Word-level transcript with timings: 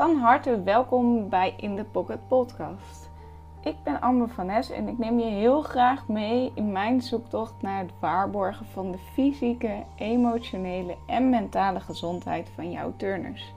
Van 0.00 0.16
harte 0.16 0.62
welkom 0.62 1.28
bij 1.28 1.54
In 1.56 1.76
The 1.76 1.84
Pocket 1.84 2.28
Podcast. 2.28 3.10
Ik 3.62 3.74
ben 3.84 4.00
Amber 4.00 4.28
van 4.28 4.46
Nes 4.46 4.70
en 4.70 4.88
ik 4.88 4.98
neem 4.98 5.18
je 5.18 5.30
heel 5.30 5.62
graag 5.62 6.08
mee 6.08 6.52
in 6.54 6.72
mijn 6.72 7.02
zoektocht 7.02 7.54
naar 7.62 7.78
het 7.78 7.92
waarborgen 7.98 8.66
van 8.66 8.90
de 8.90 8.98
fysieke, 8.98 9.82
emotionele 9.96 10.96
en 11.06 11.30
mentale 11.30 11.80
gezondheid 11.80 12.48
van 12.54 12.70
jouw 12.70 12.92
turners. 12.96 13.54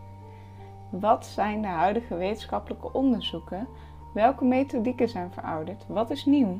Wat 0.89 1.25
zijn 1.25 1.61
de 1.61 1.67
huidige 1.67 2.15
wetenschappelijke 2.15 2.93
onderzoeken? 2.93 3.67
Welke 4.13 4.45
methodieken 4.45 5.09
zijn 5.09 5.31
verouderd? 5.31 5.85
Wat 5.87 6.09
is 6.09 6.25
nieuw? 6.25 6.59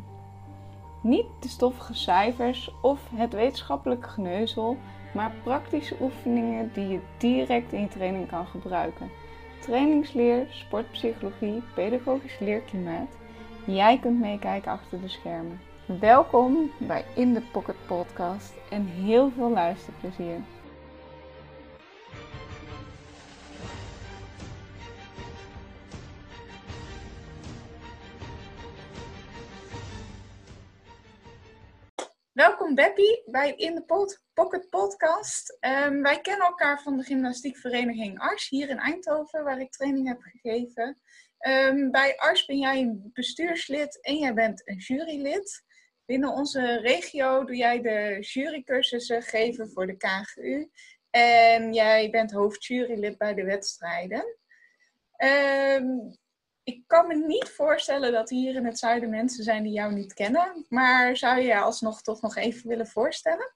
Niet 1.01 1.27
de 1.39 1.47
stoffige 1.47 1.93
cijfers 1.93 2.75
of 2.81 3.09
het 3.15 3.33
wetenschappelijke 3.33 4.09
geneuzel, 4.09 4.77
maar 5.13 5.31
praktische 5.43 5.95
oefeningen 6.01 6.71
die 6.73 6.87
je 6.87 6.99
direct 7.17 7.71
in 7.71 7.81
je 7.81 7.87
training 7.87 8.27
kan 8.27 8.45
gebruiken. 8.45 9.09
Trainingsleer, 9.63 10.45
sportpsychologie, 10.49 11.63
pedagogisch 11.73 12.39
leerklimaat. 12.39 13.09
Jij 13.65 13.99
kunt 13.99 14.19
meekijken 14.19 14.71
achter 14.71 15.01
de 15.01 15.07
schermen. 15.07 15.59
Welkom 15.99 16.71
bij 16.77 17.05
In 17.15 17.33
The 17.33 17.41
Pocket 17.51 17.75
Podcast 17.85 18.53
en 18.69 18.85
heel 18.85 19.31
veel 19.35 19.49
luisterplezier. 19.49 20.37
Welkom 32.33 32.75
Beppie 32.75 33.23
bij 33.25 33.53
In 33.55 33.75
The 33.75 34.15
Pocket 34.33 34.69
Podcast. 34.69 35.57
Um, 35.59 36.01
wij 36.01 36.21
kennen 36.21 36.47
elkaar 36.47 36.81
van 36.81 36.97
de 36.97 37.03
gymnastiekvereniging 37.03 38.19
Ars 38.19 38.49
hier 38.49 38.69
in 38.69 38.77
Eindhoven, 38.77 39.43
waar 39.43 39.59
ik 39.59 39.71
training 39.71 40.07
heb 40.07 40.21
gegeven. 40.21 41.01
Um, 41.47 41.91
bij 41.91 42.17
Ars 42.17 42.45
ben 42.45 42.57
jij 42.57 42.81
een 42.81 43.09
bestuurslid 43.13 44.01
en 44.01 44.17
jij 44.17 44.33
bent 44.33 44.67
een 44.67 44.77
jurylid. 44.77 45.63
Binnen 46.05 46.29
onze 46.29 46.79
regio 46.79 47.43
doe 47.43 47.55
jij 47.55 47.81
de 47.81 48.17
jurycursussen 48.19 49.21
geven 49.21 49.69
voor 49.69 49.87
de 49.87 49.97
KGU. 49.97 50.69
En 51.09 51.73
jij 51.73 52.09
bent 52.09 52.31
hoofdjurylid 52.31 53.17
bij 53.17 53.33
de 53.33 53.43
wedstrijden. 53.43 54.37
Ik 55.17 56.22
kan 56.93 57.07
me 57.07 57.25
niet 57.27 57.49
voorstellen 57.49 58.11
dat 58.11 58.29
hier 58.29 58.55
in 58.55 58.65
het 58.65 58.79
zuiden 58.79 59.09
mensen 59.09 59.43
zijn 59.43 59.63
die 59.63 59.71
jou 59.71 59.93
niet 59.93 60.13
kennen. 60.13 60.65
Maar 60.69 61.17
zou 61.17 61.39
je 61.39 61.47
je 61.47 61.59
alsnog 61.59 62.01
toch 62.01 62.21
nog 62.21 62.35
even 62.35 62.69
willen 62.69 62.87
voorstellen? 62.87 63.53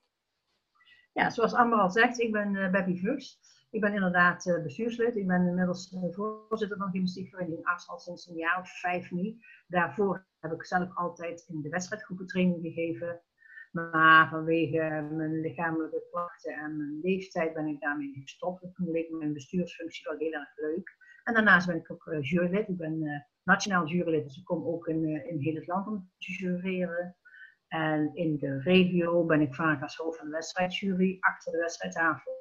Ja, 1.13 1.29
zoals 1.29 1.53
Amber 1.53 1.79
al 1.79 1.89
zegt, 1.89 2.19
ik 2.19 2.31
ben 2.31 2.53
uh, 2.53 2.71
Beppie 2.71 2.99
Vugs. 2.99 3.39
Ik 3.71 3.81
ben 3.81 3.93
inderdaad 3.93 4.45
uh, 4.45 4.63
bestuurslid. 4.63 5.15
Ik 5.15 5.27
ben 5.27 5.47
inmiddels 5.47 5.91
uh, 5.91 6.13
voorzitter 6.13 6.77
van 6.77 6.91
gymnastiekvereniging 6.91 7.65
Arts 7.65 7.89
al 7.89 7.99
sinds 7.99 8.27
een 8.27 8.35
jaar 8.35 8.59
of 8.59 8.79
vijf 8.79 9.11
nu. 9.11 9.37
Daarvoor 9.67 10.27
heb 10.39 10.51
ik 10.51 10.65
zelf 10.65 10.95
altijd 10.95 11.45
in 11.47 11.61
de 11.61 11.69
wedstrijdgroepen 11.69 12.27
training 12.27 12.61
gegeven. 12.61 13.21
Maar 13.71 14.29
vanwege 14.29 15.07
mijn 15.11 15.39
lichamelijke 15.39 16.07
klachten 16.11 16.53
en 16.53 16.77
mijn 16.77 16.99
leeftijd 17.01 17.53
ben 17.53 17.67
ik 17.67 17.79
daarmee 17.79 18.13
gestopt. 18.13 18.75
Toen 18.75 18.91
leek 18.91 19.09
mijn 19.11 19.33
bestuursfunctie 19.33 20.03
wel 20.09 20.17
heel 20.17 20.33
erg 20.33 20.55
leuk. 20.55 20.95
En 21.27 21.33
daarnaast 21.33 21.67
ben 21.67 21.75
ik 21.75 21.91
ook 21.91 22.05
uh, 22.05 22.21
jurylid. 22.21 22.67
Ik 22.67 22.77
ben 22.77 23.03
uh, 23.03 23.19
nationaal 23.43 23.87
jurylid, 23.87 24.23
dus 24.23 24.37
ik 24.37 24.45
kom 24.45 24.65
ook 24.65 24.87
in, 24.87 25.03
uh, 25.03 25.25
in 25.25 25.39
heel 25.39 25.55
het 25.55 25.67
land 25.67 25.87
om 25.87 26.11
te 26.17 26.31
jureren. 26.31 27.15
En 27.67 28.11
in 28.13 28.37
de 28.37 28.59
regio 28.59 29.25
ben 29.25 29.41
ik 29.41 29.55
vaak 29.55 29.81
als 29.81 29.95
hoofd 29.95 30.17
van 30.17 30.27
de 30.27 30.33
wedstrijdjury 30.33 31.17
achter 31.19 31.51
de 31.51 31.57
wedstrijdtafel. 31.57 32.31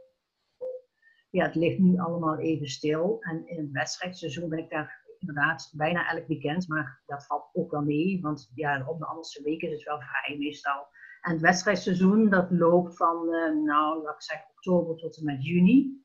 Ja, 1.30 1.44
het 1.44 1.54
ligt 1.54 1.78
nu 1.78 1.98
allemaal 1.98 2.38
even 2.38 2.68
stil. 2.68 3.16
En 3.20 3.46
in 3.46 3.58
het 3.58 3.70
wedstrijdseizoen 3.70 4.48
ben 4.48 4.58
ik 4.58 4.70
daar 4.70 5.04
inderdaad 5.18 5.72
bijna 5.76 6.10
elk 6.10 6.26
weekend. 6.26 6.68
Maar 6.68 7.02
dat 7.06 7.26
valt 7.26 7.50
ook 7.52 7.70
wel 7.70 7.82
mee, 7.82 8.20
want 8.20 8.50
ja, 8.54 8.86
op 8.86 8.98
de 8.98 9.06
andere 9.06 9.42
weken 9.42 9.68
is 9.68 9.74
het 9.74 9.84
wel 9.84 10.00
vrij 10.00 10.36
meestal. 10.38 10.86
En 11.20 11.32
het 11.32 11.40
wedstrijdseizoen 11.40 12.28
dat 12.30 12.50
loopt 12.50 12.96
van, 12.96 13.28
nou, 13.64 14.02
laat 14.02 14.14
ik 14.14 14.22
zeggen, 14.22 14.50
oktober 14.50 14.96
tot 14.96 15.16
en 15.18 15.24
met 15.24 15.44
juni. 15.44 16.04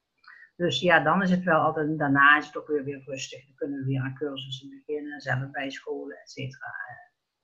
Dus 0.61 0.79
ja, 0.79 0.99
dan 0.99 1.21
is 1.21 1.29
het 1.29 1.43
wel 1.43 1.59
altijd, 1.59 1.97
daarna 1.97 2.37
is 2.37 2.45
het 2.45 2.57
ook 2.57 2.67
weer, 2.67 2.83
weer 2.83 3.01
rustig. 3.05 3.45
Dan 3.45 3.55
kunnen 3.55 3.79
we 3.79 3.85
weer 3.85 4.01
aan 4.01 4.15
cursussen 4.15 4.69
beginnen, 4.69 5.21
zelf 5.21 5.51
bij 5.51 5.69
scholen, 5.69 6.17
et 6.17 6.29
cetera. 6.29 6.73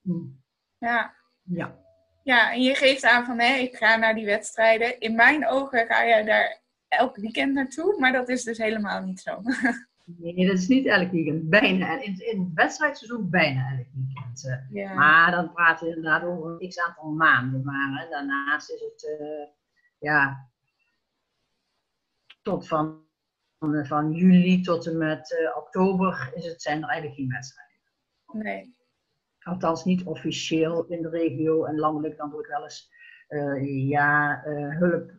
Mm. 0.01 0.43
Ja. 0.77 1.15
ja. 1.43 1.79
Ja, 2.23 2.51
en 2.51 2.61
je 2.61 2.75
geeft 2.75 3.03
aan 3.03 3.25
van, 3.25 3.39
hé, 3.39 3.53
ik 3.53 3.75
ga 3.75 3.95
naar 3.95 4.15
die 4.15 4.25
wedstrijden. 4.25 4.99
In 4.99 5.15
mijn 5.15 5.47
ogen 5.47 5.87
ga 5.87 6.01
je 6.03 6.25
daar 6.25 6.61
elk 6.87 7.15
weekend 7.15 7.53
naartoe, 7.53 7.99
maar 7.99 8.11
dat 8.11 8.29
is 8.29 8.43
dus 8.43 8.57
helemaal 8.57 9.01
niet 9.01 9.19
zo. 9.19 9.41
Nee, 10.17 10.47
dat 10.47 10.57
is 10.57 10.67
niet 10.67 10.85
elk 10.85 11.11
weekend. 11.11 11.49
Bijna. 11.49 12.01
In, 12.01 12.19
in 12.19 12.39
het 12.39 12.53
wedstrijdseizoen 12.53 13.29
bijna 13.29 13.69
elk 13.77 13.87
weekend. 13.93 14.45
Eh. 14.45 14.83
Ja. 14.83 14.93
Maar 14.93 15.31
dan 15.31 15.51
praten 15.53 15.87
we 15.87 15.95
inderdaad 15.95 16.23
over 16.23 16.51
een 16.51 16.69
x 16.69 16.79
aantal 16.79 17.09
maanden. 17.09 17.63
Maar 17.63 18.07
daarnaast 18.09 18.71
is 18.71 18.79
het, 18.81 19.19
uh, 19.19 19.47
ja, 19.97 20.49
tot 22.41 22.67
van 22.67 23.06
van, 23.59 23.85
van 23.85 24.11
juli 24.11 24.61
tot 24.61 24.87
en 24.87 24.97
met 24.97 25.31
uh, 25.31 25.57
oktober 25.57 26.31
is 26.33 26.45
het, 26.45 26.61
zijn 26.61 26.83
er 26.83 26.89
eigenlijk 26.89 27.19
geen 27.19 27.29
wedstrijden. 27.29 27.75
Nee. 28.31 28.75
Althans 29.39 29.85
niet 29.85 30.03
officieel 30.03 30.85
in 30.85 31.01
de 31.01 31.09
regio 31.09 31.65
en 31.65 31.79
landelijk 31.79 32.17
dan 32.17 32.31
wordt 32.31 32.47
wel 32.47 32.63
eens 32.63 32.89
uh, 33.29 33.89
ja, 33.89 34.45
uh, 34.45 34.77
hulp 34.77 35.11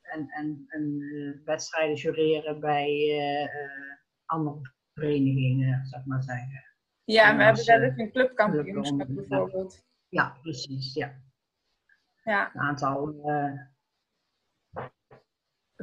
en, 0.00 0.28
en, 0.28 0.64
en 0.68 1.02
wedstrijden 1.44 1.96
jureren 1.96 2.60
bij 2.60 3.18
andere 4.24 4.72
verenigingen, 4.94 5.86
zeg 5.86 6.04
maar 6.04 6.22
zeggen. 6.22 6.64
Ja, 7.04 7.30
en 7.30 7.36
we 7.36 7.42
hebben 7.42 7.64
wel 7.64 7.80
eens 7.80 7.98
een 7.98 8.10
clubkampioenschap 8.10 9.06
bijvoorbeeld. 9.08 9.84
Ja, 10.08 10.38
precies, 10.42 10.94
ja. 10.94 11.14
ja. 12.24 12.50
Een 12.54 12.60
aantal 12.60 13.20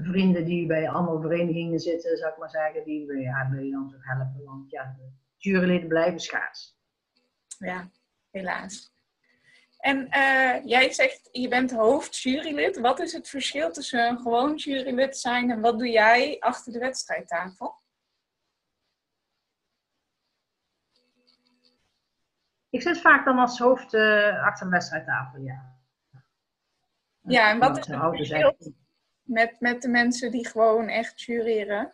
vrienden 0.04 0.46
die 0.46 0.68
bij 0.68 0.90
allemaal 0.90 1.22
verenigingen 1.22 1.80
zitten, 1.80 2.18
zou 2.18 2.32
ik 2.32 2.38
maar 2.38 2.50
zeggen, 2.50 2.84
die 2.84 3.06
we, 3.06 3.18
ja, 3.18 3.50
wil 3.50 3.64
je 3.64 3.72
dan 3.72 3.90
zo 3.90 3.98
helpen. 4.00 4.44
Want 4.44 4.70
ja, 4.70 4.96
de 4.98 5.12
juryleden 5.38 5.88
blijven 5.88 6.20
schaars. 6.20 6.78
Ja, 7.58 7.90
helaas. 8.32 8.92
En 9.78 9.98
uh, 9.98 10.66
jij 10.66 10.94
zegt, 10.94 11.30
je 11.32 11.48
bent 11.48 11.72
hoofdjurylid. 11.72 12.80
Wat 12.80 13.00
is 13.00 13.14
het 13.14 13.30
verschil 13.30 13.72
tussen 13.72 14.08
een 14.08 14.18
gewoon 14.18 14.56
jurylid 14.56 15.18
zijn 15.18 15.52
en 15.52 15.62
wat 15.62 15.80
doe 15.80 15.90
jij 15.90 16.40
achter 16.40 16.74
de 16.74 16.80
wedstrijdtafel? 16.80 17.80
Ik 22.70 22.82
zit 22.82 23.02
vaak 23.02 23.26
dan 23.26 23.40
als 23.40 23.60
hoofd 23.60 23.94
uh, 23.94 24.44
achter 24.44 24.66
de 24.66 24.72
wedstrijdtafel, 24.72 25.42
ja. 25.42 25.80
Ja, 27.22 27.50
en 27.50 27.60
wat 27.60 27.78
is 27.78 27.88
het 27.88 28.00
verschil 28.16 28.58
met, 29.32 29.56
met 29.60 29.82
de 29.82 29.90
mensen 29.90 30.32
die 30.32 30.48
gewoon 30.48 30.88
echt 30.88 31.22
jureren? 31.22 31.92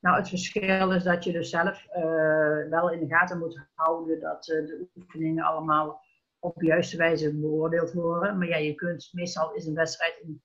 Nou, 0.00 0.16
het 0.16 0.28
verschil 0.28 0.92
is 0.92 1.02
dat 1.02 1.24
je 1.24 1.32
dus 1.32 1.50
zelf 1.50 1.86
uh, 1.96 2.70
wel 2.70 2.90
in 2.90 3.00
de 3.00 3.14
gaten 3.14 3.38
moet 3.38 3.66
houden 3.74 4.20
dat 4.20 4.48
uh, 4.48 4.66
de 4.66 4.88
oefeningen 4.96 5.44
allemaal 5.44 6.00
op 6.38 6.56
de 6.56 6.66
juiste 6.66 6.96
wijze 6.96 7.38
beoordeeld 7.38 7.92
worden. 7.92 8.38
Maar 8.38 8.48
ja, 8.48 8.56
je 8.56 8.74
kunt, 8.74 9.08
meestal 9.12 9.54
is 9.54 9.66
een 9.66 9.74
wedstrijd 9.74 10.18
in 10.22 10.42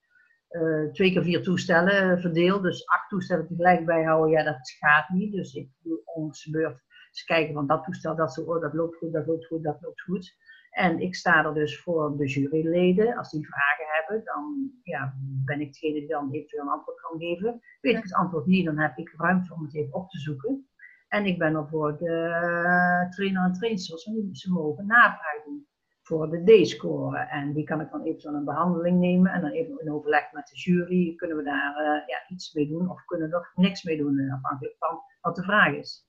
uh, 0.49 0.91
twee 0.91 1.11
keer 1.11 1.23
vier 1.23 1.43
toestellen 1.43 2.21
verdeeld. 2.21 2.63
Dus 2.63 2.88
acht 2.88 3.09
toestellen 3.09 3.47
tegelijk 3.47 3.85
bijhouden, 3.85 4.31
ja, 4.31 4.43
dat 4.43 4.69
gaat 4.79 5.09
niet. 5.09 5.31
Dus 5.31 5.53
ik 5.53 5.69
doe 5.79 6.01
ons 6.05 6.45
beurt 6.45 6.81
eens 7.11 7.23
kijken 7.23 7.53
van 7.53 7.67
dat 7.67 7.83
toestel, 7.83 8.15
dat, 8.15 8.33
zo, 8.33 8.59
dat 8.59 8.73
loopt 8.73 8.97
goed, 8.97 9.13
dat 9.13 9.27
loopt 9.27 9.45
goed, 9.45 9.63
dat 9.63 9.77
loopt 9.81 10.01
goed. 10.01 10.35
En 10.71 10.99
ik 10.99 11.15
sta 11.15 11.45
er 11.45 11.53
dus 11.53 11.81
voor 11.81 12.17
de 12.17 12.27
juryleden. 12.27 13.17
Als 13.17 13.31
die 13.31 13.47
vragen 13.47 13.85
hebben, 13.87 14.25
dan 14.25 14.71
ja, 14.83 15.13
ben 15.45 15.61
ik 15.61 15.73
degene 15.73 15.99
die 15.99 16.07
dan 16.07 16.31
eventueel 16.31 16.63
een 16.63 16.69
antwoord 16.69 17.01
kan 17.01 17.19
geven. 17.19 17.61
Weet 17.81 17.95
ik 17.95 18.03
het 18.03 18.13
antwoord 18.13 18.45
niet, 18.45 18.65
dan 18.65 18.77
heb 18.77 18.97
ik 18.97 19.13
ruimte 19.17 19.53
om 19.53 19.63
het 19.63 19.75
even 19.75 19.93
op 19.93 20.09
te 20.09 20.19
zoeken. 20.19 20.67
En 21.07 21.25
ik 21.25 21.38
ben 21.38 21.56
er 21.56 21.68
voor 21.68 21.97
de 21.97 23.07
trainer 23.09 23.44
en 23.44 23.53
trainsters, 23.53 24.03
en 24.03 24.29
ze 24.31 24.51
mogen 24.51 24.85
navragen 24.85 25.68
voor 26.01 26.29
de 26.29 26.62
D-score. 26.62 27.17
En 27.17 27.53
die 27.53 27.63
kan 27.63 27.81
ik 27.81 27.91
dan 27.91 28.03
eventueel 28.03 28.33
een 28.33 28.45
behandeling 28.45 29.00
nemen 29.00 29.31
en 29.31 29.41
dan 29.41 29.51
even 29.51 29.79
in 29.79 29.91
overleg 29.91 30.31
met 30.31 30.47
de 30.47 30.56
jury. 30.56 31.15
Kunnen 31.15 31.38
we 31.38 31.44
daar 31.44 31.75
uh, 31.79 32.07
ja, 32.07 32.27
iets 32.27 32.53
mee 32.53 32.67
doen 32.67 32.89
of 32.89 33.06
kunnen 33.06 33.29
we 33.29 33.35
er 33.35 33.51
niks 33.56 33.83
mee 33.83 33.97
doen, 33.97 34.19
eh, 34.19 34.33
afhankelijk 34.33 34.75
van 34.77 35.01
wat 35.21 35.35
de 35.35 35.44
vraag 35.44 35.74
is. 35.74 36.07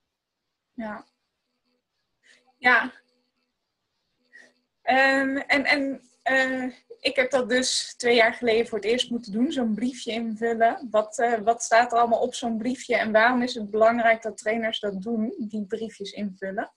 Ja. 0.72 1.04
Ja, 2.58 2.92
en 4.82 5.64
en 5.64 6.00
uh, 6.30 6.72
ik 7.00 7.16
heb 7.16 7.30
dat 7.30 7.48
dus 7.48 7.94
twee 7.96 8.14
jaar 8.14 8.34
geleden 8.34 8.66
voor 8.66 8.78
het 8.78 8.86
eerst 8.86 9.10
moeten 9.10 9.32
doen, 9.32 9.52
zo'n 9.52 9.74
briefje 9.74 10.12
invullen. 10.12 10.88
Wat, 10.90 11.18
uh, 11.18 11.38
wat 11.38 11.62
staat 11.62 11.92
er 11.92 11.98
allemaal 11.98 12.20
op 12.20 12.34
zo'n 12.34 12.58
briefje 12.58 12.96
en 12.96 13.12
waarom 13.12 13.42
is 13.42 13.54
het 13.54 13.70
belangrijk 13.70 14.22
dat 14.22 14.36
trainers 14.36 14.80
dat 14.80 15.02
doen, 15.02 15.34
die 15.38 15.66
briefjes 15.66 16.12
invullen? 16.12 16.72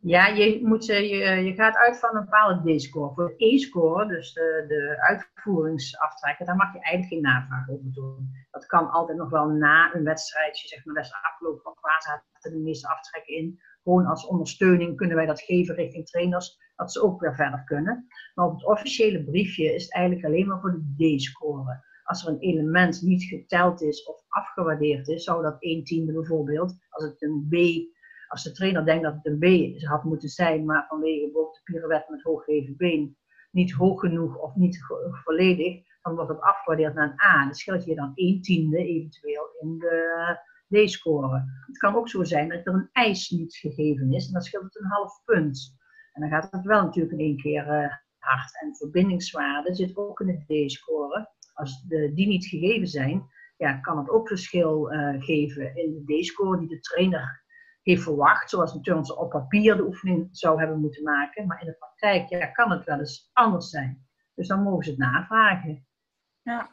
Ja, 0.00 0.26
je, 0.26 0.66
moet, 0.66 0.86
je, 0.86 1.02
je 1.44 1.54
gaat 1.54 1.76
uit 1.76 1.98
van 1.98 2.16
een 2.16 2.24
bepaalde 2.24 2.76
D-score. 2.76 3.14
Voor 3.14 3.34
E-score, 3.36 4.06
dus 4.06 4.32
de, 4.32 4.64
de 4.68 6.44
daar 6.44 6.56
mag 6.56 6.72
je 6.72 6.80
eigenlijk 6.80 7.12
geen 7.12 7.20
navraag 7.20 7.68
over 7.70 7.92
doen. 7.92 8.46
Dat 8.50 8.66
kan 8.66 8.90
altijd 8.90 9.18
nog 9.18 9.30
wel 9.30 9.48
na 9.48 9.94
een 9.94 10.04
wedstrijdje, 10.04 10.68
zeg 10.68 10.84
maar, 10.84 10.94
dat 10.94 11.04
is 11.04 11.12
afgelopen 11.12 11.74
waar 11.80 12.02
zaten 12.02 12.52
de 12.52 12.62
meeste 12.62 12.88
aftrekken 12.88 13.34
in. 13.34 13.60
Gewoon 13.88 14.06
als 14.06 14.26
ondersteuning 14.26 14.96
kunnen 14.96 15.16
wij 15.16 15.26
dat 15.26 15.40
geven 15.40 15.74
richting 15.74 16.06
trainers, 16.06 16.58
dat 16.76 16.92
ze 16.92 17.02
ook 17.02 17.20
weer 17.20 17.34
verder 17.34 17.64
kunnen. 17.64 18.06
Maar 18.34 18.46
op 18.46 18.52
het 18.52 18.66
officiële 18.66 19.24
briefje 19.24 19.74
is 19.74 19.82
het 19.82 19.94
eigenlijk 19.94 20.26
alleen 20.26 20.46
maar 20.46 20.60
voor 20.60 20.82
de 20.96 21.16
D-score. 21.16 21.84
Als 22.04 22.26
er 22.26 22.32
een 22.32 22.38
element 22.38 23.02
niet 23.02 23.24
geteld 23.24 23.82
is 23.82 24.04
of 24.04 24.24
afgewaardeerd 24.28 25.08
is, 25.08 25.24
zou 25.24 25.42
dat 25.42 25.56
1 25.62 25.84
tiende 25.84 26.12
bijvoorbeeld, 26.12 26.76
als 26.90 27.04
het 27.04 27.22
een 27.22 27.46
B 27.48 27.54
als 28.28 28.42
de 28.42 28.52
trainer 28.52 28.84
denkt 28.84 29.02
dat 29.02 29.14
het 29.14 29.26
een 29.26 29.38
B 29.38 29.78
had 29.84 30.04
moeten 30.04 30.28
zijn, 30.28 30.64
maar 30.64 30.86
vanwege 30.88 31.24
bijvoorbeeld 31.24 31.54
de 31.54 31.72
pirouette 31.72 32.12
met 32.12 32.22
hooggeheven 32.22 32.76
been 32.76 33.16
niet 33.50 33.72
hoog 33.72 34.00
genoeg 34.00 34.38
of 34.38 34.54
niet 34.54 34.78
volledig, 35.24 35.82
dan 36.02 36.14
wordt 36.14 36.30
het 36.30 36.40
afgewaardeerd 36.40 36.94
naar 36.94 37.10
een 37.10 37.20
A. 37.20 37.44
Dan 37.44 37.54
scheelt 37.54 37.84
je 37.84 37.94
dan 37.94 38.12
1 38.14 38.40
tiende 38.40 38.78
eventueel 38.78 39.46
in 39.60 39.78
de 39.78 40.38
D-score. 40.68 41.44
Het 41.66 41.78
kan 41.78 41.94
ook 41.94 42.08
zo 42.08 42.24
zijn 42.24 42.48
dat 42.48 42.66
er 42.66 42.74
een 42.74 42.88
eis 42.92 43.30
niet 43.30 43.56
gegeven 43.56 44.12
is 44.12 44.26
en 44.26 44.32
dan 44.32 44.42
scheelt 44.42 44.64
het 44.64 44.78
een 44.78 44.90
half 44.90 45.24
punt. 45.24 45.76
En 46.12 46.20
dan 46.20 46.30
gaat 46.30 46.52
het 46.52 46.64
wel 46.64 46.82
natuurlijk 46.82 47.12
in 47.12 47.26
één 47.26 47.36
keer 47.36 47.62
uh, 47.62 47.92
hard. 48.18 48.60
En 48.62 48.76
verbindingswaarde 48.76 49.74
zit 49.74 49.96
ook 49.96 50.20
in 50.20 50.44
de 50.46 50.66
D-score. 50.66 51.30
Als 51.54 51.82
die 51.88 52.26
niet 52.26 52.46
gegeven 52.46 52.86
zijn, 52.86 53.26
ja, 53.56 53.72
kan 53.72 53.98
het 53.98 54.10
ook 54.10 54.28
verschil 54.28 54.92
uh, 54.92 55.22
geven 55.22 55.76
in 55.76 56.04
de 56.04 56.20
D-score 56.20 56.58
die 56.58 56.68
de 56.68 56.80
trainer 56.80 57.44
heeft 57.82 58.02
verwacht, 58.02 58.50
zoals 58.50 58.74
natuurlijk 58.74 59.18
op 59.18 59.30
papier 59.30 59.76
de 59.76 59.86
oefening 59.86 60.28
zou 60.30 60.58
hebben 60.58 60.80
moeten 60.80 61.02
maken. 61.02 61.46
Maar 61.46 61.60
in 61.60 61.66
de 61.66 61.76
praktijk 61.78 62.28
ja, 62.28 62.46
kan 62.46 62.70
het 62.70 62.84
wel 62.84 62.98
eens 62.98 63.30
anders 63.32 63.68
zijn. 63.70 64.06
Dus 64.34 64.48
dan 64.48 64.62
mogen 64.62 64.84
ze 64.84 64.90
het 64.90 64.98
navragen. 64.98 65.86
Ja. 66.42 66.70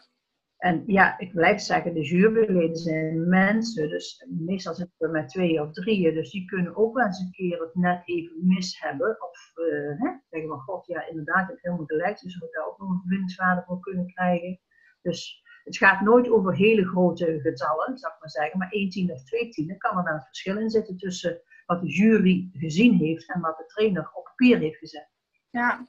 En 0.65 0.83
ja, 0.85 1.19
ik 1.19 1.31
blijf 1.31 1.59
zeggen, 1.59 1.93
de 1.93 2.01
juryleden 2.01 2.75
zijn 2.75 3.27
mensen, 3.29 3.89
dus 3.89 4.25
meestal 4.29 4.73
zitten 4.73 4.95
we 4.97 5.07
met 5.07 5.29
twee 5.29 5.61
of 5.61 5.71
drieën, 5.71 6.13
dus 6.13 6.31
die 6.31 6.45
kunnen 6.45 6.75
ook 6.75 6.95
wel 6.95 7.05
eens 7.05 7.19
een 7.19 7.31
keer 7.31 7.59
het 7.59 7.75
net 7.75 8.01
even 8.05 8.35
mis 8.41 8.79
hebben. 8.81 9.21
Of 9.21 9.51
uh, 9.55 9.99
hè, 9.99 10.17
zeggen 10.29 10.49
van, 10.49 10.59
god, 10.59 10.85
ja, 10.85 11.07
inderdaad, 11.07 11.43
ik 11.43 11.49
heb 11.49 11.61
helemaal 11.61 11.85
gelijk, 11.85 12.19
dus 12.19 12.37
we 12.37 12.49
daar 12.51 12.67
ook 12.67 12.79
nog 12.79 12.89
een 12.89 12.99
verbindingswaarde 12.99 13.63
voor 13.67 13.79
kunnen 13.79 14.13
krijgen. 14.13 14.59
Dus 15.01 15.43
het 15.63 15.77
gaat 15.77 16.01
nooit 16.01 16.29
over 16.29 16.55
hele 16.55 16.85
grote 16.85 17.39
getallen, 17.41 17.97
zou 17.97 18.13
ik 18.13 18.19
maar 18.19 18.29
zeggen, 18.29 18.59
maar 18.59 18.71
1 18.71 18.89
tiende 18.89 19.13
of 19.13 19.23
2 19.23 19.49
tiende 19.49 19.77
kan 19.77 19.97
er 19.97 20.03
wel 20.03 20.13
een 20.13 20.21
verschil 20.21 20.57
in 20.57 20.69
zitten 20.69 20.97
tussen 20.97 21.41
wat 21.65 21.81
de 21.81 21.87
jury 21.87 22.49
gezien 22.53 22.93
heeft 22.93 23.33
en 23.33 23.41
wat 23.41 23.57
de 23.57 23.65
trainer 23.65 24.09
op 24.13 24.23
papier 24.23 24.57
heeft 24.57 24.77
gezet. 24.77 25.09
Ja. 25.49 25.87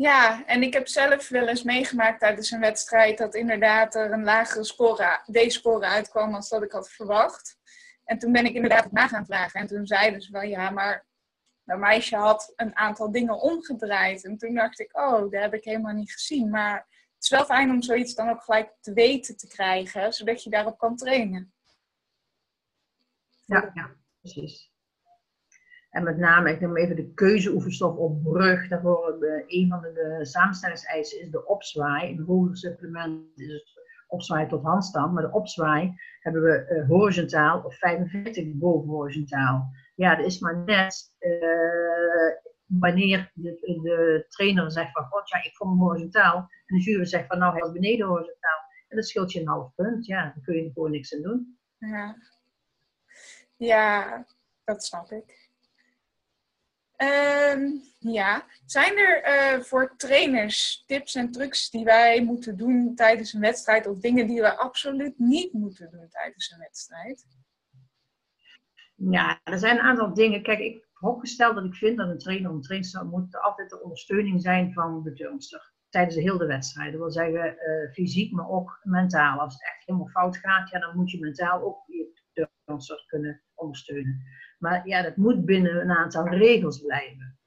Ja, 0.00 0.46
en 0.46 0.62
ik 0.62 0.72
heb 0.72 0.88
zelf 0.88 1.28
wel 1.28 1.48
eens 1.48 1.62
meegemaakt 1.62 2.20
tijdens 2.20 2.50
een 2.50 2.60
wedstrijd 2.60 3.18
dat 3.18 3.34
inderdaad 3.34 3.94
er 3.94 4.12
een 4.12 4.24
lagere 4.24 4.64
score, 4.64 5.20
D-score 5.32 5.86
uitkwam 5.86 6.32
dan 6.32 6.44
dat 6.48 6.62
ik 6.62 6.72
had 6.72 6.90
verwacht. 6.90 7.58
En 8.04 8.18
toen 8.18 8.32
ben 8.32 8.44
ik 8.44 8.54
inderdaad 8.54 8.92
na 8.92 9.08
gaan 9.08 9.26
vragen. 9.26 9.60
En 9.60 9.66
toen 9.66 9.86
zeiden 9.86 10.22
ze 10.22 10.32
wel, 10.32 10.42
ja, 10.42 10.70
maar 10.70 11.06
mijn 11.62 11.80
meisje 11.80 12.16
had 12.16 12.52
een 12.56 12.76
aantal 12.76 13.12
dingen 13.12 13.40
omgedraaid. 13.40 14.24
En 14.24 14.36
toen 14.36 14.54
dacht 14.54 14.80
ik, 14.80 14.96
oh, 14.96 15.20
dat 15.20 15.32
heb 15.32 15.54
ik 15.54 15.64
helemaal 15.64 15.94
niet 15.94 16.12
gezien. 16.12 16.50
Maar 16.50 16.76
het 17.14 17.22
is 17.22 17.30
wel 17.30 17.44
fijn 17.44 17.70
om 17.70 17.82
zoiets 17.82 18.14
dan 18.14 18.28
ook 18.28 18.42
gelijk 18.42 18.72
te 18.80 18.92
weten 18.92 19.36
te 19.36 19.46
krijgen, 19.46 20.12
zodat 20.12 20.42
je 20.42 20.50
daarop 20.50 20.78
kan 20.78 20.96
trainen. 20.96 21.52
Ja, 23.44 23.70
ja 23.74 23.90
precies. 24.20 24.69
En 25.90 26.04
met 26.04 26.16
name, 26.16 26.50
ik 26.50 26.60
noem 26.60 26.76
even 26.76 26.96
de 26.96 27.12
keuzeoefenstof 27.14 27.96
op 27.96 28.22
brug. 28.22 28.68
Daarvoor 28.68 29.16
de, 29.20 29.44
een 29.46 29.68
van 29.68 29.80
de, 29.80 30.18
samenstellingseisen 30.22 31.20
is 31.20 31.30
de 31.30 31.46
opzwaai. 31.46 32.10
Een 32.10 32.24
hoger 32.24 32.56
supplement 32.56 33.38
is 33.38 33.52
het 33.52 33.80
opzwaai 34.06 34.48
tot 34.48 34.62
handstand. 34.62 35.12
Maar 35.12 35.22
de 35.22 35.32
opzwaai 35.32 35.94
hebben 36.20 36.42
we 36.42 36.66
uh, 36.68 36.88
horizontaal 36.88 37.62
of 37.62 37.78
45 37.78 38.44
boven 38.54 38.88
horizontaal. 38.88 39.70
Ja, 39.94 40.16
dat 40.16 40.26
is 40.26 40.40
maar 40.40 40.56
net 40.56 41.14
uh, 41.18 42.48
wanneer 42.66 43.30
de, 43.34 44.24
trainer 44.28 44.72
zegt 44.72 44.92
van, 44.92 45.04
god 45.04 45.28
ja, 45.28 45.42
ik 45.42 45.56
vond 45.56 45.70
hem 45.70 45.80
horizontaal. 45.80 46.36
En 46.36 46.76
de 46.76 46.82
jury 46.82 47.04
zegt 47.04 47.26
van, 47.26 47.38
nou, 47.38 47.58
hij 47.58 47.72
beneden 47.72 48.06
horizontaal. 48.06 48.58
En 48.88 48.96
dat 48.96 49.06
scheelt 49.06 49.32
je 49.32 49.40
een 49.40 49.48
half 49.48 49.74
punt. 49.74 50.06
Ja, 50.06 50.30
dan 50.34 50.42
kun 50.42 50.54
je 50.54 50.64
er 50.64 50.72
gewoon 50.72 50.90
niks 50.90 51.14
aan 51.14 51.22
doen. 51.22 51.58
Ja, 51.78 52.16
ja 53.56 54.24
dat 54.64 54.84
snap 54.84 55.10
ik. 55.10 55.39
Ehm, 57.00 57.68
ja, 57.98 58.44
zijn 58.66 58.98
er 58.98 59.28
uh, 59.28 59.62
voor 59.62 59.96
trainers 59.96 60.84
tips 60.86 61.14
en 61.14 61.30
trucs 61.30 61.70
die 61.70 61.84
wij 61.84 62.24
moeten 62.24 62.56
doen 62.56 62.94
tijdens 62.94 63.32
een 63.32 63.40
wedstrijd 63.40 63.86
of 63.86 63.98
dingen 63.98 64.26
die 64.26 64.40
we 64.40 64.56
absoluut 64.56 65.18
niet 65.18 65.52
moeten 65.52 65.90
doen 65.90 66.08
tijdens 66.08 66.50
een 66.50 66.58
wedstrijd? 66.58 67.26
Ja, 68.94 69.40
er 69.44 69.58
zijn 69.58 69.76
een 69.76 69.82
aantal 69.82 70.14
dingen. 70.14 70.42
Kijk, 70.42 70.58
ik 70.58 70.88
opgesteld 71.00 71.54
dat 71.54 71.64
ik 71.64 71.74
vind 71.74 71.96
dat 71.96 72.08
een 72.08 72.18
trainer 72.18 72.50
een 72.50 72.60
trainster 72.60 73.06
moet 73.06 73.40
altijd 73.40 73.70
de 73.70 73.82
ondersteuning 73.82 74.40
zijn 74.40 74.72
van 74.72 75.02
de 75.02 75.12
turnster. 75.12 75.72
Tijdens 75.88 76.14
de 76.14 76.22
hele 76.22 76.46
wedstrijd. 76.46 76.90
Dat 76.92 77.00
wil 77.00 77.10
zeggen 77.10 77.54
uh, 77.54 77.92
fysiek, 77.92 78.32
maar 78.32 78.48
ook 78.48 78.80
mentaal. 78.82 79.38
Als 79.38 79.52
het 79.52 79.64
echt 79.64 79.86
helemaal 79.86 80.08
fout 80.08 80.36
gaat, 80.36 80.70
ja, 80.70 80.78
dan 80.78 80.96
moet 80.96 81.10
je 81.10 81.20
mentaal 81.20 81.62
ook 81.62 81.82
je 81.86 82.22
turnster 82.64 83.04
kunnen 83.06 83.42
ondersteunen. 83.54 84.22
Maar 84.60 84.88
ja, 84.88 85.02
dat 85.02 85.16
moet 85.16 85.44
binnen 85.44 85.80
een 85.80 85.90
aantal 85.90 86.28
regels 86.28 86.80
blijven. 86.80 87.38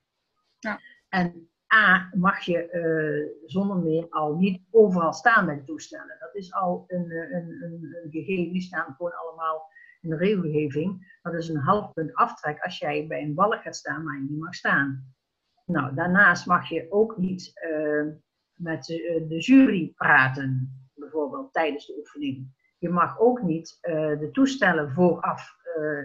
Ja. 0.60 0.80
En 1.10 1.50
A, 1.74 2.10
mag 2.14 2.40
je 2.40 2.70
uh, 2.72 3.50
zonder 3.50 3.78
meer 3.78 4.10
al 4.10 4.36
niet 4.36 4.62
overal 4.72 5.14
staan 5.14 5.46
de 5.46 5.64
toestellen. 5.64 6.18
Dat 6.20 6.36
is 6.36 6.54
al 6.54 6.84
een, 6.88 7.12
een, 7.12 7.62
een, 7.62 7.98
een 8.04 8.12
gegeven. 8.12 8.52
Die 8.52 8.62
staan 8.62 8.94
gewoon 8.98 9.16
allemaal 9.16 9.72
in 10.04 10.10
de 10.10 10.16
regelgeving, 10.16 11.18
dat 11.22 11.34
is 11.34 11.50
een 11.50 11.58
half 11.58 11.94
punt 11.94 12.14
aftrek 12.14 12.60
als 12.60 12.78
jij 12.78 13.08
bij 13.08 13.22
een 13.22 13.34
balk 13.34 13.62
gaat 13.62 13.76
staan, 13.76 14.04
maar 14.04 14.16
je 14.16 14.26
niet 14.30 14.40
mag 14.40 14.56
staan. 14.56 15.14
Nou, 15.66 15.96
daarnaast 15.96 16.46
mag 16.46 16.70
je 16.70 16.88
ook 16.90 17.18
niet 17.18 17.52
uh, 17.72 18.06
met 18.54 18.84
de, 18.84 19.26
de, 19.28 19.38
jury 19.40 19.94
praten, 19.96 20.82
bijvoorbeeld 20.94 21.54
tijdens 21.54 21.86
de 21.86 21.96
oefening. 21.98 22.48
Je 22.78 22.90
mag 22.90 23.20
ook 23.20 23.42
niet 23.42 23.78
uh, 23.82 24.20
de 24.20 24.30
toestellen 24.32 24.92
vooraf, 24.92 25.56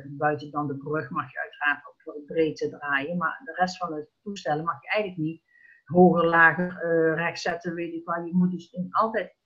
buiten 0.09 0.51
dan 0.51 0.67
de 0.67 0.77
brug, 0.77 1.11
mag 1.11 1.33
je 1.33 1.41
uiteraard 1.41 1.87
ook 1.87 2.01
voor 2.03 2.15
het 2.15 2.27
breedte 2.27 2.69
draaien, 2.69 3.17
maar 3.17 3.41
de 3.45 3.53
rest 3.53 3.77
van 3.77 3.95
de 3.95 4.09
toestellen 4.23 4.65
mag 4.65 4.83
je 4.83 4.89
eigenlijk 4.89 5.23
niet 5.23 5.43
hoger, 5.85 6.27
lager, 6.27 7.15
rechts 7.15 7.43
zetten, 7.43 7.75
weet 7.75 7.95
ik. 7.95 8.05
Je 8.25 8.31
moet 8.35 8.51
dus 8.51 8.77
altijd 8.91 9.37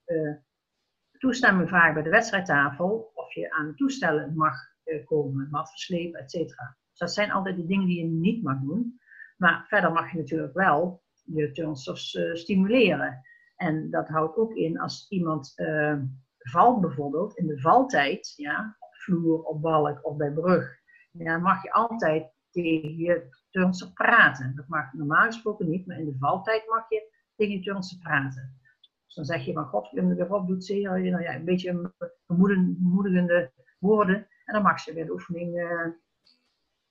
toestemming 1.19 1.69
vragen 1.69 1.94
bij 1.94 2.02
de 2.02 2.10
wedstrijdtafel 2.10 3.10
of 3.14 3.34
je 3.34 3.50
aan 3.50 3.74
toestellen 3.74 4.34
mag 4.34 4.55
uh, 4.84 5.06
komen, 5.06 5.48
mat 5.50 5.70
verslepen, 5.70 6.20
et 6.20 6.31
cetera. 6.31 6.76
Dus 6.88 6.98
dat 6.98 7.12
zijn 7.12 7.32
altijd 7.32 7.56
de 7.56 7.67
dingen 7.67 7.86
die 7.86 7.98
je 7.98 8.10
niet 8.10 8.43
mag 8.43 8.60
doen. 8.60 9.00
Maar 9.36 9.64
verder 9.69 9.93
mag 9.93 10.12
je 10.12 10.19
natuurlijk 10.19 10.55
wel 10.55 11.02
je 11.24 11.52
turnsters 11.52 12.14
uh, 12.14 12.34
stimuleren. 12.34 13.20
En 13.56 13.91
dat 13.91 14.08
houdt 14.08 14.36
ook 14.36 14.55
in 14.55 14.81
als 14.81 15.06
iemand 15.08 15.52
uh, 15.56 15.98
valt 16.38 16.81
bijvoorbeeld, 16.81 17.36
in 17.36 17.46
de 17.46 17.60
valtijd, 17.60 18.32
ja, 18.36 18.76
vloer, 19.02 19.42
op 19.42 19.62
balk 19.62 20.06
of 20.06 20.16
bij 20.16 20.32
brug, 20.32 20.80
ja, 21.10 21.38
mag 21.38 21.62
je 21.62 21.72
altijd 21.72 22.30
tegen 22.50 22.96
je 22.96 23.28
turnster 23.50 23.92
praten. 23.92 24.52
Dat 24.56 24.68
mag 24.68 24.92
normaal 24.92 25.26
gesproken 25.26 25.68
niet, 25.68 25.86
maar 25.86 25.98
in 25.98 26.04
de 26.04 26.16
valtijd 26.18 26.66
mag 26.68 26.88
je 26.88 27.12
tegen 27.36 27.52
je 27.52 27.60
turnster 27.60 27.98
praten. 27.98 28.60
Dus 29.06 29.14
dan 29.14 29.24
zeg 29.24 29.44
je 29.44 29.52
van 29.52 29.66
God, 29.66 29.90
weer 29.90 30.34
op, 30.34 30.46
doet 30.46 30.64
zeer. 30.64 31.10
Nou 31.10 31.26
een 31.26 31.44
beetje 31.44 31.92
bemoedigende 32.26 33.52
woorden. 33.78 34.16
En 34.44 34.54
dan 34.54 34.62
mag 34.62 34.80
ze 34.80 34.94
weer 34.94 35.04
de 35.04 35.12
oefening 35.12 35.56
uh, 35.56 35.86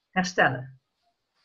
herstellen. 0.10 0.80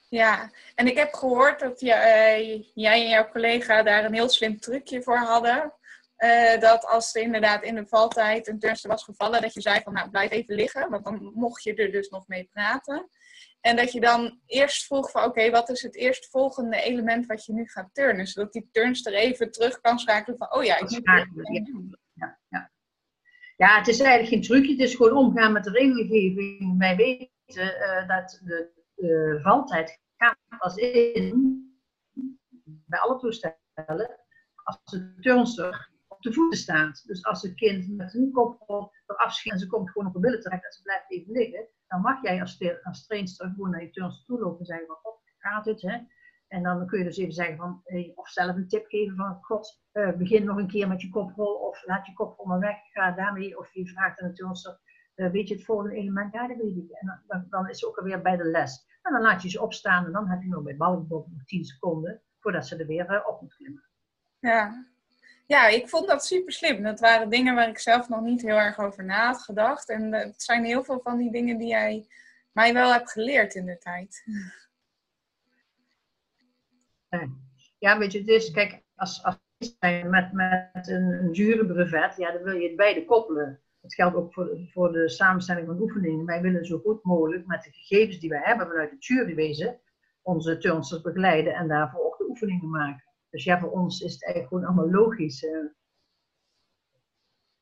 Ja, 0.08 0.50
en 0.74 0.86
ik 0.86 0.96
heb 0.96 1.12
gehoord 1.12 1.60
dat 1.60 1.80
je, 1.80 1.86
uh, 1.86 2.62
jij 2.74 3.02
en 3.02 3.08
jouw 3.08 3.28
collega 3.28 3.82
daar 3.82 4.04
een 4.04 4.14
heel 4.14 4.28
slim 4.28 4.60
trucje 4.60 5.02
voor 5.02 5.18
hadden. 5.18 5.72
Uh, 6.18 6.60
dat 6.60 6.86
als 6.86 7.14
er 7.14 7.22
inderdaad 7.22 7.62
in 7.62 7.74
de 7.74 7.86
valtijd 7.86 8.48
een 8.48 8.58
turnster 8.58 8.90
was 8.90 9.04
gevallen, 9.04 9.42
dat 9.42 9.54
je 9.54 9.60
zei 9.60 9.80
van 9.82 9.92
nou 9.92 10.10
blijf 10.10 10.30
even 10.30 10.54
liggen, 10.54 10.90
want 10.90 11.04
dan 11.04 11.30
mocht 11.34 11.62
je 11.62 11.74
er 11.74 11.92
dus 11.92 12.08
nog 12.08 12.28
mee 12.28 12.48
praten. 12.52 13.08
En 13.60 13.76
dat 13.76 13.92
je 13.92 14.00
dan 14.00 14.40
eerst 14.46 14.86
vroeg 14.86 15.10
van 15.10 15.24
oké, 15.24 15.50
wat 15.50 15.68
is 15.68 15.82
het 15.82 15.96
eerstvolgende 15.96 16.82
element 16.82 17.26
wat 17.26 17.44
je 17.44 17.52
nu 17.52 17.66
gaat 17.68 17.94
turnen? 17.94 18.26
Zodat 18.26 18.52
die 18.52 18.68
turnster 18.72 19.14
even 19.14 19.50
terug 19.50 19.80
kan 19.80 19.98
schakelen 19.98 20.38
van 20.38 20.54
oh 20.54 20.64
ja, 20.64 20.76
ik 20.76 20.90
moet 20.90 21.00
ja, 22.12 22.38
ja. 22.48 22.70
ja, 23.56 23.78
het 23.78 23.88
is 23.88 24.00
eigenlijk 24.00 24.28
geen 24.28 24.42
trucje, 24.42 24.70
het 24.70 24.80
is 24.80 24.94
gewoon 24.94 25.16
omgaan 25.16 25.52
met 25.52 25.64
de 25.64 25.70
regelgeving. 25.70 26.78
Wij 26.78 26.96
weten 26.96 27.30
uh, 27.46 28.08
dat 28.08 28.40
de 28.44 28.70
uh, 28.96 29.42
valtijd 29.42 30.00
gaat 30.16 30.38
pas 30.58 30.76
in 30.76 31.64
bij 32.64 32.98
alle 32.98 33.18
toestellen 33.18 34.20
als 34.62 34.78
de 34.84 35.14
turnster 35.20 35.94
de 36.26 36.32
voeten 36.32 36.58
staat. 36.58 37.06
Dus 37.06 37.24
als 37.24 37.42
een 37.42 37.54
kind 37.54 37.96
met 37.96 38.14
een 38.14 38.30
koprol 38.32 38.92
eraf 39.06 39.32
schiet 39.32 39.52
en 39.52 39.58
ze 39.58 39.66
komt 39.66 39.90
gewoon 39.90 40.06
op 40.06 40.14
de 40.14 40.20
billen 40.20 40.40
terecht 40.40 40.64
en 40.64 40.72
ze 40.72 40.82
blijft 40.82 41.10
even 41.10 41.32
liggen, 41.32 41.68
dan 41.86 42.00
mag 42.00 42.22
jij 42.22 42.40
als, 42.40 43.06
trainster 43.06 43.48
gewoon 43.48 43.70
naar 43.70 43.82
je 43.82 43.90
turnster 43.90 44.24
toe 44.24 44.40
lopen 44.40 44.58
en 44.58 44.66
zeggen 44.66 44.86
van, 44.86 44.96
god, 44.96 45.20
gaat 45.38 45.64
het, 45.64 45.82
hè? 45.82 45.98
En 46.48 46.62
dan 46.62 46.86
kun 46.86 46.98
je 46.98 47.04
dus 47.04 47.16
even 47.16 47.32
zeggen 47.32 47.56
van, 47.56 47.82
of 48.14 48.28
zelf 48.28 48.56
een 48.56 48.68
tip 48.68 48.86
geven 48.86 49.16
van, 49.16 49.38
god, 49.40 49.82
uh, 49.92 50.16
begin 50.16 50.44
nog 50.44 50.56
een 50.56 50.66
keer 50.66 50.88
met 50.88 51.00
je 51.00 51.10
koprol 51.10 51.54
of 51.54 51.86
laat 51.86 52.06
je 52.06 52.12
koprol 52.12 52.46
maar 52.46 52.58
weg, 52.58 52.76
ga 52.92 53.12
daarmee. 53.12 53.58
Of 53.58 53.74
je 53.74 53.86
vraagt 53.86 54.20
aan 54.20 54.28
de 54.28 54.34
turnster, 54.34 54.78
uh, 55.16 55.30
weet 55.30 55.48
je 55.48 55.54
het 55.54 55.64
volgende 55.64 55.94
element? 55.94 56.32
Ja, 56.32 56.48
dat 56.48 56.56
weet 56.56 56.76
ik. 56.76 56.90
En 56.90 57.22
dan, 57.26 57.46
dan, 57.50 57.68
is 57.68 57.78
ze 57.78 57.86
ook 57.86 57.98
alweer 57.98 58.22
bij 58.22 58.36
de 58.36 58.44
les. 58.44 58.86
En 59.02 59.12
dan 59.12 59.22
laat 59.22 59.42
je 59.42 59.48
ze 59.48 59.62
opstaan 59.62 60.04
en 60.04 60.12
dan 60.12 60.28
heb 60.28 60.42
je 60.42 60.48
nog 60.48 60.62
bij 60.62 60.76
ballenbop 60.76 61.28
nog 61.30 61.44
10 61.44 61.64
seconden 61.64 62.22
voordat 62.38 62.66
ze 62.66 62.76
er 62.76 62.86
weer 62.86 63.10
uh, 63.10 63.26
op 63.26 63.40
moet 63.40 63.54
klimmen. 63.54 63.84
Ja. 64.38 64.86
Ja, 65.46 65.66
ik 65.66 65.88
vond 65.88 66.08
dat 66.08 66.24
super 66.24 66.52
slim. 66.52 66.82
Dat 66.82 67.00
waren 67.00 67.28
dingen 67.28 67.54
waar 67.54 67.68
ik 67.68 67.78
zelf 67.78 68.08
nog 68.08 68.20
niet 68.20 68.42
heel 68.42 68.56
erg 68.56 68.78
over 68.78 69.04
na 69.04 69.26
had 69.26 69.42
gedacht. 69.42 69.88
En 69.88 70.12
het 70.12 70.42
zijn 70.42 70.64
heel 70.64 70.84
veel 70.84 71.00
van 71.02 71.18
die 71.18 71.30
dingen 71.30 71.58
die 71.58 71.68
jij 71.68 72.06
mij 72.52 72.72
wel 72.72 72.92
hebt 72.92 73.12
geleerd 73.12 73.54
in 73.54 73.66
de 73.66 73.78
tijd. 73.78 74.24
Ja, 77.78 77.98
weet 77.98 78.12
je, 78.12 78.18
het 78.18 78.28
is, 78.28 78.50
kijk, 78.50 78.82
als, 78.94 79.22
als 79.22 79.38
met, 80.08 80.32
met 80.32 80.88
een, 80.88 81.12
een 81.12 81.30
jurybrevet, 81.32 82.16
ja, 82.16 82.32
dan 82.32 82.42
wil 82.42 82.54
je 82.54 82.66
het 82.66 82.76
beide 82.76 83.04
koppelen. 83.04 83.60
Dat 83.80 83.94
geldt 83.94 84.16
ook 84.16 84.32
voor, 84.32 84.58
voor 84.72 84.92
de 84.92 85.08
samenstelling 85.08 85.66
van 85.66 85.80
oefeningen. 85.80 86.26
Wij 86.26 86.40
willen 86.40 86.64
zo 86.64 86.78
goed 86.78 87.04
mogelijk 87.04 87.46
met 87.46 87.62
de 87.62 87.70
gegevens 87.70 88.18
die 88.18 88.28
we 88.28 88.40
hebben 88.42 88.66
vanuit 88.66 88.90
het 88.90 89.06
jurywezen 89.06 89.80
onze 90.22 90.58
turnsters 90.58 91.02
begeleiden 91.02 91.54
en 91.54 91.68
daarvoor 91.68 92.04
ook 92.04 92.18
de 92.18 92.28
oefeningen 92.28 92.70
maken. 92.70 93.05
Dus 93.30 93.44
ja, 93.44 93.58
voor 93.58 93.70
ons 93.70 94.00
is 94.00 94.12
het 94.12 94.24
eigenlijk 94.24 94.52
gewoon 94.52 94.68
allemaal 94.68 95.00
logisch. 95.02 95.42
Uh. 95.42 95.68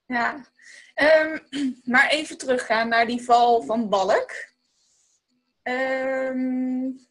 Ja, 0.06 0.44
um, 1.22 1.40
maar 1.92 2.08
even 2.08 2.38
teruggaan 2.38 2.88
naar 2.88 3.06
die 3.06 3.22
val 3.22 3.62
van 3.62 3.88
Balk. 3.88 4.32
Um, 5.62 7.02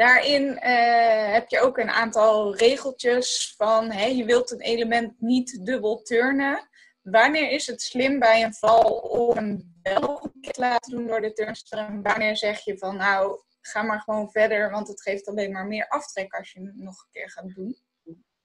Daarin 0.00 0.42
uh, 0.42 1.32
heb 1.32 1.48
je 1.48 1.60
ook 1.60 1.78
een 1.78 1.90
aantal 1.90 2.56
regeltjes 2.56 3.54
van 3.56 3.90
hè, 3.90 4.04
je 4.04 4.24
wilt 4.24 4.50
een 4.50 4.60
element 4.60 5.20
niet 5.20 5.66
dubbel 5.66 6.02
turnen. 6.02 6.68
Wanneer 7.02 7.50
is 7.50 7.66
het 7.66 7.82
slim 7.82 8.18
bij 8.18 8.42
een 8.42 8.54
val 8.54 8.90
om 8.92 9.36
een 9.36 9.78
wel 9.82 10.32
te 10.40 10.60
laten 10.60 10.90
doen 10.90 11.06
door 11.06 11.20
de 11.20 11.32
turnster? 11.32 12.02
Wanneer 12.02 12.36
zeg 12.36 12.64
je 12.64 12.78
van 12.78 12.96
nou, 12.96 13.40
ga 13.60 13.82
maar 13.82 14.00
gewoon 14.00 14.30
verder, 14.30 14.70
want 14.70 14.88
het 14.88 15.02
geeft 15.02 15.28
alleen 15.28 15.52
maar 15.52 15.66
meer 15.66 15.88
aftrek 15.88 16.32
als 16.34 16.52
je 16.52 16.60
het 16.60 16.76
nog 16.76 17.02
een 17.02 17.10
keer 17.10 17.30
gaat 17.30 17.54
doen? 17.54 17.76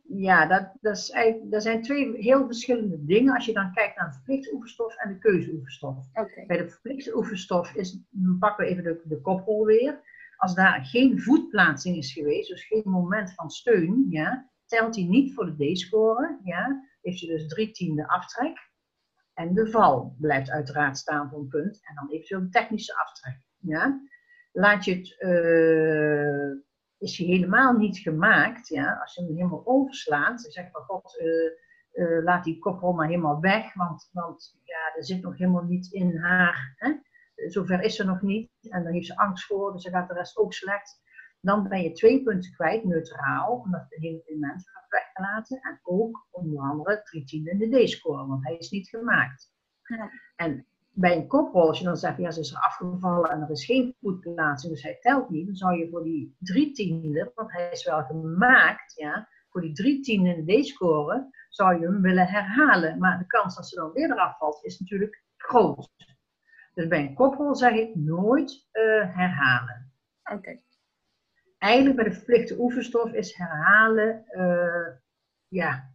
Ja, 0.07 0.45
dat, 0.48 0.72
dat, 0.81 0.98
is 0.98 1.10
eigenlijk, 1.10 1.51
dat 1.51 1.63
zijn 1.63 1.81
twee 1.81 2.17
heel 2.17 2.45
verschillende 2.45 3.05
dingen 3.05 3.34
als 3.34 3.45
je 3.45 3.53
dan 3.53 3.74
kijkt 3.74 3.98
naar 3.98 4.07
de 4.07 4.13
verplichte 4.13 4.53
oefenstof 4.53 4.95
en 4.95 5.13
de 5.13 5.19
keuzeoefenstof. 5.19 5.98
Okay. 6.13 6.45
Bij 6.45 6.57
de 6.57 6.69
verplichte 6.69 7.15
oefenstof 7.15 7.74
is, 7.74 8.00
pakken 8.39 8.65
we 8.65 8.72
even 8.72 8.84
de, 8.84 9.01
de 9.03 9.22
koprol 9.22 9.65
weer 9.65 10.03
als 10.38 10.55
daar 10.55 10.86
geen 10.86 11.22
voetplaatsing 11.22 11.98
is 11.98 12.13
geweest, 12.13 12.50
dus 12.50 12.65
geen 12.65 12.84
moment 12.86 13.34
van 13.34 13.50
steun, 13.50 14.05
ja, 14.10 14.50
telt 14.65 14.95
hij 14.95 15.03
niet 15.03 15.34
voor 15.34 15.55
de 15.55 15.74
D-score. 15.74 16.39
Ja, 16.43 16.89
heeft 17.01 17.19
je 17.19 17.27
dus 17.27 17.48
drie 17.48 17.72
tiende 17.72 18.07
aftrek. 18.07 18.74
En 19.34 19.53
de 19.53 19.67
val 19.67 20.15
blijft 20.19 20.50
uiteraard 20.50 20.98
staan 20.98 21.29
voor 21.29 21.39
een 21.39 21.48
punt. 21.48 21.79
En 21.84 21.95
dan 21.95 22.10
eventueel 22.10 22.41
een 22.41 22.51
technische 22.51 22.98
aftrek. 22.98 23.39
Ja. 23.57 24.01
Laat 24.57 24.85
je 24.85 24.95
het, 24.95 25.15
uh, 25.19 26.63
is 26.97 27.17
hij 27.17 27.27
helemaal 27.27 27.74
niet 27.74 27.97
gemaakt, 27.97 28.67
ja, 28.67 28.97
als 29.01 29.15
je 29.15 29.24
hem 29.24 29.35
helemaal 29.35 29.65
overslaat, 29.65 30.41
dan 30.41 30.51
zeg 30.51 30.71
van 30.71 30.81
god, 30.81 31.19
uh, 31.21 31.51
uh, 32.05 32.24
laat 32.24 32.43
die 32.43 32.59
koprol 32.59 32.93
maar 32.93 33.07
helemaal 33.07 33.39
weg, 33.39 33.74
want, 33.74 34.09
want 34.12 34.59
ja, 34.63 34.95
er 34.95 35.05
zit 35.05 35.21
nog 35.21 35.38
helemaal 35.38 35.63
niet 35.63 35.91
in 35.91 36.17
haar. 36.17 36.74
Hè? 36.77 36.93
zover 37.35 37.81
is 37.81 37.95
ze 37.95 38.05
nog 38.05 38.21
niet. 38.21 38.50
En 38.69 38.83
dan 38.83 38.93
heeft 38.93 39.07
ze 39.07 39.17
angst 39.17 39.45
voor, 39.45 39.74
dus 39.74 39.83
dan 39.83 39.91
gaat 39.91 40.07
de 40.07 40.13
rest 40.13 40.38
ook 40.38 40.53
slecht. 40.53 41.03
Dan 41.41 41.67
ben 41.67 41.81
je 41.81 41.91
twee 41.91 42.24
punten 42.24 42.51
kwijt, 42.53 42.83
neutraal, 42.83 43.57
omdat 43.57 43.89
de 43.89 44.00
hele 44.00 44.24
element 44.25 44.69
wordt 44.74 44.89
weggelaten. 44.89 45.59
En 45.59 45.79
ook 45.83 46.27
onder 46.31 46.63
andere 46.63 47.01
drie 47.03 47.24
tiende 47.24 47.51
in 47.51 47.57
de 47.57 47.83
D-score, 47.83 48.27
want 48.27 48.43
hij 48.43 48.57
is 48.57 48.69
niet 48.69 48.89
gemaakt. 48.89 49.53
Ja. 49.83 50.09
En 50.35 50.67
bij 50.98 51.16
een 51.16 51.28
koprol, 51.28 51.68
als 51.68 51.80
je 51.80 51.86
dan 51.86 51.98
zegt, 51.98 52.18
ja, 52.18 52.32
ze 52.32 52.40
is 52.40 52.52
er 52.52 52.62
afgevallen 52.62 53.30
en 53.30 53.42
er 53.42 53.50
is 53.50 53.66
geen 53.66 53.96
voetplaatsing, 54.02 54.74
dus 54.74 54.84
hij 54.84 54.98
telt 55.00 55.30
niet, 55.30 55.46
dan 55.46 55.56
zou 55.56 55.78
je 55.78 55.90
voor 55.90 56.04
die 56.04 56.36
drie 56.40 56.72
tiende, 56.72 57.32
want 57.36 57.52
hij 57.52 57.72
is 57.72 57.86
wel 57.86 58.04
gemaakt, 58.04 58.94
ja, 58.96 59.30
voor 59.50 59.62
die 59.62 59.74
drie 59.74 60.02
tiende 60.02 60.36
in 60.36 60.62
D-score, 60.62 61.30
zou 61.50 61.80
je 61.80 61.86
hem 61.86 62.02
willen 62.02 62.28
herhalen. 62.28 63.00
Maar 63.00 63.18
de 63.18 63.28
kans 63.28 63.56
dat 63.56 63.68
ze 63.68 63.75
dan 63.75 63.92
weer 63.92 64.12
eraf 64.12 64.38
valt, 64.38 64.64
is 64.64 64.80
natuurlijk 64.80 65.24
groot. 65.38 65.90
Dus 66.74 66.88
bij 66.88 67.00
een 67.00 67.14
koprol 67.14 67.56
zeg 67.56 67.74
ik 67.74 67.96
nooit 67.96 68.68
uh, 68.72 69.16
herhalen. 69.16 69.94
Oké. 70.24 70.60
Eigenlijk 71.58 71.96
bij 71.96 72.06
de 72.06 72.14
verplichte 72.14 72.60
oefenstof 72.60 73.12
is 73.12 73.36
herhalen, 73.36 74.25
uh, 74.32 74.88
ja, 75.48 75.94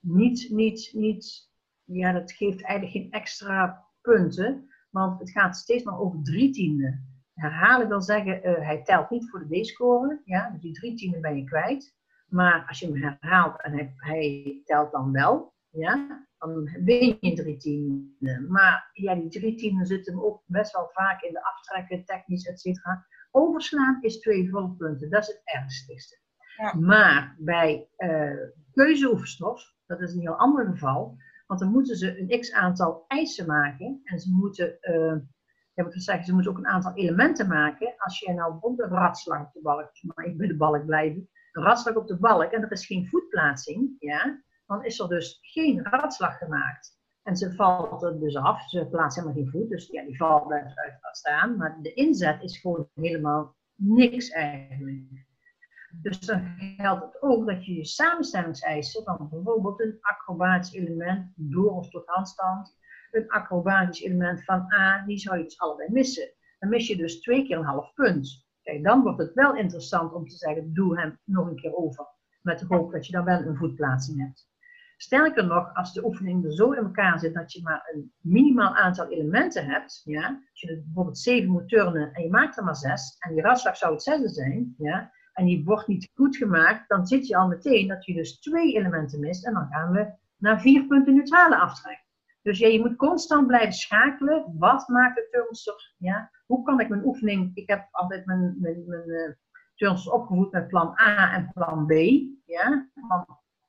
niet, 0.00 0.50
niet, 0.50 0.90
niet, 0.92 1.50
ja, 1.84 2.12
dat 2.12 2.32
geeft 2.32 2.62
eigenlijk 2.62 2.92
geen 2.92 3.20
extra 3.20 3.87
punten, 4.08 4.68
want 4.90 5.18
het 5.18 5.30
gaat 5.30 5.56
steeds 5.56 5.84
maar 5.84 5.98
over 5.98 6.22
drie 6.22 6.50
tienden. 6.52 7.22
Herhalen 7.34 7.88
wil 7.88 8.02
zeggen, 8.02 8.48
uh, 8.48 8.66
hij 8.66 8.82
telt 8.82 9.10
niet 9.10 9.30
voor 9.30 9.46
de 9.48 9.60
D-score, 9.60 10.20
ja, 10.24 10.50
dus 10.50 10.60
die 10.60 10.72
drie 10.72 10.94
tienden 10.94 11.20
ben 11.20 11.36
je 11.36 11.44
kwijt. 11.44 11.96
Maar 12.28 12.64
als 12.68 12.78
je 12.78 12.86
hem 12.86 12.96
herhaalt 12.96 13.62
en 13.62 13.72
hij, 13.72 13.92
hij 13.96 14.60
telt 14.64 14.92
dan 14.92 15.12
wel, 15.12 15.52
ja, 15.70 16.26
dan 16.38 16.64
win 16.84 17.16
je 17.20 17.32
drie 17.32 17.56
tienden. 17.56 18.50
Maar 18.50 18.90
ja, 18.92 19.14
die 19.14 19.28
drie 19.28 19.54
tienden 19.54 19.86
zitten 19.86 20.24
ook 20.24 20.42
best 20.46 20.72
wel 20.72 20.90
vaak 20.92 21.22
in 21.22 21.32
de 21.32 21.44
aftrekken, 21.44 22.04
technisch, 22.04 22.46
et 22.46 22.60
cetera. 22.60 23.06
Overslaan 23.30 23.98
is 24.02 24.20
twee 24.20 24.50
volle 24.50 24.70
punten, 24.70 25.10
dat 25.10 25.22
is 25.22 25.28
het 25.28 25.40
ernstigste. 25.44 26.18
Ja. 26.56 26.74
Maar 26.74 27.36
bij 27.38 27.88
uh, 27.98 28.32
keuzeoefenstof, 28.72 29.74
dat 29.86 30.00
is 30.00 30.12
een 30.14 30.20
heel 30.20 30.38
ander 30.38 30.66
geval, 30.66 31.16
want 31.48 31.60
dan 31.60 31.70
moeten 31.70 31.96
ze 31.96 32.18
een 32.18 32.40
x 32.40 32.52
aantal 32.52 33.04
eisen 33.06 33.46
maken 33.46 34.00
en 34.04 34.18
ze 34.18 34.30
moeten, 34.30 34.78
uh, 34.80 35.16
ja, 35.74 35.84
wat 35.84 35.94
zeggen, 35.94 36.24
ze 36.24 36.34
moeten 36.34 36.50
ook 36.50 36.58
een 36.58 36.66
aantal 36.66 36.94
elementen 36.94 37.48
maken. 37.48 37.94
Als 37.98 38.18
je 38.18 38.32
nou 38.32 38.52
bijvoorbeeld 38.52 38.90
een 38.90 38.96
ratslag 38.96 39.46
op 39.46 39.52
de 39.52 39.60
balk, 39.62 39.90
maar 40.02 40.24
ik 40.24 40.36
bij 40.36 40.46
de 40.46 40.56
balk 40.56 40.86
blijven, 40.86 41.28
een 41.52 41.62
ratslag 41.62 41.94
op 41.94 42.06
de 42.06 42.18
balk 42.18 42.52
en 42.52 42.62
er 42.62 42.72
is 42.72 42.86
geen 42.86 43.06
voetplaatsing, 43.06 43.96
ja, 43.98 44.42
dan 44.66 44.84
is 44.84 44.98
er 44.98 45.08
dus 45.08 45.38
geen 45.40 45.82
ratslag 45.82 46.38
gemaakt. 46.38 46.96
En 47.22 47.36
ze 47.36 47.54
valt 47.54 48.02
er 48.02 48.20
dus 48.20 48.36
af, 48.36 48.68
ze 48.68 48.86
plaatst 48.86 49.16
helemaal 49.18 49.42
geen 49.42 49.50
voet, 49.50 49.68
dus 49.68 49.86
ja, 49.86 50.04
die 50.04 50.16
val 50.16 50.46
blijft 50.46 50.78
uiteraard 50.78 51.16
staan. 51.16 51.56
Maar 51.56 51.78
de 51.82 51.92
inzet 51.92 52.42
is 52.42 52.60
gewoon 52.60 52.88
helemaal 52.94 53.56
niks 53.74 54.28
eigenlijk. 54.28 55.26
Dus 55.92 56.20
dan 56.20 56.54
geldt 56.76 57.02
het 57.02 57.22
ook 57.22 57.46
dat 57.46 57.66
je 57.66 57.74
je 57.74 57.84
samenstellingseisen 57.84 59.04
van 59.04 59.28
bijvoorbeeld 59.30 59.80
een 59.80 59.98
acrobatisch 60.00 60.72
element, 60.72 61.32
door 61.34 61.70
of 61.70 61.90
tot 61.90 62.06
handstand, 62.06 62.76
een 63.10 63.28
acrobatisch 63.28 64.02
element 64.02 64.44
van 64.44 64.72
A, 64.72 65.04
die 65.06 65.18
zou 65.18 65.38
je 65.38 65.44
dus 65.44 65.58
allebei 65.58 65.88
missen. 65.92 66.32
Dan 66.58 66.68
mis 66.68 66.86
je 66.86 66.96
dus 66.96 67.20
twee 67.20 67.46
keer 67.46 67.56
een 67.56 67.64
half 67.64 67.94
punt. 67.94 68.46
Kijk, 68.62 68.84
dan 68.84 69.02
wordt 69.02 69.18
het 69.18 69.34
wel 69.34 69.56
interessant 69.56 70.12
om 70.12 70.28
te 70.28 70.36
zeggen, 70.36 70.74
doe 70.74 71.00
hem 71.00 71.18
nog 71.24 71.46
een 71.46 71.56
keer 71.56 71.76
over. 71.76 72.06
Met 72.42 72.58
de 72.58 72.66
hoop 72.68 72.92
dat 72.92 73.06
je 73.06 73.12
dan 73.12 73.24
wel 73.24 73.40
een 73.40 73.56
voetplaatsing 73.56 74.20
hebt. 74.20 74.48
Sterker 74.96 75.46
nog, 75.46 75.74
als 75.74 75.92
de 75.92 76.04
oefening 76.04 76.44
er 76.44 76.52
zo 76.52 76.70
in 76.70 76.84
elkaar 76.84 77.18
zit 77.18 77.34
dat 77.34 77.52
je 77.52 77.62
maar 77.62 77.90
een 77.92 78.12
minimaal 78.20 78.74
aantal 78.74 79.08
elementen 79.08 79.66
hebt, 79.66 80.02
ja, 80.04 80.26
als 80.50 80.60
je 80.60 80.82
bijvoorbeeld 80.84 81.18
zeven 81.18 81.50
moet 81.50 81.68
turnen 81.68 82.12
en 82.12 82.22
je 82.22 82.30
maakt 82.30 82.56
er 82.56 82.64
maar 82.64 82.76
zes, 82.76 83.16
en 83.18 83.34
die 83.34 83.42
ratslag 83.42 83.76
zou 83.76 83.92
het 83.92 84.02
zesde 84.02 84.28
zijn, 84.28 84.74
ja, 84.78 85.12
en 85.38 85.46
die 85.46 85.64
wordt 85.64 85.86
niet 85.86 86.10
goed 86.14 86.36
gemaakt, 86.36 86.88
dan 86.88 87.06
zit 87.06 87.26
je 87.26 87.36
al 87.36 87.48
meteen 87.48 87.88
dat 87.88 88.04
je 88.04 88.14
dus 88.14 88.40
twee 88.40 88.74
elementen 88.74 89.20
mist, 89.20 89.46
en 89.46 89.52
dan 89.52 89.68
gaan 89.70 89.92
we 89.92 90.12
naar 90.36 90.60
vier 90.60 90.86
punten 90.86 91.14
neutrale 91.14 91.56
aftrek. 91.56 92.04
Dus 92.42 92.58
ja, 92.58 92.68
je 92.68 92.80
moet 92.80 92.96
constant 92.96 93.46
blijven 93.46 93.72
schakelen. 93.72 94.54
Wat 94.58 94.88
maakt 94.88 95.14
de 95.14 95.28
turnster? 95.30 95.94
Ja? 95.98 96.30
Hoe 96.46 96.62
kan 96.62 96.80
ik 96.80 96.88
mijn 96.88 97.04
oefening... 97.04 97.50
Ik 97.54 97.68
heb 97.68 97.88
altijd 97.90 98.26
mijn, 98.26 98.56
mijn, 98.60 98.84
turnsters 99.74 100.14
opgevoed 100.14 100.52
met 100.52 100.68
plan 100.68 101.00
A 101.00 101.34
en 101.34 101.50
plan 101.54 101.86
B. 101.86 101.92
Ja? 102.44 102.88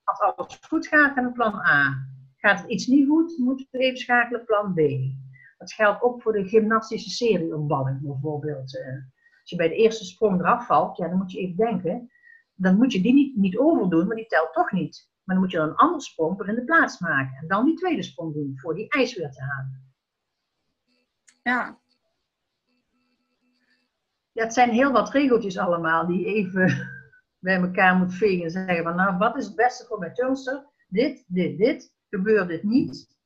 Als 0.03 0.19
alles 0.19 0.59
goed 0.67 0.87
gaat, 0.87 1.15
hebben 1.15 1.33
plan 1.33 1.55
A. 1.55 2.07
Gaat 2.37 2.59
het 2.61 2.69
iets 2.69 2.87
niet 2.87 3.07
goed, 3.07 3.37
moeten 3.37 3.67
we 3.71 3.77
even 3.77 3.97
schakelen 3.97 4.45
plan 4.45 4.73
B. 4.73 4.79
Dat 5.57 5.73
geldt 5.73 6.01
ook 6.01 6.21
voor 6.21 6.33
de 6.33 6.47
gymnastische 6.47 7.09
serieopballing 7.09 8.01
bijvoorbeeld. 8.01 8.77
Eh, 8.77 8.85
als 9.49 9.59
je 9.59 9.67
bij 9.67 9.77
de 9.77 9.83
eerste 9.83 10.05
sprong 10.05 10.39
eraf 10.39 10.65
valt, 10.65 10.97
ja, 10.97 11.07
dan 11.07 11.17
moet 11.17 11.31
je 11.31 11.39
even 11.39 11.55
denken. 11.55 12.11
Dan 12.55 12.77
moet 12.77 12.91
je 12.91 13.01
die 13.01 13.13
niet, 13.13 13.35
niet 13.35 13.57
overdoen, 13.57 14.07
maar 14.07 14.15
die 14.15 14.27
telt 14.27 14.53
toch 14.53 14.71
niet. 14.71 15.09
Maar 15.23 15.35
dan 15.35 15.43
moet 15.43 15.53
je 15.53 15.57
dan 15.59 15.69
een 15.69 15.75
andere 15.75 16.01
sprong 16.01 16.37
voor 16.37 16.47
in 16.47 16.55
de 16.55 16.63
plaats 16.63 16.99
maken. 16.99 17.37
En 17.37 17.47
dan 17.47 17.65
die 17.65 17.75
tweede 17.75 18.03
sprong 18.03 18.33
doen, 18.33 18.53
voor 18.55 18.75
die 18.75 18.89
ijs 18.89 19.15
weer 19.15 19.31
te 19.31 19.41
halen. 19.41 19.93
Ja. 21.43 21.79
Ja, 24.31 24.43
het 24.43 24.53
zijn 24.53 24.69
heel 24.69 24.91
wat 24.91 25.09
regeltjes 25.09 25.57
allemaal 25.57 26.07
die 26.07 26.25
even 26.25 26.89
bij 27.39 27.61
elkaar 27.61 27.95
moet 27.95 28.13
vegen 28.13 28.43
en 28.43 28.51
zeggen 28.51 28.83
van 28.83 28.95
nou, 28.95 29.17
wat 29.17 29.37
is 29.37 29.45
het 29.45 29.55
beste 29.55 29.85
voor 29.85 29.99
mijn 29.99 30.13
turnster? 30.13 30.67
dit, 30.87 31.25
dit, 31.27 31.57
dit, 31.57 31.93
gebeurt 32.09 32.47
dit 32.47 32.63
niet. 32.63 33.17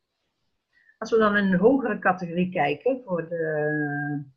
Als 0.97 1.11
we 1.11 1.17
dan 1.17 1.37
in 1.37 1.53
een 1.53 1.59
hogere 1.59 1.99
categorie 1.99 2.51
kijken, 2.51 3.01
voor 3.05 3.29
de 3.29 4.32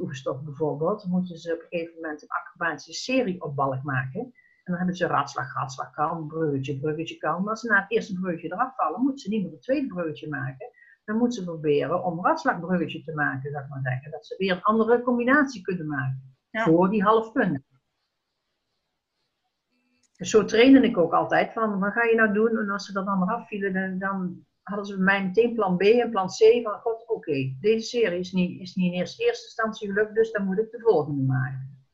oefenstof 0.00 0.42
bijvoorbeeld, 0.42 1.04
moeten 1.06 1.38
ze 1.38 1.52
op 1.54 1.60
een 1.60 1.66
gegeven 1.68 1.94
moment 1.94 2.22
een 2.22 2.28
acrobatische 2.28 2.92
serie 2.92 3.42
op 3.42 3.56
balk 3.56 3.82
maken. 3.82 4.20
En 4.20 4.72
dan 4.72 4.76
hebben 4.76 4.96
ze 4.96 5.06
ratslag, 5.06 5.54
ratslag, 5.54 5.90
kalm, 5.90 6.28
bruggetje, 6.28 6.78
bruggetje, 6.78 7.16
kalm. 7.16 7.48
Als 7.48 7.60
ze 7.60 7.68
na 7.68 7.80
het 7.80 7.90
eerste 7.90 8.14
bruggetje 8.14 8.52
eraf 8.52 8.74
vallen, 8.74 9.00
moeten 9.00 9.18
ze 9.18 9.28
niet 9.28 9.42
meer 9.42 9.52
een 9.52 9.60
tweede 9.60 9.86
bruggetje 9.86 10.28
maken. 10.28 10.70
Dan 11.04 11.16
moeten 11.16 11.38
ze 11.38 11.44
proberen 11.44 12.04
om 12.04 12.24
ratslagbruggetje 12.24 13.02
te 13.02 13.14
maken, 13.14 13.50
zeg 13.50 13.68
maar 13.68 13.80
zeggen. 13.82 14.10
Dat 14.10 14.26
ze 14.26 14.34
weer 14.38 14.52
een 14.52 14.62
andere 14.62 15.02
combinatie 15.02 15.62
kunnen 15.62 15.86
maken. 15.86 16.36
Voor 16.50 16.90
die 16.90 17.02
half. 17.02 17.32
Dus 20.16 20.30
zo 20.30 20.44
trainde 20.44 20.80
ik 20.80 20.98
ook 20.98 21.12
altijd 21.12 21.52
van, 21.52 21.78
wat 21.78 21.92
ga 21.92 22.02
je 22.02 22.14
nou 22.14 22.32
doen? 22.32 22.58
En 22.58 22.70
als 22.70 22.86
ze 22.86 22.92
dat 22.92 23.06
dan 23.06 23.22
eraf 23.22 23.48
vielen, 23.48 23.72
dan, 23.72 23.98
dan 23.98 24.46
hadden 24.64 24.86
ze 24.86 24.94
bij 24.94 25.04
mij 25.04 25.24
meteen 25.24 25.54
plan 25.54 25.76
B 25.76 25.80
en 25.80 26.10
plan 26.10 26.28
C. 26.28 26.62
Van, 26.62 26.80
god, 26.80 27.08
oké, 27.08 27.56
deze 27.60 27.86
serie 27.86 28.18
is 28.18 28.32
niet, 28.32 28.60
is 28.60 28.74
niet 28.74 28.92
in 28.92 28.98
eerste, 28.98 29.26
instantie 29.26 29.88
gelukt, 29.88 30.14
dus 30.14 30.32
dan 30.32 30.44
moet 30.44 30.58
ik 30.58 30.70
de 30.70 30.80
volgende 30.80 31.22
maken. 31.22 31.86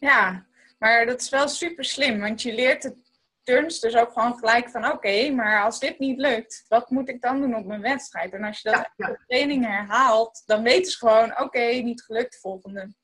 Ja, 0.00 0.46
maar 0.78 1.06
dat 1.06 1.20
is 1.20 1.28
wel 1.28 1.48
super 1.48 1.84
slim, 1.84 2.20
want 2.20 2.42
je 2.42 2.54
leert 2.54 2.82
de 2.82 3.02
turns 3.42 3.80
dus 3.80 3.96
ook 3.96 4.12
gewoon 4.12 4.38
gelijk 4.38 4.70
van, 4.70 4.92
oké, 4.92 5.30
maar 5.30 5.64
als 5.64 5.78
dit 5.78 5.98
niet 5.98 6.18
lukt, 6.18 6.64
wat 6.68 6.90
moet 6.90 7.08
ik 7.08 7.20
dan 7.20 7.40
doen 7.40 7.56
op 7.56 7.66
mijn 7.66 7.80
wedstrijd? 7.80 8.32
En 8.32 8.44
als 8.44 8.60
je 8.60 8.70
dat 8.70 8.90
ja, 8.96 9.06
de 9.06 9.22
training 9.26 9.66
herhaalt, 9.66 10.42
dan 10.46 10.62
weten 10.62 10.90
ze 10.90 10.98
gewoon, 10.98 11.40
oké, 11.40 11.64
niet 11.64 12.02
gelukt, 12.02 12.40
volgende. 12.40 12.94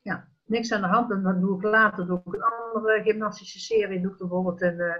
Ja, 0.00 0.28
niks 0.44 0.72
aan 0.72 0.80
de 0.80 0.86
hand. 0.86 1.10
En 1.10 1.22
dan 1.22 1.40
doe 1.40 1.56
ik 1.56 1.62
later 1.62 2.06
doe 2.06 2.22
ik 2.24 2.34
een 2.34 2.42
andere 2.42 3.02
gymnastische 3.02 3.58
serie. 3.58 4.00
Doe 4.00 4.12
ik 4.12 4.18
bijvoorbeeld 4.18 4.62
een, 4.62 4.78
uh, 4.78 4.94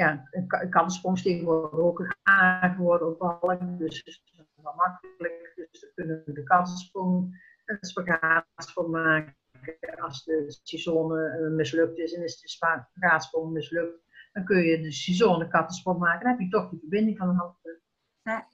ja, 0.00 0.28
een 0.30 0.70
kansprong 0.70 1.18
wordt 1.42 1.74
ook 1.74 2.16
op 3.02 3.18
ballen. 3.18 3.78
Dus 3.78 4.04
dat 4.04 4.14
is 4.14 4.62
wel 4.62 4.74
makkelijk. 4.74 5.52
Dus 5.70 5.80
we 5.80 5.92
kunnen 5.94 6.22
de 6.26 6.42
kansprong 6.42 7.42
en 7.64 7.78
spagaat 7.80 8.46
maken. 8.90 9.36
Als 10.00 10.24
de 10.24 10.58
saisone 10.62 11.28
eh, 11.28 11.50
mislukt 11.50 11.98
is 11.98 12.14
en 12.14 12.22
is 12.22 12.40
de 12.40 12.48
spagaatsprong 12.48 13.52
mislukt, 13.52 14.02
dan 14.32 14.44
kun 14.44 14.62
je 14.62 14.80
de 14.80 14.92
saisone 14.92 15.48
kattensprong 15.48 15.98
maken. 15.98 16.20
Dan 16.20 16.30
heb 16.30 16.40
je 16.40 16.48
toch 16.48 16.70
die 16.70 16.80
verbinding 16.80 17.18
van 17.18 17.28
een. 17.28 17.80
Ja. 18.22 18.48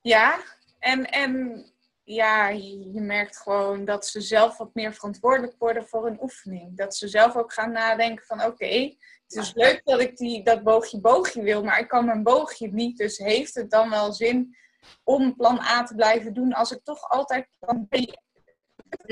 ja, 0.00 0.38
en, 0.78 1.04
en 1.10 1.64
ja, 2.04 2.48
je 2.48 3.00
merkt 3.00 3.36
gewoon 3.36 3.84
dat 3.84 4.06
ze 4.06 4.20
zelf 4.20 4.56
wat 4.58 4.74
meer 4.74 4.92
verantwoordelijk 4.92 5.54
worden 5.58 5.86
voor 5.86 6.06
een 6.06 6.22
oefening. 6.22 6.76
Dat 6.76 6.96
ze 6.96 7.08
zelf 7.08 7.36
ook 7.36 7.52
gaan 7.52 7.72
nadenken 7.72 8.24
van 8.24 8.44
oké, 8.44 8.94
het 9.26 9.36
is 9.36 9.54
leuk 9.54 9.80
dat 9.84 10.00
ik 10.00 10.16
die, 10.16 10.44
dat 10.44 10.62
boogje 10.62 11.00
boogje 11.00 11.42
wil, 11.42 11.64
maar 11.64 11.78
ik 11.78 11.88
kan 11.88 12.04
mijn 12.04 12.22
boogje 12.22 12.72
niet. 12.72 12.96
Dus 12.98 13.18
heeft 13.18 13.54
het 13.54 13.70
dan 13.70 13.90
wel 13.90 14.12
zin 14.12 14.56
om 15.02 15.36
plan 15.36 15.60
A 15.60 15.82
te 15.82 15.94
blijven 15.94 16.34
doen 16.34 16.52
als 16.52 16.72
ik 16.72 16.80
toch 16.82 17.08
altijd 17.08 17.48
plan 17.58 17.88
B 17.88 17.96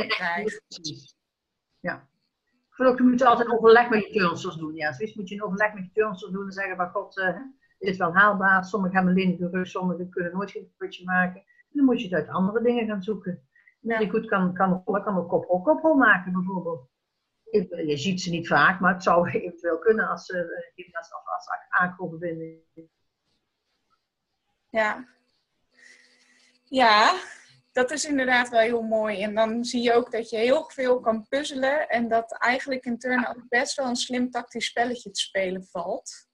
krijg? 0.06 0.60
Ja. 1.80 2.10
Ook, 2.76 2.98
je 2.98 3.04
moet 3.04 3.22
altijd 3.22 3.50
overleg 3.50 3.88
met 3.88 4.06
je 4.06 4.12
turnsters 4.12 4.56
doen. 4.56 4.74
Ja, 4.74 4.92
zoiets 4.92 5.14
moet 5.14 5.28
je 5.28 5.34
een 5.34 5.42
overleg 5.42 5.74
met 5.74 5.84
je 5.84 5.90
turnsters 5.92 6.32
doen 6.32 6.46
en 6.46 6.52
zeggen, 6.52 6.76
maar 6.76 6.90
god, 6.90 7.16
uh, 7.16 7.36
is 7.78 7.88
het 7.88 7.96
wel 7.96 8.14
haalbaar? 8.14 8.64
Sommigen 8.64 8.96
hebben 8.96 9.14
alleen 9.14 9.36
de 9.36 9.48
rug, 9.48 9.66
sommigen 9.66 10.10
kunnen 10.10 10.32
nooit 10.32 10.50
geen 10.50 10.72
putje 10.76 11.04
maken 11.04 11.44
dan 11.72 11.84
moet 11.84 12.00
je 12.00 12.08
het 12.08 12.14
uit 12.14 12.28
andere 12.28 12.62
dingen 12.62 12.86
gaan 12.86 13.02
zoeken. 13.02 13.48
Ja. 13.80 13.98
Die 13.98 14.10
goed 14.10 14.26
kan, 14.26 14.54
kan 14.54 14.84
kan 14.84 15.16
ook 15.16 15.28
koprol 15.28 15.62
koprol 15.62 15.94
maken 15.94 16.32
bijvoorbeeld. 16.32 16.90
Je 17.86 17.96
ziet 17.96 18.20
ze 18.20 18.30
niet 18.30 18.48
vaak, 18.48 18.80
maar 18.80 18.92
het 18.92 19.02
zou 19.02 19.28
eventueel 19.30 19.78
kunnen 19.78 20.08
als 20.08 20.26
ze 20.26 20.72
uh, 20.76 20.96
als, 20.96 21.12
als 21.12 21.48
aankomen 21.68 22.62
Ja. 24.70 25.08
Ja, 26.64 27.20
dat 27.72 27.90
is 27.90 28.04
inderdaad 28.04 28.48
wel 28.48 28.60
heel 28.60 28.82
mooi. 28.82 29.22
En 29.22 29.34
dan 29.34 29.64
zie 29.64 29.82
je 29.82 29.92
ook 29.92 30.10
dat 30.10 30.30
je 30.30 30.36
heel 30.36 30.70
veel 30.70 31.00
kan 31.00 31.26
puzzelen. 31.28 31.88
En 31.88 32.08
dat 32.08 32.32
eigenlijk 32.38 32.84
in 32.84 32.98
turnen 32.98 33.28
ook 33.28 33.48
best 33.48 33.76
wel 33.76 33.86
een 33.86 33.96
slim 33.96 34.30
tactisch 34.30 34.66
spelletje 34.66 35.10
te 35.10 35.20
spelen 35.20 35.64
valt. 35.64 36.30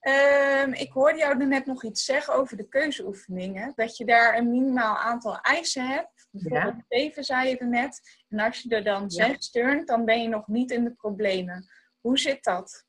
Um, 0.00 0.72
ik 0.72 0.92
hoorde 0.92 1.18
jou 1.18 1.40
er 1.40 1.46
net 1.46 1.66
nog 1.66 1.84
iets 1.84 2.04
zeggen 2.04 2.34
over 2.34 2.56
de 2.56 2.68
keuzeoefeningen. 2.68 3.72
Dat 3.74 3.96
je 3.96 4.04
daar 4.04 4.36
een 4.36 4.50
minimaal 4.50 4.96
aantal 4.96 5.40
eisen 5.40 5.86
hebt. 5.86 6.28
Bijvoorbeeld 6.30 6.74
ja. 6.76 6.84
zeven 6.88 7.24
zei 7.24 7.48
je 7.48 7.58
er 7.58 7.68
net. 7.68 8.00
En 8.28 8.38
als 8.38 8.60
je 8.60 8.68
er 8.76 8.84
dan 8.84 9.02
ja. 9.02 9.08
zes 9.08 9.50
turnt, 9.50 9.88
dan 9.88 10.04
ben 10.04 10.22
je 10.22 10.28
nog 10.28 10.46
niet 10.46 10.70
in 10.70 10.84
de 10.84 10.94
problemen. 10.94 11.66
Hoe 12.00 12.18
zit 12.18 12.44
dat? 12.44 12.86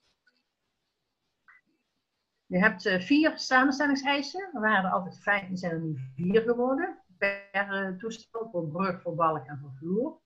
Je 2.46 2.58
hebt 2.58 2.86
uh, 2.86 3.00
vier 3.00 3.38
samenstellingseisen. 3.40 4.50
Er 4.54 4.62
waren 4.62 4.86
er 4.86 4.92
altijd 4.92 5.24
vijf 5.24 5.44
en 5.44 5.58
zijn 5.58 5.72
er 5.72 5.80
nu 5.80 5.98
vier 6.16 6.42
geworden. 6.42 7.04
Per 7.18 7.90
uh, 7.90 7.98
toestel, 7.98 8.50
voor 8.52 8.68
brug, 8.68 9.02
voor 9.02 9.16
balk 9.16 9.48
en 9.48 9.60
voor 9.62 9.74
vloer. 9.80 10.20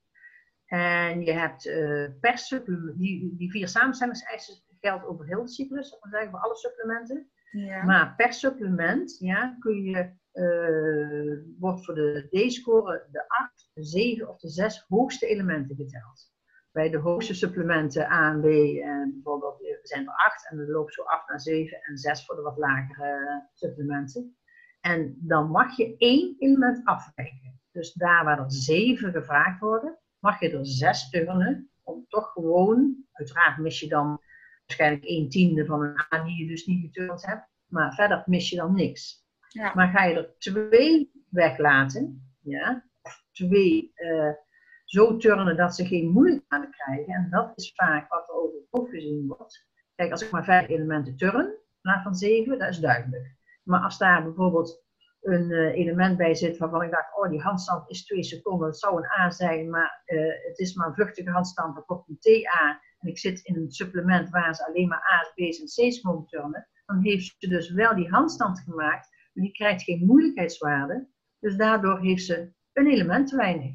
En 0.65 1.21
je 1.21 1.31
hebt 1.31 1.65
uh, 1.65 2.09
per 2.19 2.63
die, 2.95 3.35
die 3.37 3.51
vier 3.51 3.67
samenstellingseisen 3.67 4.55
geldt 4.85 5.05
over 5.05 5.25
heel 5.25 5.45
de 5.45 5.51
cyclus, 5.51 5.89
dat 5.89 5.99
zeggen 6.11 6.29
voor 6.29 6.39
alle 6.39 6.55
supplementen. 6.55 7.29
Ja. 7.51 7.83
Maar 7.83 8.15
per 8.15 8.33
supplement 8.33 9.17
ja, 9.19 9.55
kun 9.59 9.83
je, 9.83 10.11
uh, 10.33 11.59
wordt 11.59 11.85
voor 11.85 11.95
de 11.95 12.27
D-score 12.29 13.07
de 13.11 13.27
8, 13.27 13.69
de 13.73 13.83
7 13.83 14.29
of 14.29 14.39
de 14.39 14.49
6 14.49 14.85
hoogste 14.87 15.27
elementen 15.27 15.75
geteld. 15.75 16.33
Bij 16.71 16.89
de 16.89 16.97
hoogste 16.97 17.33
supplementen 17.33 18.11
A 18.11 18.31
en 18.31 18.41
B 18.41 18.45
en 18.45 19.11
bijvoorbeeld 19.13 19.63
eh, 19.63 19.77
zijn 19.81 20.07
er 20.07 20.13
8 20.13 20.49
en 20.49 20.57
dan 20.57 20.69
loopt 20.69 20.93
zo 20.93 21.01
8 21.01 21.29
naar 21.29 21.39
7 21.39 21.81
en 21.81 21.97
6 21.97 22.25
voor 22.25 22.35
de 22.35 22.41
wat 22.41 22.57
lagere 22.57 23.49
supplementen. 23.53 24.37
En 24.81 25.17
dan 25.19 25.49
mag 25.49 25.77
je 25.77 25.95
één 25.97 26.35
element 26.39 26.85
afwijken. 26.85 27.59
Dus 27.71 27.93
daar 27.93 28.23
waar 28.23 28.39
er 28.39 28.51
7 28.51 29.11
gevraagd 29.11 29.59
worden, 29.59 29.99
mag 30.19 30.39
je 30.39 30.51
er 30.51 30.65
6 30.65 31.09
turnen 31.09 31.69
om 31.83 32.05
toch 32.07 32.31
gewoon, 32.31 33.05
uiteraard 33.11 33.57
mis 33.57 33.79
je 33.79 33.87
dan 33.87 34.19
waarschijnlijk 34.65 35.03
een 35.05 35.29
tiende 35.29 35.65
van 35.65 35.81
een 35.81 35.99
A 36.13 36.23
die 36.23 36.37
je 36.37 36.47
dus 36.47 36.65
niet 36.65 36.81
geturnd 36.81 37.25
hebt. 37.25 37.47
Maar 37.65 37.93
verder 37.93 38.23
mis 38.25 38.49
je 38.49 38.55
dan 38.55 38.73
niks. 38.73 39.23
Ja. 39.47 39.71
Maar 39.75 39.89
ga 39.89 40.03
je 40.03 40.15
er 40.15 40.35
twee 40.37 41.11
weglaten, 41.29 42.33
ja, 42.41 42.85
twee 43.31 43.91
uh, 43.95 44.31
zo 44.85 45.17
turnen 45.17 45.57
dat 45.57 45.75
ze 45.75 45.85
geen 45.85 46.09
moeilijkheden 46.09 46.71
krijgen, 46.71 47.13
en 47.13 47.27
dat 47.29 47.51
is 47.55 47.73
vaak 47.75 48.09
wat 48.09 48.29
er 48.29 48.35
over 48.35 48.55
het 48.55 48.67
hoofd 48.69 48.89
gezien 48.89 49.27
wordt. 49.27 49.67
Kijk, 49.95 50.11
als 50.11 50.21
ik 50.21 50.31
maar 50.31 50.43
vijf 50.43 50.67
elementen 50.67 51.15
turn, 51.15 51.53
na 51.81 52.01
van 52.01 52.15
zeven, 52.15 52.59
dat 52.59 52.69
is 52.69 52.79
duidelijk. 52.79 53.35
Maar 53.63 53.79
als 53.79 53.97
daar 53.97 54.23
bijvoorbeeld 54.23 54.84
een 55.25 55.49
uh, 55.49 55.75
element 55.75 56.17
bij 56.17 56.35
zit 56.35 56.57
waarvan 56.57 56.81
ik 56.81 56.91
dacht, 56.91 57.17
oh 57.17 57.29
die 57.29 57.41
handstand 57.41 57.89
is 57.89 58.05
twee 58.05 58.23
seconden, 58.23 58.67
het 58.67 58.79
zou 58.79 58.97
een 58.97 59.19
A 59.19 59.31
zijn, 59.31 59.69
maar 59.69 60.03
uh, 60.05 60.33
het 60.47 60.59
is 60.59 60.75
maar 60.75 60.87
een 60.87 60.93
vluchtige 60.93 61.29
handstand, 61.29 61.75
dan 61.75 61.85
komt 61.85 62.07
een 62.07 62.19
TA 62.19 62.81
en 62.99 63.09
ik 63.09 63.17
zit 63.17 63.39
in 63.43 63.55
een 63.55 63.71
supplement 63.71 64.29
waar 64.29 64.55
ze 64.55 64.67
alleen 64.67 64.87
maar 64.87 65.19
A's, 65.21 65.31
B's 65.33 65.59
en 65.59 65.89
C's 65.89 66.01
mogen 66.01 66.25
turnen, 66.25 66.67
dan 66.85 66.99
heeft 67.01 67.35
ze 67.37 67.47
dus 67.47 67.71
wel 67.71 67.95
die 67.95 68.09
handstand 68.09 68.59
gemaakt, 68.59 69.09
maar 69.33 69.43
die 69.43 69.53
krijgt 69.53 69.83
geen 69.83 70.05
moeilijkheidswaarde. 70.05 71.07
Dus 71.39 71.55
daardoor 71.55 71.99
heeft 71.99 72.25
ze 72.25 72.51
een 72.73 72.87
element 72.87 73.27
te 73.27 73.35
weinig. 73.35 73.71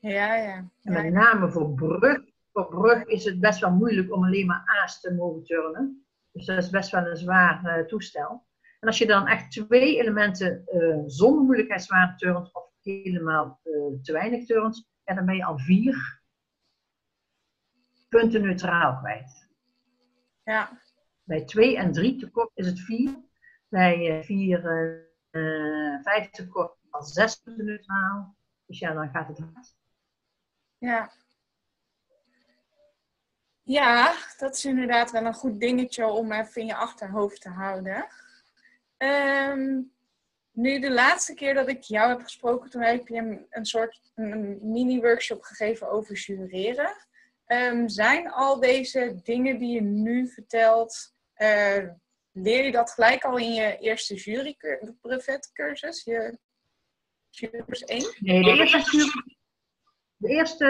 Ja, 0.00 0.34
ja. 0.34 0.70
En 0.82 0.92
met 0.92 1.12
name 1.12 1.50
voor 1.50 1.74
brug, 1.74 2.20
voor 2.52 2.68
brug 2.68 3.04
is 3.04 3.24
het 3.24 3.40
best 3.40 3.60
wel 3.60 3.72
moeilijk 3.72 4.12
om 4.12 4.24
alleen 4.24 4.46
maar 4.46 4.80
A's 4.82 5.00
te 5.00 5.14
mogen 5.14 5.44
turnen. 5.44 6.04
Dus 6.32 6.46
dat 6.46 6.58
is 6.58 6.70
best 6.70 6.90
wel 6.90 7.06
een 7.06 7.16
zwaar 7.16 7.78
uh, 7.78 7.86
toestel. 7.86 8.44
En 8.80 8.88
als 8.88 8.98
je 8.98 9.06
dan 9.06 9.26
echt 9.26 9.50
twee 9.50 9.98
elementen 9.98 10.64
uh, 10.72 11.02
zonder 11.06 11.44
moeilijkheidswaarde 11.44 12.16
turnt, 12.16 12.54
of 12.54 12.70
helemaal 12.82 13.60
uh, 13.64 14.02
te 14.02 14.12
weinig 14.12 14.46
turnt, 14.46 14.88
en 15.04 15.16
dan 15.16 15.26
ben 15.26 15.36
je 15.36 15.44
al 15.44 15.58
vier 15.58 16.20
punten 18.08 18.42
neutraal 18.42 18.98
kwijt. 18.98 19.48
Ja. 20.44 20.80
Bij 21.22 21.44
2 21.44 21.76
en 21.76 21.92
3 21.92 22.16
tekort 22.16 22.50
is 22.54 22.66
het 22.66 22.80
4. 22.80 23.28
Bij 23.68 24.24
4, 24.24 24.64
uh, 25.30 26.02
5 26.02 26.30
tekort 26.30 26.76
al 26.90 27.02
6 27.02 27.36
punten 27.36 27.64
neutraal. 27.64 28.36
Dus 28.66 28.78
ja, 28.78 28.92
dan 28.92 29.08
gaat 29.08 29.28
het 29.28 29.38
hard. 29.38 29.76
Ja. 30.78 31.12
Ja, 33.62 34.14
dat 34.38 34.56
is 34.56 34.64
inderdaad 34.64 35.10
wel 35.10 35.24
een 35.24 35.34
goed 35.34 35.60
dingetje 35.60 36.06
om 36.06 36.32
even 36.32 36.60
in 36.60 36.66
je 36.66 36.74
achterhoofd 36.74 37.40
te 37.40 37.48
houden. 37.48 38.08
Um, 39.02 39.92
nu, 40.52 40.80
de 40.80 40.90
laatste 40.90 41.34
keer 41.34 41.54
dat 41.54 41.68
ik 41.68 41.82
jou 41.82 42.08
heb 42.08 42.22
gesproken, 42.22 42.70
toen 42.70 42.82
heb 42.82 43.08
je 43.08 43.16
een, 43.16 43.46
een 43.50 43.64
soort 43.64 44.12
mini-workshop 44.60 45.42
gegeven 45.42 45.90
over 45.90 46.14
jureren. 46.14 46.94
Um, 47.46 47.88
zijn 47.88 48.30
al 48.30 48.60
deze 48.60 49.20
dingen 49.22 49.58
die 49.58 49.74
je 49.74 49.80
nu 49.80 50.28
vertelt, 50.28 51.14
uh, 51.36 51.88
leer 52.32 52.64
je 52.64 52.72
dat 52.72 52.90
gelijk 52.90 53.24
al 53.24 53.38
in 53.38 53.52
je 53.52 53.78
eerste 53.78 54.14
jury 54.14 54.56
cursus, 55.52 56.04
je 56.04 56.38
jurys 57.30 57.84
1? 57.84 58.14
Nee, 58.18 58.42
de 58.42 58.50
eerste, 58.50 58.78
jury, 58.78 59.36
de 60.16 60.28
eerste 60.28 60.66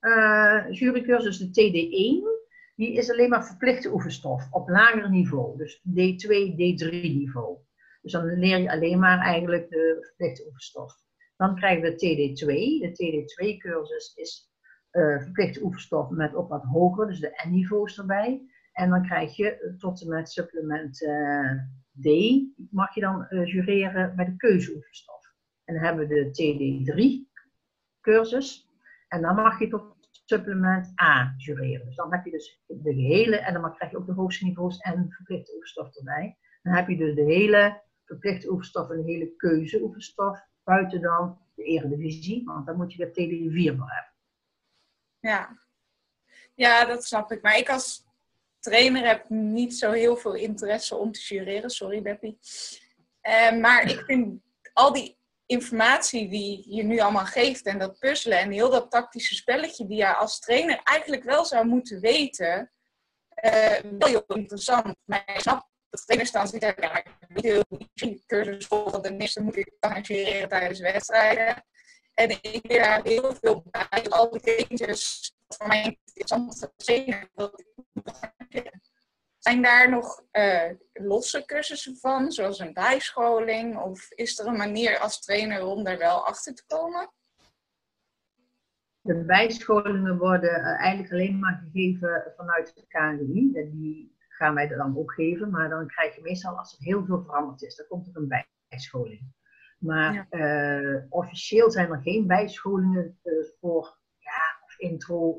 uh, 0.00 0.66
jurycursus, 0.70 1.38
de 1.38 1.46
TD1, 1.46 2.33
die 2.74 2.92
is 2.92 3.10
alleen 3.10 3.28
maar 3.28 3.46
verplichte 3.46 3.92
oefenstof 3.92 4.46
op 4.50 4.68
lager 4.68 5.10
niveau. 5.10 5.56
Dus 5.56 5.82
D2, 5.88 6.52
D3 6.52 6.90
niveau. 6.90 7.58
Dus 8.02 8.12
dan 8.12 8.38
leer 8.38 8.58
je 8.58 8.70
alleen 8.70 8.98
maar 8.98 9.18
eigenlijk 9.18 9.70
de 9.70 9.96
verplichte 10.00 10.44
oefenstof. 10.46 10.92
Dan 11.36 11.56
krijgen 11.56 11.82
we 11.82 11.92
TD2. 11.92 12.46
De 12.80 12.90
TD2-cursus 12.90 14.14
is 14.14 14.52
uh, 14.92 15.22
verplichte 15.22 15.62
oefenstof 15.62 16.10
met 16.10 16.34
ook 16.34 16.48
wat 16.48 16.62
hoger, 16.62 17.06
dus 17.06 17.20
de 17.20 17.42
N-niveaus 17.48 17.98
erbij. 17.98 18.42
En 18.72 18.90
dan 18.90 19.02
krijg 19.02 19.36
je 19.36 19.74
tot 19.78 20.02
en 20.02 20.08
met 20.08 20.30
supplement 20.30 21.02
uh, 21.02 21.52
D, 22.00 22.06
mag 22.70 22.94
je 22.94 23.00
dan 23.00 23.26
jureren 23.30 24.16
bij 24.16 24.24
de 24.24 24.36
keuzeoefenstof. 24.36 25.32
En 25.64 25.74
dan 25.74 25.84
hebben 25.84 26.08
we 26.08 26.14
de 26.14 26.30
TD3-cursus. 26.30 28.68
En 29.08 29.22
dan 29.22 29.34
mag 29.34 29.58
je 29.58 29.68
tot 29.68 29.93
supplement 30.24 30.92
A 31.02 31.34
jureren. 31.36 31.86
Dus 31.86 31.96
dan 31.96 32.12
heb 32.12 32.24
je 32.24 32.30
dus 32.30 32.62
de 32.66 32.94
gehele, 32.94 33.36
en 33.36 33.54
dan 33.54 33.74
krijg 33.74 33.90
je 33.90 33.96
ook 33.96 34.06
de 34.06 34.12
hoogste 34.12 34.44
niveaus 34.44 34.78
en 34.78 35.10
verplichte 35.10 35.52
oefenstof 35.54 35.96
erbij. 35.96 36.38
Dan 36.62 36.74
heb 36.74 36.88
je 36.88 36.96
dus 36.96 37.14
de 37.14 37.22
hele 37.22 37.82
verplichte 38.04 38.50
oefenstof 38.50 38.90
en 38.90 38.96
de 38.96 39.12
hele 39.12 39.36
keuzeoefenstof, 39.36 40.40
buiten 40.64 41.00
dan 41.00 41.38
de 41.54 41.62
eredivisie, 41.62 42.44
want 42.44 42.66
dan 42.66 42.76
moet 42.76 42.92
je 42.92 42.98
de 42.98 43.10
TD4 43.10 43.76
voor 43.78 43.90
hebben. 43.90 44.12
Ja. 45.18 45.58
ja, 46.54 46.84
dat 46.84 47.04
snap 47.04 47.32
ik. 47.32 47.42
Maar 47.42 47.58
ik 47.58 47.70
als 47.70 48.06
trainer 48.58 49.06
heb 49.06 49.28
niet 49.28 49.74
zo 49.74 49.90
heel 49.90 50.16
veel 50.16 50.34
interesse 50.34 50.96
om 50.96 51.12
te 51.12 51.20
jureren. 51.20 51.70
Sorry, 51.70 52.02
Beppie. 52.02 52.38
Uh, 53.22 53.60
maar 53.60 53.90
ik 53.90 54.02
vind 54.06 54.40
al 54.72 54.92
die 54.92 55.18
informatie 55.46 56.28
die 56.28 56.74
je 56.74 56.82
nu 56.82 56.98
allemaal 56.98 57.26
geeft 57.26 57.66
en 57.66 57.78
dat 57.78 57.98
puzzelen 57.98 58.38
en 58.38 58.50
heel 58.50 58.70
dat 58.70 58.90
tactische 58.90 59.34
spelletje 59.34 59.86
die 59.86 59.96
je 59.96 60.14
als 60.14 60.38
trainer 60.38 60.80
eigenlijk 60.84 61.22
wel 61.24 61.44
zou 61.44 61.66
moeten 61.66 62.00
weten, 62.00 62.72
uh, 63.44 63.76
heel 63.98 64.24
interessant. 64.26 64.96
Maar 65.04 65.22
ik 65.26 65.40
snap 65.40 65.68
dat 65.90 66.02
trainers 66.06 66.32
dan 66.32 66.48
zitten, 66.48 66.74
ja, 66.80 66.96
ik 66.96 67.06
moet 67.28 67.42
heel 67.42 67.64
cursus 68.26 68.66
volgen, 68.66 69.02
de 69.02 69.16
eerste 69.16 69.42
moet 69.42 69.56
ik 69.56 69.72
gaan 69.80 70.02
tijdens 70.48 70.80
wedstrijden. 70.80 71.64
En 72.14 72.30
ik 72.30 72.60
leer 72.62 72.82
daar 72.82 73.02
heel 73.02 73.34
veel 73.40 73.64
bij, 73.70 74.08
al 74.08 74.30
die 74.30 74.40
dingetjes, 74.40 75.32
voor 75.48 75.66
mij 75.66 75.98
interessant 76.14 76.72
trainer, 76.76 77.30
dat 77.34 77.64
ik 78.48 78.70
zijn 79.44 79.62
daar 79.62 79.90
nog 79.90 80.22
uh, 80.32 80.70
losse 80.92 81.44
cursussen 81.44 81.96
van, 81.96 82.32
zoals 82.32 82.58
een 82.58 82.72
bijscholing? 82.72 83.78
Of 83.78 84.10
is 84.10 84.38
er 84.38 84.46
een 84.46 84.56
manier 84.56 84.98
als 84.98 85.20
trainer 85.20 85.64
om 85.64 85.84
daar 85.84 85.98
wel 85.98 86.26
achter 86.26 86.54
te 86.54 86.64
komen? 86.66 87.10
De 89.00 89.24
bijscholingen 89.24 90.18
worden 90.18 90.60
uh, 90.60 90.80
eigenlijk 90.80 91.12
alleen 91.12 91.38
maar 91.38 91.62
gegeven 91.64 92.32
vanuit 92.36 92.74
de 92.74 92.86
KNI. 92.88 93.52
Die 93.52 94.16
gaan 94.28 94.54
wij 94.54 94.68
er 94.68 94.76
dan 94.76 94.98
ook 94.98 95.12
geven, 95.12 95.50
maar 95.50 95.68
dan 95.68 95.86
krijg 95.86 96.14
je 96.14 96.22
meestal 96.22 96.58
als 96.58 96.72
er 96.72 96.84
heel 96.84 97.04
veel 97.04 97.22
veranderd 97.22 97.62
is, 97.62 97.76
dan 97.76 97.86
komt 97.86 98.06
er 98.06 98.16
een 98.16 98.46
bijscholing. 98.68 99.22
Maar 99.78 100.26
uh, 100.30 101.02
officieel 101.08 101.70
zijn 101.70 101.90
er 101.90 102.00
geen 102.02 102.26
bijscholingen 102.26 103.18
voor 103.60 103.98
ja, 104.18 104.76
intro 104.76 105.38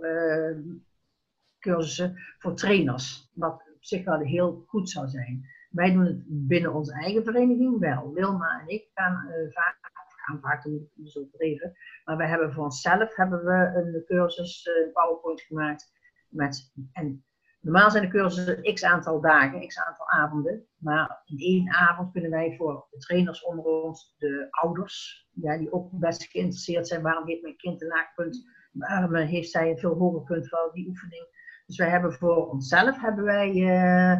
cursussen 1.60 2.18
voor 2.38 2.56
trainers. 2.56 3.30
Wat 3.34 3.65
zich 3.88 4.04
wel 4.04 4.20
heel 4.20 4.64
goed 4.68 4.90
zou 4.90 5.08
zijn. 5.08 5.46
Wij 5.70 5.94
doen 5.94 6.06
het 6.06 6.24
binnen 6.26 6.74
onze 6.74 6.94
eigen 6.94 7.24
vereniging 7.24 7.80
wel. 7.80 8.14
Wilma 8.14 8.60
en 8.60 8.68
ik 8.68 8.90
gaan 8.94 9.28
uh, 9.28 9.52
vaak, 9.54 9.78
gaan 10.26 10.40
vaak 10.40 10.62
zo 11.04 11.28
even, 11.38 11.78
maar 12.06 12.18
wij 12.18 12.28
hebben 12.28 12.54
voor 12.54 12.64
onszelf 12.64 13.16
hebben 13.16 13.44
we 13.44 13.72
een 13.76 14.04
cursus, 14.06 14.66
uh, 14.66 14.94
PowerPoint 14.94 15.42
gemaakt. 15.42 15.94
Met, 16.30 16.74
en 16.92 17.26
normaal 17.60 17.92
zijn 17.92 18.04
de 18.04 18.10
cursussen 18.10 18.74
x 18.74 18.84
aantal 18.84 19.22
dagen, 19.22 19.68
x 19.68 19.80
aantal 19.80 20.10
avonden. 20.10 20.68
Maar 20.78 21.22
in 21.26 21.38
één 21.38 21.70
avond 21.70 22.12
kunnen 22.12 22.32
wij 22.32 22.56
voor 22.58 22.88
de 22.92 22.98
trainers 22.98 23.44
onder 23.44 23.66
ons, 23.66 24.16
de 24.18 24.48
ouders, 24.50 25.28
ja, 25.32 25.58
die 25.58 25.72
ook 25.72 25.90
best 25.92 26.24
geïnteresseerd 26.24 26.88
zijn. 26.88 27.02
Waarom 27.02 27.28
heeft 27.28 27.42
mijn 27.42 27.58
kind 27.58 27.82
een 27.82 27.88
laag 27.88 28.14
punt? 28.14 28.46
Waarom 28.72 29.16
heeft 29.16 29.50
zij 29.50 29.70
een 29.70 29.78
veel 29.78 29.94
hoger 29.94 30.24
punt 30.24 30.50
van 30.50 30.70
die 30.74 30.88
oefening? 30.88 31.35
Dus 31.66 31.78
wij 31.78 31.90
hebben 31.90 32.14
voor 32.14 32.50
onszelf 32.50 33.02
hebben 33.02 33.24
wij 33.24 33.54
uh, 33.54 34.12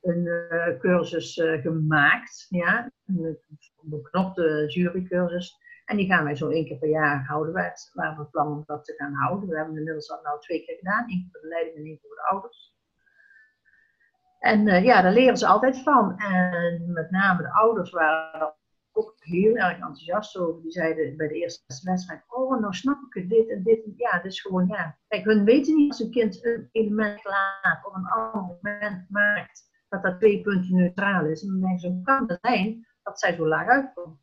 een 0.00 0.24
uh, 0.26 0.78
cursus 0.78 1.36
uh, 1.36 1.60
gemaakt, 1.60 2.46
ja, 2.48 2.90
een 3.06 3.38
beknopte 3.80 4.64
jurycursus. 4.68 5.58
En 5.84 5.96
die 5.96 6.06
gaan 6.06 6.24
wij 6.24 6.36
zo 6.36 6.48
één 6.48 6.66
keer 6.66 6.78
per 6.78 6.88
jaar 6.88 7.24
houden. 7.26 7.52
Wij 7.52 7.72
waren 7.92 8.16
van 8.16 8.30
plan 8.30 8.46
om 8.46 8.62
dat 8.66 8.84
te 8.84 8.94
gaan 8.96 9.14
houden. 9.14 9.48
We 9.48 9.56
hebben 9.56 9.76
inmiddels 9.76 10.06
dat 10.06 10.22
nou 10.22 10.40
twee 10.40 10.64
keer 10.64 10.76
gedaan, 10.76 11.08
één 11.08 11.18
keer 11.20 11.28
voor 11.32 11.40
de 11.40 11.48
leiding 11.48 11.76
en 11.76 11.84
één 11.84 11.98
keer 11.98 12.08
voor 12.08 12.16
de 12.16 12.28
ouders. 12.28 12.78
En 14.38 14.82
ja, 14.84 15.02
daar 15.02 15.12
leren 15.12 15.36
ze 15.36 15.46
altijd 15.46 15.82
van. 15.82 16.18
En 16.18 16.92
met 16.92 17.10
name 17.10 17.42
de 17.42 17.52
ouders 17.52 17.90
waren 17.90 18.54
heel 19.30 19.56
erg 19.56 19.72
enthousiast 19.72 20.36
over. 20.36 20.62
Die 20.62 20.70
zeiden 20.70 21.16
bij 21.16 21.28
de 21.28 21.34
eerste 21.34 21.80
wedstrijd, 21.84 22.24
oh, 22.28 22.60
nou 22.60 22.74
snap 22.74 22.98
ik 23.08 23.22
het, 23.22 23.30
dit 23.30 23.48
en 23.48 23.62
dit. 23.62 23.80
Ja, 23.96 24.22
is 24.22 24.40
gewoon, 24.40 24.66
ja. 24.66 24.98
Kijk, 25.08 25.24
hun 25.24 25.44
weten 25.44 25.76
niet 25.76 25.90
als 25.90 26.00
een 26.00 26.10
kind 26.10 26.44
een 26.44 26.68
element 26.72 27.24
laat 27.24 27.86
of 27.86 27.94
een 27.94 28.06
ander 28.06 28.58
moment 28.62 29.10
maakt, 29.10 29.68
dat 29.88 30.02
dat 30.02 30.18
twee 30.18 30.40
punten 30.40 30.74
neutraal 30.74 31.24
is. 31.24 31.42
En 31.42 31.60
dan 31.60 31.78
hoe 31.80 32.02
kan 32.02 32.24
het 32.26 32.38
zijn 32.42 32.86
dat 33.02 33.18
zij 33.18 33.34
zo 33.34 33.46
laag 33.46 33.66
uitkomt? 33.66 34.18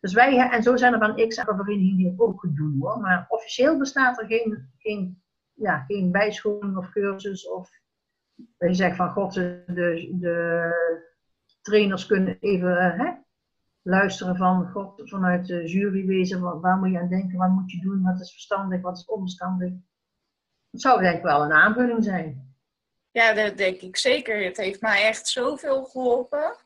Dus 0.00 0.12
wij, 0.12 0.50
en 0.50 0.62
zo 0.62 0.76
zijn 0.76 0.92
er 0.92 0.98
van 0.98 1.28
x 1.28 1.38
aantal 1.38 1.56
verenigingen 1.56 2.14
ook 2.16 2.46
doen 2.56 2.76
hoor. 2.80 3.00
Maar 3.00 3.26
officieel 3.28 3.78
bestaat 3.78 4.20
er 4.20 4.26
geen, 4.26 4.70
geen, 4.78 5.22
ja, 5.52 5.78
geen 5.78 6.12
bijscholing 6.12 6.76
of 6.76 6.90
cursus 6.90 7.48
of 7.48 7.70
je 8.58 8.74
zegt 8.74 8.96
van 8.96 9.10
god, 9.10 9.34
de, 9.34 9.64
de 10.20 10.70
trainers 11.60 12.06
kunnen 12.06 12.36
even 12.40 12.76
hè, 12.76 13.12
luisteren 13.88 14.36
van 14.36 14.70
God 14.70 15.00
vanuit 15.04 15.46
de 15.46 15.68
jurywezen. 15.68 16.40
Waar, 16.40 16.60
waar 16.60 16.76
moet 16.76 16.90
je 16.90 16.98
aan 16.98 17.08
denken? 17.08 17.38
Wat 17.38 17.48
moet 17.48 17.70
je 17.70 17.80
doen? 17.80 18.02
Wat 18.02 18.20
is 18.20 18.32
verstandig? 18.32 18.80
Wat 18.80 18.96
is 18.96 19.04
onverstandig? 19.04 19.72
Dat 20.70 20.80
zou 20.80 21.02
denk 21.02 21.16
ik 21.16 21.22
wel 21.22 21.42
een 21.42 21.52
aanvulling 21.52 22.04
zijn. 22.04 22.56
Ja, 23.10 23.32
dat 23.32 23.56
denk 23.56 23.80
ik 23.80 23.96
zeker. 23.96 24.44
Het 24.44 24.56
heeft 24.56 24.80
mij 24.80 25.06
echt 25.06 25.28
zoveel 25.28 25.84
geholpen. 25.84 26.56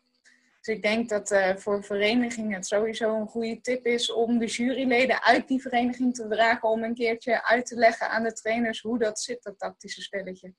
Dus 0.61 0.75
ik 0.75 0.83
denk 0.83 1.09
dat 1.09 1.31
uh, 1.31 1.57
voor 1.57 1.85
verenigingen 1.85 2.55
het 2.55 2.67
sowieso 2.67 3.21
een 3.21 3.27
goede 3.27 3.61
tip 3.61 3.87
is 3.87 4.13
om 4.13 4.39
de 4.39 4.47
juryleden 4.47 5.23
uit 5.23 5.49
die 5.49 5.63
vereniging 5.63 6.15
te 6.15 6.29
dragen 6.29 6.69
om 6.69 6.83
een 6.83 6.95
keertje 6.95 7.45
uit 7.45 7.67
te 7.67 7.75
leggen 7.75 8.11
aan 8.11 8.23
de 8.23 8.33
trainers 8.33 8.81
hoe 8.81 8.99
dat 8.99 9.21
zit, 9.21 9.43
dat 9.43 9.59
tactische 9.59 10.03
spelletje. 10.03 10.55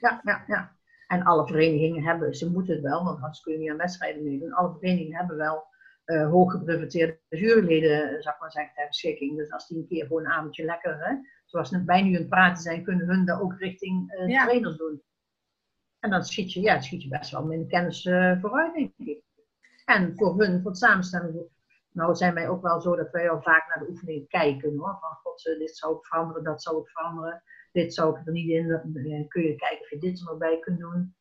Ja, 0.00 0.20
ja, 0.22 0.44
ja. 0.46 0.76
En 1.12 1.22
alle 1.22 1.46
verenigingen 1.46 2.02
hebben, 2.02 2.34
ze 2.34 2.50
moeten 2.50 2.74
het 2.74 2.82
wel, 2.82 3.04
want 3.04 3.16
anders 3.16 3.40
kun 3.40 3.52
je 3.52 3.58
niet 3.58 3.70
aan 3.70 3.76
wedstrijden 3.76 4.22
meedoen. 4.22 4.52
Alle 4.52 4.72
verenigingen 4.72 5.16
hebben 5.16 5.36
wel 5.36 5.64
uh, 6.06 6.30
hooggeprivateerde 6.30 7.18
juryleden, 7.28 8.02
eh, 8.02 8.22
zou 8.22 8.34
ik 8.34 8.40
maar 8.40 8.52
zeggen, 8.52 8.74
ter 8.74 8.86
beschikking. 8.86 9.36
Dus 9.36 9.50
als 9.50 9.68
die 9.68 9.78
een 9.78 9.86
keer 9.86 10.06
voor 10.06 10.20
een 10.20 10.32
avondje 10.32 10.64
lekker, 10.64 11.06
hè, 11.06 11.14
zoals 11.44 11.70
wij 11.70 12.02
nu 12.02 12.08
aan 12.08 12.20
het 12.20 12.28
praten 12.28 12.62
zijn, 12.62 12.84
kunnen 12.84 13.06
hun 13.06 13.24
dat 13.24 13.40
ook 13.40 13.54
richting 13.58 14.12
uh, 14.12 14.28
ja. 14.28 14.44
trainers 14.44 14.76
doen. 14.76 15.02
En 15.98 16.10
dan 16.10 16.24
schiet 16.24 16.52
je, 16.52 16.60
ja, 16.60 16.80
schiet 16.80 17.02
je 17.02 17.08
best 17.08 17.30
wel 17.30 17.44
met 17.44 17.68
kennis 17.68 18.04
uh, 18.04 18.40
vooruit, 18.40 18.74
denk 18.74 18.92
ik. 18.96 19.22
En 19.84 20.16
voor 20.16 20.38
hun, 20.38 20.62
voor 20.62 20.70
het 20.70 20.80
samenstellen, 20.80 21.48
nou 21.92 22.14
zijn 22.14 22.34
wij 22.34 22.48
ook 22.48 22.62
wel 22.62 22.80
zo 22.80 22.96
dat 22.96 23.10
wij 23.10 23.30
al 23.30 23.42
vaak 23.42 23.68
naar 23.68 23.84
de 23.84 23.90
oefeningen 23.90 24.26
kijken, 24.28 24.76
hoor. 24.76 24.98
Van, 25.00 25.18
god, 25.22 25.42
dit 25.42 25.76
zou 25.76 25.96
ik 25.96 26.06
veranderen, 26.06 26.44
dat 26.44 26.62
zou 26.62 26.80
ik 26.80 26.88
veranderen 26.88 27.42
dit 27.72 27.94
zou 27.94 28.18
ik 28.18 28.26
er 28.26 28.32
niet 28.32 28.48
in. 28.48 28.68
Dan 28.68 29.28
kun 29.28 29.42
je 29.42 29.56
kijken 29.56 29.80
of 29.80 29.90
je 29.90 29.98
dit 29.98 30.18
er 30.18 30.24
nog 30.24 30.38
bij 30.38 30.58
kunt 30.58 30.78
doen. 30.78 31.14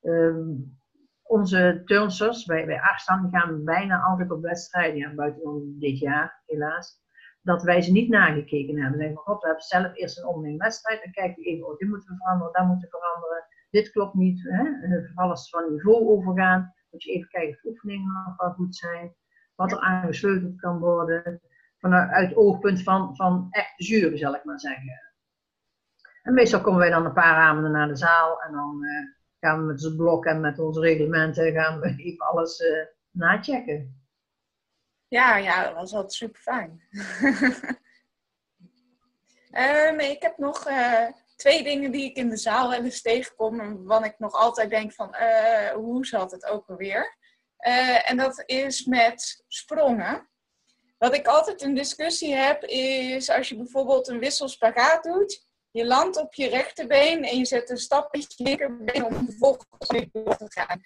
Um, 0.00 0.78
onze 1.22 1.82
turnsters 1.84 2.44
bij, 2.44 2.66
bij 2.66 2.80
Arstan 2.80 3.28
gaan 3.30 3.64
bijna 3.64 4.00
altijd 4.00 4.30
op 4.30 4.42
wedstrijden, 4.42 4.96
ja, 4.96 5.14
buiten 5.14 5.76
dit 5.78 5.98
jaar 5.98 6.42
helaas, 6.46 7.02
dat 7.42 7.62
wij 7.62 7.82
ze 7.82 7.92
niet 7.92 8.08
nagekeken 8.08 8.80
hebben. 8.80 8.98
Zeggen 8.98 9.14
van, 9.16 9.24
god, 9.24 9.40
we 9.40 9.46
hebben 9.46 9.64
zelf 9.64 9.94
eerst 9.94 10.18
een 10.18 10.26
onderling 10.26 10.58
wedstrijd, 10.58 11.02
dan 11.02 11.12
kijken 11.12 11.42
we 11.42 11.48
even, 11.48 11.66
oh, 11.66 11.78
dit 11.78 11.88
moeten 11.88 12.08
we 12.08 12.16
veranderen, 12.16 12.52
dat 12.52 12.66
moeten 12.66 12.88
we 12.90 12.96
veranderen, 12.98 13.46
dit 13.70 13.90
klopt 13.90 14.14
niet. 14.14 14.42
Hè? 14.42 14.62
Vooral 15.06 15.30
als 15.30 15.50
van 15.50 15.72
niveau 15.72 16.08
overgaan, 16.08 16.74
moet 16.90 17.02
je 17.02 17.12
even 17.12 17.28
kijken 17.28 17.54
of 17.54 17.60
de 17.60 17.68
oefeningen 17.68 18.34
goed 18.36 18.76
zijn, 18.76 19.14
wat 19.54 19.72
er 19.72 19.78
aangesleuteld 19.78 20.60
kan 20.60 20.78
worden, 20.78 21.40
vanuit 21.78 22.28
het 22.28 22.36
oogpunt 22.36 22.82
van, 22.82 23.16
van 23.16 23.46
echt 23.50 23.72
jury, 23.76 24.16
zal 24.16 24.34
ik 24.34 24.44
maar 24.44 24.60
zeggen. 24.60 25.13
En 26.24 26.34
meestal 26.34 26.60
komen 26.60 26.80
wij 26.80 26.90
dan 26.90 27.04
een 27.04 27.12
paar 27.12 27.36
avonden 27.36 27.70
naar 27.70 27.88
de 27.88 27.96
zaal 27.96 28.42
en 28.42 28.52
dan 28.52 28.78
uh, 28.80 28.90
gaan 29.40 29.58
we 29.58 29.64
met 29.64 29.82
het 29.82 29.96
blok 29.96 30.24
en 30.24 30.40
met 30.40 30.58
onze 30.58 30.80
reglementen 30.80 31.52
gaan 31.52 31.80
we 31.80 31.94
even 31.96 32.26
alles 32.30 32.60
uh, 32.60 32.84
nachecken. 33.10 34.02
Ja, 35.08 35.36
ja, 35.36 35.64
dat 35.64 35.74
was 35.74 35.92
altijd 35.92 36.12
super 36.12 36.40
fijn. 36.40 36.82
um, 39.52 40.00
ik 40.16 40.22
heb 40.22 40.38
nog 40.38 40.68
uh, 40.68 41.06
twee 41.36 41.62
dingen 41.62 41.90
die 41.90 42.04
ik 42.04 42.16
in 42.16 42.28
de 42.28 42.36
zaal 42.36 42.70
wel 42.70 42.84
eens 42.84 43.02
tegenkom, 43.02 43.56
waarvan 43.56 44.04
ik 44.04 44.18
nog 44.18 44.32
altijd 44.32 44.70
denk 44.70 44.92
van 44.92 45.14
hoe 45.74 46.06
zat 46.06 46.30
het 46.30 46.46
ook 46.46 46.68
alweer? 46.68 47.16
en 48.04 48.16
dat 48.16 48.42
is 48.46 48.84
met 48.84 49.44
sprongen. 49.48 50.28
wat 50.98 51.14
ik 51.14 51.26
altijd 51.26 51.62
een 51.62 51.74
discussie 51.74 52.34
heb, 52.34 52.62
is 52.64 53.30
als 53.30 53.48
je 53.48 53.56
bijvoorbeeld 53.56 54.08
een 54.08 54.18
wisselspagaat 54.18 55.02
doet. 55.02 55.52
Je 55.74 55.86
landt 55.86 56.16
op 56.16 56.34
je 56.34 56.48
rechterbeen 56.48 57.24
en 57.24 57.38
je 57.38 57.44
zet 57.44 57.70
een 57.70 57.78
stap 57.78 58.12
met 58.12 58.34
je 58.36 58.44
linkerbeen 58.44 59.04
om 59.04 59.24
vervolgens 59.24 59.90
weer 59.90 60.08
door 60.12 60.36
te 60.36 60.50
gaan. 60.52 60.82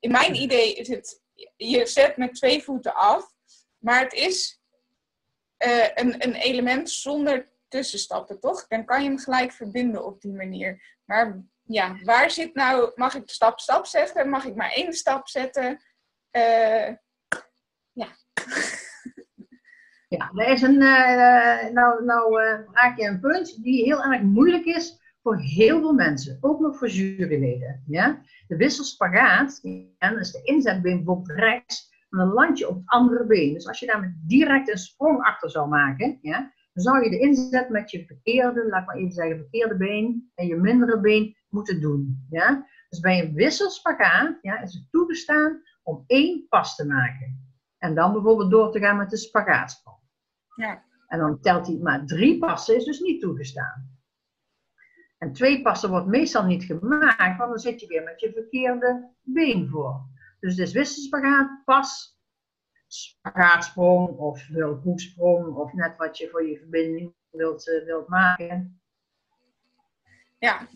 In 0.00 0.10
mijn 0.10 0.34
idee 0.34 0.74
is 0.74 0.88
het, 0.88 1.22
je 1.56 1.86
zet 1.86 2.16
met 2.16 2.34
twee 2.34 2.62
voeten 2.62 2.94
af, 2.94 3.32
maar 3.78 4.00
het 4.00 4.12
is 4.12 4.60
uh, 5.66 5.88
een, 5.94 6.24
een 6.24 6.34
element 6.34 6.90
zonder 6.90 7.52
tussenstappen, 7.68 8.40
toch? 8.40 8.66
Dan 8.66 8.84
kan 8.84 9.02
je 9.02 9.08
hem 9.08 9.18
gelijk 9.18 9.52
verbinden 9.52 10.04
op 10.04 10.20
die 10.20 10.32
manier. 10.32 10.98
Maar 11.04 11.42
ja, 11.62 11.98
waar 12.04 12.30
zit 12.30 12.54
nou, 12.54 12.92
mag 12.94 13.14
ik 13.14 13.30
stap 13.30 13.60
stap 13.60 13.86
zetten? 13.86 14.28
Mag 14.28 14.44
ik 14.44 14.54
maar 14.54 14.72
één 14.72 14.92
stap 14.92 15.28
zetten? 15.28 15.82
Uh, 16.32 16.88
ja. 17.92 18.16
Ja, 20.08 20.30
er 20.34 20.48
is 20.48 20.62
een, 20.62 20.80
uh, 20.80 21.72
nou, 21.72 22.04
nou 22.04 22.40
raak 22.72 22.98
je 22.98 23.06
een 23.06 23.20
punt 23.20 23.62
die 23.62 23.84
heel 23.84 24.04
erg 24.04 24.22
moeilijk 24.22 24.64
is 24.64 24.98
voor 25.22 25.38
heel 25.38 25.80
veel 25.80 25.92
mensen, 25.92 26.38
ook 26.40 26.60
nog 26.60 26.78
voor 26.78 26.88
juryleden. 26.88 27.82
Ja? 27.86 28.22
De 28.46 28.56
wisselspagaat, 28.56 29.60
en 29.98 30.18
is 30.18 30.32
de 30.32 30.42
inzetbeen 30.42 30.96
bijvoorbeeld 30.96 31.38
rechts, 31.38 31.96
en 32.10 32.18
dan 32.18 32.28
land 32.28 32.58
je 32.58 32.68
op 32.68 32.74
het 32.74 32.88
andere 32.88 33.26
been. 33.26 33.52
Dus 33.52 33.68
als 33.68 33.78
je 33.78 33.86
daar 33.86 34.14
direct 34.26 34.70
een 34.70 34.78
sprong 34.78 35.22
achter 35.22 35.50
zou 35.50 35.68
maken, 35.68 36.18
ja, 36.22 36.52
dan 36.72 36.84
zou 36.84 37.04
je 37.04 37.10
de 37.10 37.18
inzet 37.18 37.68
met 37.68 37.90
je 37.90 38.06
verkeerde, 38.06 38.68
laat 38.68 38.86
maar 38.86 38.96
even 38.96 39.12
zeggen, 39.12 39.36
verkeerde 39.36 39.76
been 39.76 40.30
en 40.34 40.46
je 40.46 40.56
mindere 40.56 41.00
been 41.00 41.36
moeten 41.48 41.80
doen. 41.80 42.26
Ja? 42.30 42.66
Dus 42.88 43.00
bij 43.00 43.24
een 43.24 43.34
wisselspagaat 43.34 44.38
ja, 44.42 44.60
is 44.60 44.74
het 44.74 44.90
toegestaan 44.90 45.62
om 45.82 46.04
één 46.06 46.46
pas 46.48 46.76
te 46.76 46.86
maken. 46.86 47.46
En 47.78 47.94
dan 47.94 48.12
bijvoorbeeld 48.12 48.50
door 48.50 48.72
te 48.72 48.78
gaan 48.78 48.96
met 48.96 49.10
de 49.10 49.16
spagaatsprong. 49.16 49.97
Ja. 50.58 50.84
En 51.06 51.18
dan 51.18 51.40
telt 51.40 51.66
hij 51.66 51.76
maar 51.76 52.06
drie 52.06 52.38
passen, 52.38 52.76
is 52.76 52.84
dus 52.84 53.00
niet 53.00 53.20
toegestaan. 53.20 53.98
En 55.18 55.32
twee 55.32 55.62
passen 55.62 55.90
wordt 55.90 56.06
meestal 56.06 56.44
niet 56.44 56.64
gemaakt, 56.64 57.38
want 57.38 57.50
dan 57.50 57.58
zit 57.58 57.80
je 57.80 57.86
weer 57.86 58.02
met 58.02 58.20
je 58.20 58.32
verkeerde 58.32 59.10
been 59.22 59.68
voor. 59.68 60.06
Dus 60.40 60.56
het 60.56 60.66
is 60.66 60.72
wisselspagaat, 60.72 61.64
pas, 61.64 62.18
spagaatsprong 62.86 64.08
of 64.18 64.46
hulphoeksprong 64.46 65.56
of 65.56 65.72
net 65.72 65.96
wat 65.96 66.18
je 66.18 66.28
voor 66.28 66.46
je 66.46 66.58
verbinding 66.58 67.14
wilt, 67.30 67.66
uh, 67.66 67.84
wilt 67.84 68.08
maken. 68.08 68.80
Ja. 70.38 70.68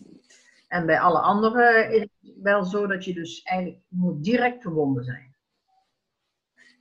En 0.67 0.85
bij 0.85 0.99
alle 0.99 1.19
andere 1.19 1.95
is 1.95 2.01
het 2.01 2.41
wel 2.41 2.63
zo 2.63 2.87
dat 2.87 3.05
je 3.05 3.13
dus 3.13 3.41
eigenlijk 3.41 3.83
moet 3.87 4.23
direct 4.23 4.61
verbonden 4.61 5.03
zijn. 5.03 5.35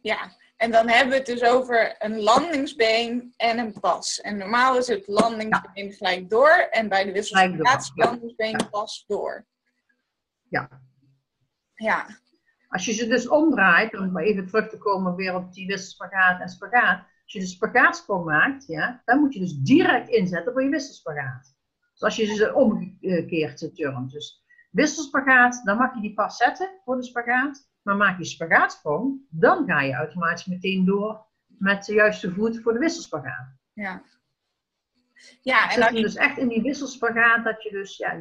Ja, 0.00 0.30
en 0.62 0.70
dan 0.70 0.88
hebben 0.88 1.10
we 1.10 1.16
het 1.16 1.26
dus 1.26 1.42
over 1.42 1.94
een 1.98 2.20
landingsbeen 2.20 3.34
en 3.36 3.58
een 3.58 3.80
pas. 3.80 4.20
En 4.20 4.36
normaal 4.36 4.76
is 4.76 4.86
het 4.86 5.06
landingsbeen 5.06 5.92
gelijk 5.92 6.30
door 6.30 6.50
en 6.50 6.88
bij 6.88 7.04
de 7.04 7.12
wisselsplaats 7.12 7.92
landingsbeen 7.94 8.60
pas 8.70 9.04
door. 9.06 9.46
Ja. 10.48 10.68
Ja. 11.74 12.06
Als 12.68 12.84
je 12.84 12.92
ze 12.92 13.06
dus 13.06 13.28
omdraait, 13.28 13.98
om 13.98 14.12
maar 14.12 14.22
even 14.22 14.46
terug 14.46 14.68
te 14.68 14.78
komen 14.78 15.14
weer 15.14 15.34
op 15.34 15.52
die 15.52 15.66
wisselspagaat 15.66 16.40
en 16.40 16.48
spagaat. 16.48 16.98
Als 16.98 17.32
je 17.32 17.40
de 17.40 17.46
spagaatsprong 17.46 18.24
maakt, 18.24 18.66
ja, 18.66 19.02
dan 19.04 19.20
moet 19.20 19.34
je 19.34 19.40
dus 19.40 19.54
direct 19.54 20.08
inzetten 20.08 20.52
voor 20.52 20.62
je 20.62 20.68
wisselspagaat. 20.68 21.56
Dus 21.92 22.02
als 22.02 22.16
je 22.16 22.34
ze 22.34 22.54
omgekeerd 22.54 23.74
turnt. 23.74 24.12
Dus 24.12 24.44
wisselspagaat, 24.70 25.60
dan 25.64 25.76
mag 25.76 25.94
je 25.94 26.00
die 26.00 26.14
pas 26.14 26.36
zetten 26.36 26.70
voor 26.84 26.96
de 26.96 27.04
spagaat. 27.04 27.70
Maar 27.82 27.96
maak 27.96 28.18
je 28.18 28.24
spagaatsprong, 28.24 29.20
dan 29.30 29.66
ga 29.66 29.80
je 29.80 29.94
automatisch 29.94 30.46
meteen 30.46 30.84
door 30.84 31.26
met 31.46 31.84
de 31.84 31.94
juiste 31.94 32.32
voet 32.32 32.60
voor 32.62 32.72
de 32.72 32.78
wisselspagaat. 32.78 33.56
Ja. 33.72 34.02
Ja, 35.40 35.70
en 35.70 35.80
dan 35.80 35.94
je 35.94 36.02
dus 36.02 36.14
echt 36.14 36.38
in 36.38 36.48
die 36.48 36.62
wisselspagaat 36.62 37.44
dat 37.44 37.62
je 37.62 37.70
dus, 37.70 37.96
ja, 37.96 38.20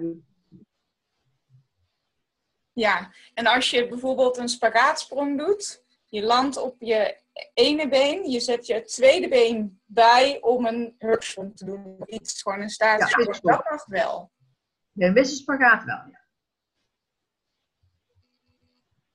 Ja, 2.74 3.14
en 3.34 3.46
als 3.46 3.70
je 3.70 3.88
bijvoorbeeld 3.88 4.38
een 4.38 4.50
spagaatsprong 4.50 5.38
doet, 5.38 5.84
je 6.06 6.24
landt 6.24 6.58
op 6.58 6.76
je 6.80 7.22
ene 7.54 7.90
been, 7.90 8.30
je 8.30 8.40
zet 8.40 8.68
je 8.68 8.84
tweede 8.84 9.28
been 9.28 9.82
bij 9.86 10.42
om 10.42 10.66
een 10.66 10.96
hurksprong 10.98 11.58
te 11.58 11.66
doen. 11.66 11.98
Iets, 12.06 12.42
gewoon 12.42 12.62
een 12.62 12.70
statisch 12.70 13.10
ja, 13.10 13.24
dat 13.24 13.44
mag 13.44 13.86
wel. 13.86 14.32
Ja, 14.92 15.08
een 15.08 15.14
wisselspagaat 15.14 15.84
wel, 15.84 15.96
ja. 16.12 16.21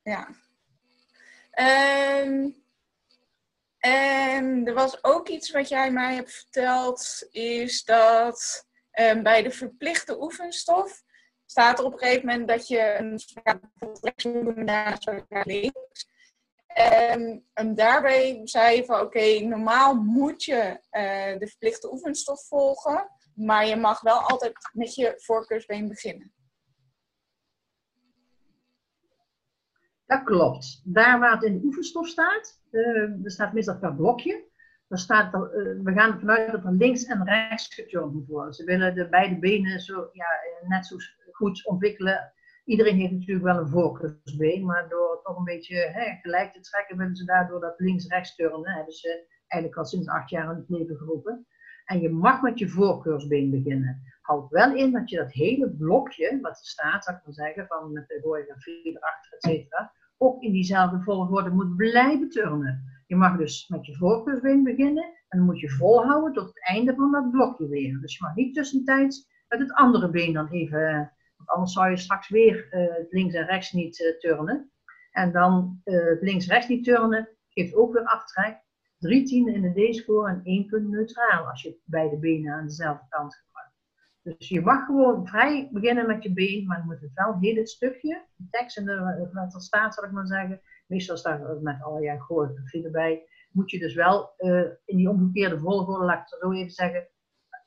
Ja. 0.06 0.28
Um, 2.22 2.64
en 3.78 4.66
er 4.66 4.74
was 4.74 5.04
ook 5.04 5.28
iets 5.28 5.50
wat 5.50 5.68
jij 5.68 5.90
mij 5.90 6.14
hebt 6.14 6.32
verteld, 6.32 7.26
is 7.30 7.84
dat 7.84 8.66
um, 9.00 9.22
bij 9.22 9.42
de 9.42 9.50
verplichte 9.50 10.22
oefenstof 10.22 11.02
staat 11.46 11.78
er 11.78 11.84
op 11.84 11.92
een 11.92 11.98
gegeven 11.98 12.26
moment 12.26 12.48
dat 12.48 12.68
je 12.68 12.96
een 12.98 13.20
doen 14.32 14.64
naast 14.64 15.10
links. 15.28 16.08
En, 16.66 17.46
en 17.52 17.74
daarbij 17.74 18.40
zei 18.44 18.76
je 18.76 18.84
van 18.84 19.00
oké, 19.00 19.40
normaal 19.40 19.94
moet 19.94 20.44
je 20.44 20.80
uh, 20.90 21.38
de 21.38 21.46
verplichte 21.48 21.92
oefenstof 21.92 22.46
volgen, 22.46 23.10
maar 23.34 23.66
je 23.66 23.76
mag 23.76 24.00
wel 24.00 24.18
altijd 24.18 24.52
met 24.72 24.94
je 24.94 25.14
voorkeursbeen 25.16 25.88
beginnen. 25.88 26.35
Dat 30.06 30.22
klopt. 30.22 30.82
Daar 30.84 31.18
waar 31.18 31.32
het 31.32 31.42
in 31.42 31.58
de 31.58 31.64
oefenstof 31.64 32.06
staat, 32.06 32.62
uh, 32.70 33.24
er 33.24 33.30
staat 33.30 33.52
meestal 33.52 33.78
per 33.78 33.94
blokje. 33.94 34.44
Dan 34.88 34.98
staat 34.98 35.34
uh, 35.34 35.40
we 35.82 35.92
gaan 35.92 36.12
ervan 36.12 36.30
uit 36.30 36.52
dat 36.52 36.64
er 36.64 36.72
links 36.72 37.04
en 37.04 37.24
rechts 37.24 37.74
geturnd 37.74 38.12
moet 38.12 38.26
worden. 38.26 38.54
Ze 38.54 38.64
willen 38.64 38.94
de 38.94 39.08
beide 39.08 39.38
benen 39.38 39.80
zo, 39.80 40.08
ja, 40.12 40.26
net 40.68 40.86
zo 40.86 40.96
goed 41.32 41.66
ontwikkelen. 41.66 42.32
Iedereen 42.64 42.96
heeft 42.96 43.12
natuurlijk 43.12 43.44
wel 43.44 43.58
een 43.58 43.68
voorkeursbeen, 43.68 44.64
maar 44.64 44.88
door 44.88 45.20
toch 45.22 45.36
een 45.36 45.44
beetje 45.44 45.76
hè, 45.76 46.18
gelijk 46.22 46.52
te 46.52 46.60
trekken, 46.60 46.96
willen 46.96 47.16
ze 47.16 47.24
daardoor 47.24 47.60
dat 47.60 47.74
links-rechts 47.80 48.34
turnen. 48.34 48.72
Hebben 48.72 48.94
ze 48.94 49.26
eigenlijk 49.46 49.80
al 49.80 49.84
sinds 49.84 50.08
acht 50.08 50.30
jaar 50.30 50.50
in 50.50 50.56
het 50.56 50.68
leven 50.68 50.96
geroepen. 50.96 51.46
En 51.84 52.00
je 52.00 52.10
mag 52.10 52.42
met 52.42 52.58
je 52.58 52.68
voorkeursbeen 52.68 53.50
beginnen. 53.50 54.02
Houd 54.26 54.50
wel 54.50 54.74
in 54.74 54.92
dat 54.92 55.10
je 55.10 55.16
dat 55.16 55.32
hele 55.32 55.70
blokje, 55.70 56.38
wat 56.40 56.58
er 56.58 56.66
staat, 56.66 57.04
zou 57.04 57.16
ik 57.16 57.22
maar 57.24 57.34
zeggen, 57.34 57.66
van 57.66 57.92
met 57.92 58.08
de 58.08 58.20
choreografie 58.22 58.86
erachter, 58.86 59.32
et 59.32 59.42
cetera, 59.42 59.92
ook 60.16 60.42
in 60.42 60.52
diezelfde 60.52 61.00
volgorde 61.00 61.50
moet 61.50 61.76
blijven 61.76 62.28
turnen. 62.28 62.82
Je 63.06 63.16
mag 63.16 63.36
dus 63.36 63.68
met 63.68 63.86
je 63.86 63.96
voorkeursbeen 63.96 64.62
beginnen 64.62 65.04
en 65.04 65.38
dan 65.38 65.46
moet 65.46 65.60
je 65.60 65.70
volhouden 65.70 66.32
tot 66.32 66.46
het 66.46 66.68
einde 66.68 66.94
van 66.94 67.12
dat 67.12 67.30
blokje 67.30 67.68
weer. 67.68 68.00
Dus 68.00 68.16
je 68.18 68.24
mag 68.24 68.34
niet 68.34 68.54
tussentijds 68.54 69.28
met 69.48 69.58
het 69.58 69.72
andere 69.72 70.10
been 70.10 70.32
dan 70.32 70.48
even, 70.48 71.12
want 71.36 71.48
anders 71.48 71.72
zou 71.72 71.90
je 71.90 71.96
straks 71.96 72.28
weer 72.28 72.68
uh, 72.70 73.04
links 73.10 73.34
en 73.34 73.46
rechts 73.46 73.72
niet 73.72 74.00
uh, 74.00 74.18
turnen. 74.18 74.70
En 75.10 75.32
dan 75.32 75.80
uh, 75.84 76.20
links-rechts 76.20 76.68
niet 76.68 76.84
turnen, 76.84 77.28
geeft 77.48 77.74
ook 77.74 77.92
weer 77.92 78.04
aftrek. 78.04 78.64
Drie 78.98 79.24
tienden 79.24 79.54
in 79.54 79.72
de 79.72 79.90
D-score 79.90 80.28
en 80.28 80.40
één 80.44 80.66
punt 80.66 80.88
neutraal 80.88 81.48
als 81.48 81.62
je 81.62 81.80
beide 81.84 82.18
benen 82.18 82.52
aan 82.52 82.66
dezelfde 82.66 83.06
kant. 83.08 83.44
Dus 84.26 84.48
je 84.48 84.60
mag 84.60 84.84
gewoon 84.84 85.26
vrij 85.26 85.68
beginnen 85.72 86.06
met 86.06 86.22
je 86.22 86.32
been, 86.32 86.66
maar 86.66 86.78
je 86.78 86.84
moet 86.84 87.00
het 87.00 87.12
wel 87.14 87.38
heel 87.38 87.56
het 87.56 87.68
stukje, 87.68 88.24
de 88.36 88.46
tekst 88.50 88.76
en 88.76 88.84
de, 88.84 89.28
wat 89.32 89.54
er 89.54 89.60
staat, 89.60 89.94
zal 89.94 90.04
ik 90.04 90.10
maar 90.10 90.26
zeggen, 90.26 90.60
meestal 90.86 91.16
staat 91.16 91.40
er 91.40 91.60
met 91.62 91.82
allerlei 91.82 92.18
choreografie 92.18 92.84
erbij, 92.84 93.28
moet 93.50 93.70
je 93.70 93.78
dus 93.78 93.94
wel 93.94 94.34
uh, 94.38 94.70
in 94.84 94.96
die 94.96 95.10
omgekeerde 95.10 95.58
volgorde, 95.58 96.04
laat 96.04 96.16
ik 96.16 96.26
het 96.30 96.40
zo 96.40 96.52
even 96.52 96.70
zeggen, 96.70 97.08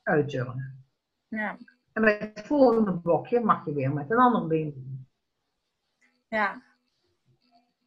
uitturnen. 0.04 0.86
Ja. 1.28 1.58
En 1.94 2.02
bij 2.02 2.32
het 2.34 2.48
volgende 2.48 3.00
blokje 3.00 3.40
mag 3.40 3.66
je 3.66 3.74
weer 3.74 3.94
met 3.94 4.12
een 4.12 4.18
ander 4.18 4.48
been 4.48 4.74
doen. 4.74 5.08
Ja. 6.28 6.64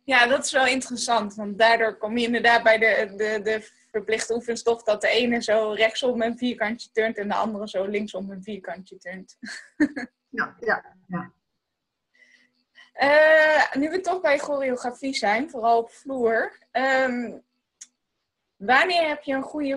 Ja, 0.05 0.27
dat 0.27 0.45
is 0.45 0.53
wel 0.53 0.67
interessant, 0.67 1.35
want 1.35 1.59
daardoor 1.59 1.97
kom 1.97 2.19
je 2.19 2.27
inderdaad 2.27 2.63
bij 2.63 2.79
de, 2.79 3.13
de, 3.17 3.41
de 3.43 3.69
verplichte 3.91 4.35
oefenstof 4.35 4.83
dat 4.83 5.01
de 5.01 5.09
ene 5.09 5.43
zo 5.43 5.71
rechtsom 5.71 6.23
een 6.23 6.39
vierkantje 6.39 6.91
turnt 6.93 7.19
en 7.19 7.29
de 7.29 7.35
andere 7.35 7.69
zo 7.69 7.85
linksom 7.85 8.31
een 8.31 8.43
vierkantje 8.43 8.99
turnt. 8.99 9.37
ja, 10.29 10.57
ja, 10.61 10.97
ja. 11.07 11.33
Uh, 13.01 13.73
nu 13.83 13.91
we 13.91 14.01
toch 14.01 14.21
bij 14.21 14.39
choreografie 14.39 15.15
zijn, 15.15 15.51
vooral 15.51 15.79
op 15.79 15.91
vloer. 15.91 16.59
Um, 16.73 17.43
wanneer 18.57 19.09
heb 19.09 19.23
je 19.23 19.35
een 19.35 19.43
goede 19.43 19.77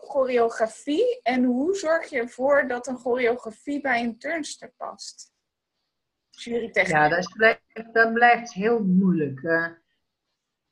choreografie 0.00 1.20
en 1.22 1.44
hoe 1.44 1.74
zorg 1.74 2.10
je 2.10 2.18
ervoor 2.18 2.68
dat 2.68 2.86
een 2.86 2.98
choreografie 2.98 3.80
bij 3.80 4.02
een 4.02 4.18
turnster 4.18 4.72
past? 4.76 5.34
Ja, 6.36 7.08
dat, 7.08 7.60
dat 7.92 8.12
blijft 8.12 8.52
heel 8.52 8.84
moeilijk. 8.84 9.40
Uh, 9.40 9.66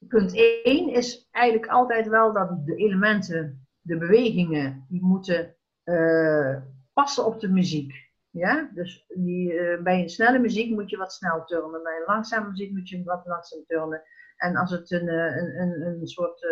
punt 0.09 0.35
1 0.35 0.89
is 0.89 1.29
eigenlijk 1.31 1.73
altijd 1.73 2.09
wel 2.09 2.33
dat 2.33 2.67
de 2.67 2.77
elementen, 2.77 3.67
de 3.81 3.99
bewegingen, 3.99 4.87
die 4.89 5.03
moeten 5.03 5.57
uh, 5.85 6.57
passen 6.93 7.27
op 7.27 7.41
de 7.41 7.49
muziek. 7.49 7.93
Ja, 8.31 8.71
dus 8.75 9.05
die, 9.09 9.53
uh, 9.53 9.83
bij 9.83 10.03
een 10.03 10.09
snelle 10.09 10.39
muziek 10.39 10.71
moet 10.71 10.91
je 10.91 10.97
wat 10.97 11.13
snel 11.13 11.45
turnen, 11.45 11.83
bij 11.83 11.97
een 11.97 12.07
langzame 12.07 12.49
muziek 12.49 12.73
moet 12.73 12.89
je 12.89 13.03
wat 13.03 13.27
langzaam 13.27 13.65
turnen. 13.67 14.03
En 14.37 14.57
als 14.57 14.71
het 14.71 14.91
een, 14.91 15.09
een, 15.09 15.61
een, 15.61 15.83
een 15.83 16.07
soort 16.07 16.47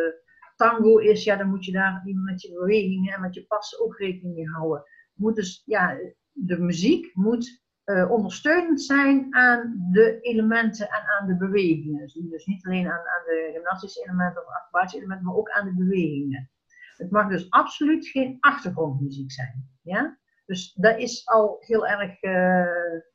tango 0.56 0.98
is, 0.98 1.24
ja, 1.24 1.36
dan 1.36 1.48
moet 1.48 1.64
je 1.64 1.72
daar 1.72 2.02
met 2.04 2.42
je 2.42 2.52
bewegingen 2.52 3.14
en 3.14 3.20
met 3.20 3.34
je 3.34 3.46
passen 3.46 3.80
ook 3.80 3.98
rekening 3.98 4.34
mee 4.34 4.48
houden. 4.48 4.84
Moet 5.14 5.36
dus, 5.36 5.62
ja, 5.66 5.98
de 6.32 6.58
muziek 6.58 7.14
moet 7.14 7.61
uh, 7.84 8.10
ondersteunend 8.10 8.82
zijn 8.82 9.34
aan 9.34 9.88
de 9.92 10.20
elementen 10.20 10.88
en 10.88 11.02
aan 11.06 11.26
de 11.26 11.36
bewegingen. 11.36 12.00
Dus, 12.00 12.12
dus 12.12 12.46
niet 12.46 12.66
alleen 12.66 12.86
aan, 12.86 12.98
aan 12.98 13.24
de 13.24 13.50
gymnastische 13.52 14.02
elementen 14.02 14.42
of 14.42 14.48
acrobatische 14.48 14.98
elementen, 14.98 15.26
maar 15.26 15.36
ook 15.36 15.50
aan 15.50 15.64
de 15.64 15.74
bewegingen. 15.74 16.50
Het 16.96 17.10
mag 17.10 17.28
dus 17.28 17.50
absoluut 17.50 18.06
geen 18.06 18.36
achtergrondmuziek 18.40 19.32
zijn. 19.32 19.68
Ja? 19.82 20.18
Dus 20.46 20.72
dat 20.72 20.98
is 20.98 21.26
al 21.26 21.56
heel 21.60 21.86
erg, 21.86 22.22
uh, 22.22 22.32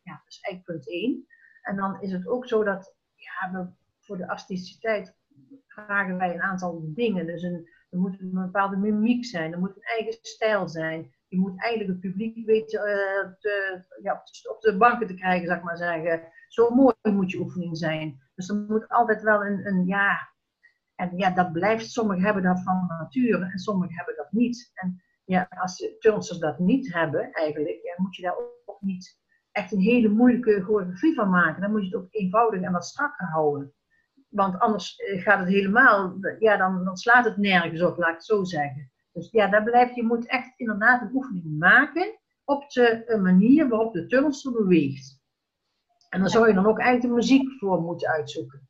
ja, 0.03 0.13
dat 0.23 0.27
is 0.27 0.39
eigenlijk 0.39 0.63
punt 0.63 0.89
1. 0.89 1.25
En 1.61 1.75
dan 1.75 2.01
is 2.01 2.11
het 2.11 2.27
ook 2.27 2.47
zo 2.47 2.63
dat 2.63 2.95
ja, 3.15 3.51
we, 3.51 3.69
voor 3.99 4.17
de 4.17 4.29
artisticiteit 4.29 5.15
vragen 5.67 6.17
wij 6.17 6.33
een 6.33 6.41
aantal 6.41 6.81
dingen. 6.85 7.25
Dus 7.25 7.41
een, 7.41 7.69
er 7.89 7.99
moet 7.99 8.19
een 8.19 8.31
bepaalde 8.31 8.77
mimiek 8.77 9.25
zijn, 9.25 9.53
er 9.53 9.59
moet 9.59 9.75
een 9.75 9.97
eigen 9.97 10.17
stijl 10.21 10.67
zijn. 10.67 11.15
Je 11.27 11.39
moet 11.39 11.61
eigenlijk 11.61 11.91
het 11.91 12.11
publiek 12.11 12.45
weten 12.45 12.79
te, 13.39 13.83
ja, 14.01 14.23
op 14.49 14.61
de 14.61 14.77
banken 14.77 15.07
te 15.07 15.13
krijgen, 15.13 15.55
ik 15.55 15.63
maar 15.63 15.77
zeggen. 15.77 16.21
Zo 16.47 16.69
mooi 16.69 16.95
moet 17.01 17.31
je 17.31 17.39
oefening 17.39 17.77
zijn. 17.77 18.19
Dus 18.35 18.49
er 18.49 18.55
moet 18.55 18.87
altijd 18.87 19.21
wel 19.21 19.45
een, 19.45 19.67
een 19.67 19.85
ja. 19.85 20.35
En 20.95 21.17
ja, 21.17 21.29
dat 21.29 21.51
blijft. 21.51 21.91
Sommigen 21.91 22.23
hebben 22.23 22.43
dat 22.43 22.63
van 22.63 22.85
nature 22.87 23.45
en 23.51 23.59
sommigen 23.59 23.95
hebben 23.95 24.15
dat 24.15 24.31
niet. 24.31 24.71
En 24.73 25.01
ja, 25.25 25.47
als 25.49 25.95
turnsters 25.99 26.39
dat 26.39 26.59
niet 26.59 26.93
hebben, 26.93 27.31
eigenlijk, 27.31 27.93
moet 27.95 28.15
je 28.15 28.21
daar 28.21 28.37
ook 28.65 28.81
niet 28.81 29.19
echt 29.51 29.71
een 29.71 29.79
hele 29.79 30.09
moeilijke 30.09 30.63
choreografie 30.63 31.15
van 31.15 31.29
maken. 31.29 31.61
Dan 31.61 31.71
moet 31.71 31.81
je 31.81 31.87
het 31.87 31.95
ook 31.95 32.13
eenvoudig 32.13 32.61
en 32.61 32.71
wat 32.71 32.85
strakker 32.85 33.27
houden. 33.27 33.73
Want 34.29 34.59
anders 34.59 34.95
eh, 34.95 35.21
gaat 35.21 35.39
het 35.39 35.47
helemaal, 35.47 36.17
ja, 36.39 36.57
dan, 36.57 36.83
dan 36.83 36.97
slaat 36.97 37.25
het 37.25 37.37
nergens 37.37 37.81
op, 37.81 37.97
laat 37.97 38.09
ik 38.09 38.15
het 38.15 38.25
zo 38.25 38.43
zeggen. 38.43 38.91
Dus 39.17 39.31
ja, 39.31 39.47
daar 39.47 39.63
blijft, 39.63 39.95
je 39.95 40.03
moet 40.03 40.27
echt 40.27 40.53
inderdaad 40.59 41.01
een 41.01 41.15
oefening 41.15 41.59
maken 41.59 42.19
op 42.43 42.69
de 42.71 43.19
manier 43.21 43.67
waarop 43.67 43.93
de 43.93 44.05
turnster 44.05 44.51
beweegt. 44.51 45.21
En 46.09 46.19
dan 46.19 46.29
zou 46.29 46.47
je 46.47 46.53
dan 46.53 46.65
ook 46.65 46.79
eigenlijk 46.79 47.07
de 47.07 47.15
muziek 47.15 47.51
voor 47.59 47.81
moeten 47.81 48.09
uitzoeken. 48.09 48.69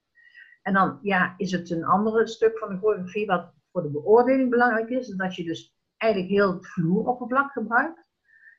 En 0.62 0.74
dan 0.74 1.00
ja, 1.02 1.34
is 1.38 1.52
het 1.52 1.70
een 1.70 1.86
andere 1.86 2.28
stuk 2.28 2.58
van 2.58 2.70
de 2.70 2.78
choreografie 2.78 3.26
wat 3.26 3.54
voor 3.72 3.82
de 3.82 3.90
beoordeling 3.90 4.50
belangrijk 4.50 4.90
is, 4.90 5.08
dat 5.08 5.36
je 5.36 5.44
dus 5.44 5.76
eigenlijk 5.98 6.32
heel 6.32 6.54
het 6.54 6.68
vloeroppervlak 6.68 7.52
gebruikt. 7.52 8.06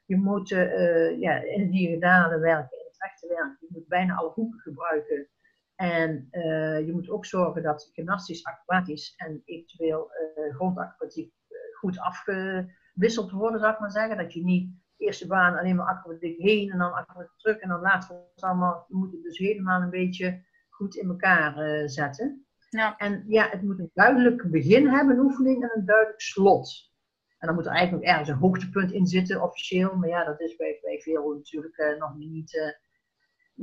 Je 0.04 0.16
moet 0.16 0.50
uh, 0.50 1.20
ja, 1.20 1.42
in 1.42 1.60
het 1.60 1.70
diagonale 1.70 2.38
werken, 2.38 2.78
in 2.78 2.84
het 2.86 3.02
rechte 3.02 3.26
werken, 3.26 3.56
je 3.60 3.68
moet 3.70 3.88
bijna 3.88 4.14
alle 4.14 4.30
hoeken 4.30 4.60
gebruiken. 4.60 5.28
En 5.74 6.28
uh, 6.30 6.86
je 6.86 6.92
moet 6.92 7.10
ook 7.10 7.26
zorgen 7.26 7.62
dat 7.62 7.90
gymnastisch, 7.92 8.44
acrobatisch 8.44 9.14
en 9.16 9.42
eventueel 9.44 10.10
uh, 10.10 10.54
grondacrobatiek 10.54 11.36
goed 11.78 11.98
afgewisseld 11.98 13.30
worden, 13.30 13.60
zou 13.60 13.72
ik 13.72 13.80
maar 13.80 13.90
zeggen. 13.90 14.16
Dat 14.16 14.32
je 14.32 14.44
niet 14.44 14.70
de 14.96 15.04
eerste 15.04 15.26
baan 15.26 15.58
alleen 15.58 15.76
maar 15.76 15.86
acrobatiek 15.86 16.38
heen 16.38 16.70
en 16.70 16.78
dan 16.78 16.92
acrobatiek 16.92 17.38
terug 17.38 17.58
en 17.58 17.68
dan 17.68 17.80
later 17.80 18.16
allemaal, 18.36 18.84
je 18.88 18.94
moet 18.96 19.12
het 19.12 19.22
dus 19.22 19.38
helemaal 19.38 19.82
een 19.82 19.90
beetje 19.90 20.44
goed 20.68 20.94
in 20.94 21.08
elkaar 21.08 21.88
zetten. 21.88 22.46
Ja. 22.70 22.96
En 22.96 23.24
ja, 23.26 23.48
het 23.48 23.62
moet 23.62 23.78
een 23.78 23.90
duidelijk 23.94 24.50
begin 24.50 24.88
hebben, 24.88 25.16
een 25.16 25.24
oefening, 25.24 25.62
en 25.62 25.70
een 25.74 25.84
duidelijk 25.84 26.20
slot. 26.20 26.92
En 27.38 27.46
dan 27.46 27.54
moet 27.54 27.66
er 27.66 27.72
eigenlijk 27.72 28.04
nog 28.04 28.12
ergens 28.12 28.28
een 28.28 28.48
hoogtepunt 28.48 28.92
in 28.92 29.06
zitten, 29.06 29.42
officieel. 29.42 29.96
Maar 29.96 30.08
ja, 30.08 30.24
dat 30.24 30.40
is 30.40 30.56
bij, 30.56 30.78
bij 30.82 30.98
veel 30.98 31.34
natuurlijk 31.34 31.78
uh, 31.78 31.98
nog 31.98 32.16
niet 32.16 32.54
uh, 32.54 32.62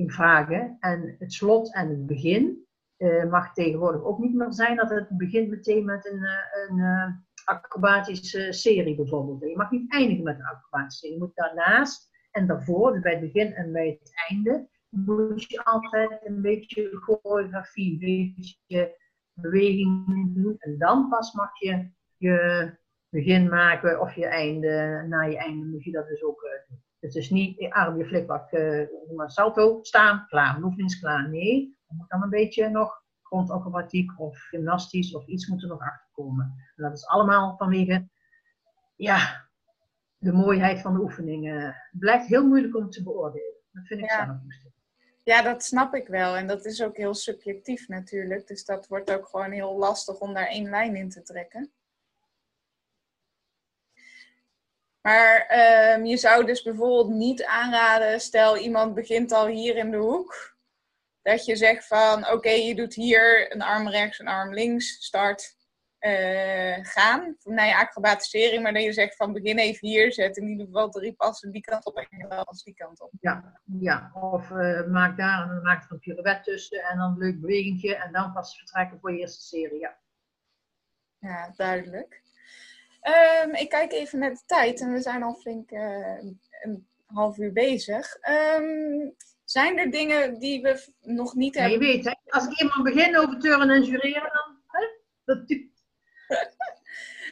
in 0.03 0.11
vragen. 0.11 0.77
En 0.79 1.15
het 1.19 1.33
slot 1.33 1.73
en 1.73 1.89
het 1.89 2.05
begin 2.05 2.65
uh, 2.97 3.29
mag 3.29 3.53
tegenwoordig 3.53 4.03
ook 4.03 4.19
niet 4.19 4.33
meer 4.33 4.53
zijn 4.53 4.75
dat 4.75 4.89
het 4.89 5.07
begint 5.09 5.49
meteen 5.49 5.85
met 5.85 6.11
een, 6.11 6.27
een 6.69 7.25
acrobatische 7.45 8.53
serie 8.53 8.95
bijvoorbeeld. 8.95 9.49
Je 9.49 9.57
mag 9.57 9.71
niet 9.71 9.91
eindigen 9.91 10.23
met 10.23 10.39
een 10.39 10.45
acrobatische 10.45 10.99
serie. 10.99 11.17
Je 11.17 11.23
moet 11.23 11.35
daarnaast 11.35 12.09
en 12.31 12.47
daarvoor, 12.47 12.93
dus 12.93 13.01
bij 13.01 13.11
het 13.11 13.21
begin 13.21 13.53
en 13.53 13.71
bij 13.71 13.99
het 13.99 14.11
einde, 14.29 14.67
moet 14.89 15.43
je 15.43 15.63
altijd 15.63 16.19
een 16.23 16.41
beetje 16.41 16.89
choreografie, 16.95 17.91
een 17.91 18.33
beetje 18.35 18.97
beweging 19.33 20.33
doen. 20.35 20.55
En 20.57 20.77
dan 20.77 21.09
pas 21.09 21.33
mag 21.33 21.59
je 21.59 21.89
je 22.17 22.71
begin 23.09 23.49
maken 23.49 24.01
of 24.01 24.15
je 24.15 24.25
einde, 24.25 25.05
na 25.07 25.21
je 25.21 25.37
einde 25.37 25.65
moet 25.65 25.83
je 25.83 25.91
dat 25.91 26.07
dus 26.07 26.23
ook 26.23 26.41
uh, 26.43 26.49
doen. 26.67 26.83
Het 26.99 27.15
is 27.15 27.29
niet 27.29 27.69
arm 27.69 27.97
je 27.97 28.05
flikbak, 28.05 28.51
maar 29.15 29.31
salto, 29.31 29.79
staan, 29.81 30.25
klaar, 30.27 30.59
is 30.75 30.99
klaar. 30.99 31.29
Nee, 31.29 31.77
er 31.87 31.95
moet 31.95 32.09
dan 32.09 32.23
een 32.23 32.29
beetje 32.29 32.69
nog 32.69 33.04
grondacrobatiek 33.25 34.19
of 34.19 34.37
gymnastisch 34.37 35.13
of 35.13 35.27
iets 35.27 35.47
moet 35.47 35.61
er 35.63 35.67
nog 35.67 35.81
achterkomen. 35.81 36.45
En 36.75 36.83
dat 36.83 36.93
is 36.93 37.07
allemaal 37.07 37.57
vanwege, 37.57 38.07
ja, 38.95 39.47
de 40.17 40.33
mooiheid 40.33 40.81
van 40.81 40.93
de 40.93 40.99
oefeningen. 40.99 41.63
Het 41.63 41.99
blijft 41.99 42.27
heel 42.27 42.47
moeilijk 42.47 42.75
om 42.75 42.89
te 42.89 43.03
beoordelen. 43.03 43.53
Dat 43.71 43.87
vind 43.87 44.01
ik 44.01 44.09
ja. 44.09 44.25
zelf 44.25 44.37
Ja, 45.23 45.41
dat 45.41 45.63
snap 45.63 45.93
ik 45.93 46.07
wel. 46.07 46.35
En 46.35 46.47
dat 46.47 46.65
is 46.65 46.83
ook 46.83 46.97
heel 46.97 47.13
subjectief 47.13 47.87
natuurlijk. 47.87 48.47
Dus 48.47 48.65
dat 48.65 48.87
wordt 48.87 49.11
ook 49.11 49.27
gewoon 49.27 49.51
heel 49.51 49.77
lastig 49.77 50.19
om 50.19 50.33
daar 50.33 50.47
één 50.47 50.69
lijn 50.69 50.95
in 50.95 51.09
te 51.09 51.21
trekken. 51.21 51.71
Maar 55.01 55.47
um, 55.97 56.05
je 56.05 56.17
zou 56.17 56.45
dus 56.45 56.61
bijvoorbeeld 56.61 57.09
niet 57.09 57.43
aanraden, 57.43 58.19
stel 58.19 58.57
iemand 58.57 58.93
begint 58.93 59.31
al 59.31 59.47
hier 59.47 59.75
in 59.75 59.91
de 59.91 59.97
hoek, 59.97 60.54
dat 61.25 61.45
je 61.45 61.55
zegt 61.55 61.87
van 61.87 62.31
oké, 62.31 62.49
je 62.49 62.75
doet 62.75 62.93
hier 62.93 63.53
een 63.53 63.61
arm 63.61 63.89
rechts, 63.89 64.19
een 64.19 64.27
arm 64.27 64.53
links, 64.53 65.05
start, 65.05 65.55
uh, 65.99 66.77
gaan 66.81 67.37
naar 67.43 67.67
je 67.67 67.75
acrobatisering, 67.75 68.63
maar 68.63 68.73
dat 68.73 68.83
je 68.83 68.93
zegt 68.93 69.15
van 69.15 69.33
begin 69.33 69.57
even 69.57 69.87
hier, 69.87 70.13
zet 70.13 70.37
in 70.37 70.47
ieder 70.47 70.65
geval 70.65 70.89
drie 70.89 71.13
passen 71.13 71.51
die 71.51 71.61
kant 71.61 71.85
op 71.85 71.97
en 71.97 72.27
wel 72.27 72.43
als 72.43 72.63
die 72.63 72.73
kant 72.73 73.01
op. 73.01 73.11
Ja, 73.19 73.59
ja. 73.79 74.11
of 74.13 74.49
uh, 74.49 74.87
maak 74.87 75.17
daar 75.17 75.41
en 75.41 75.47
dan 75.47 75.61
maak 75.61 75.83
er 75.83 75.91
een 75.91 75.99
pirouette 75.99 76.51
tussen 76.51 76.83
en 76.83 76.97
dan 76.97 77.11
een 77.11 77.17
leuk 77.17 77.41
bewegingje 77.41 77.95
en 77.95 78.11
dan 78.11 78.33
pas 78.33 78.57
vertrekken 78.57 78.99
voor 78.99 79.11
je 79.11 79.19
eerste 79.19 79.41
serie, 79.41 79.79
ja. 79.79 79.97
Ja, 81.19 81.53
duidelijk. 81.55 82.21
Um, 83.43 83.55
ik 83.55 83.69
kijk 83.69 83.91
even 83.91 84.19
naar 84.19 84.33
de 84.33 84.41
tijd 84.45 84.81
en 84.81 84.91
we 84.91 85.01
zijn 85.01 85.23
al 85.23 85.33
flink 85.33 85.71
uh, 85.71 86.17
een 86.61 86.87
half 87.05 87.37
uur 87.37 87.51
bezig. 87.51 88.17
Um, 88.59 89.15
zijn 89.45 89.77
er 89.77 89.91
dingen 89.91 90.39
die 90.39 90.61
we 90.61 90.87
nog 91.01 91.35
niet 91.35 91.55
hebben? 91.55 91.79
Je 91.79 91.93
weet, 91.93 92.05
hè? 92.05 92.13
als 92.27 92.45
ik 92.45 92.61
eenmaal 92.61 92.83
begin 92.83 93.17
over 93.17 93.39
turnen 93.39 93.69
en 93.69 93.83
jureren, 93.83 94.31
dan... 94.33 94.59
Hè? 94.67 94.87
Dat... 95.25 95.43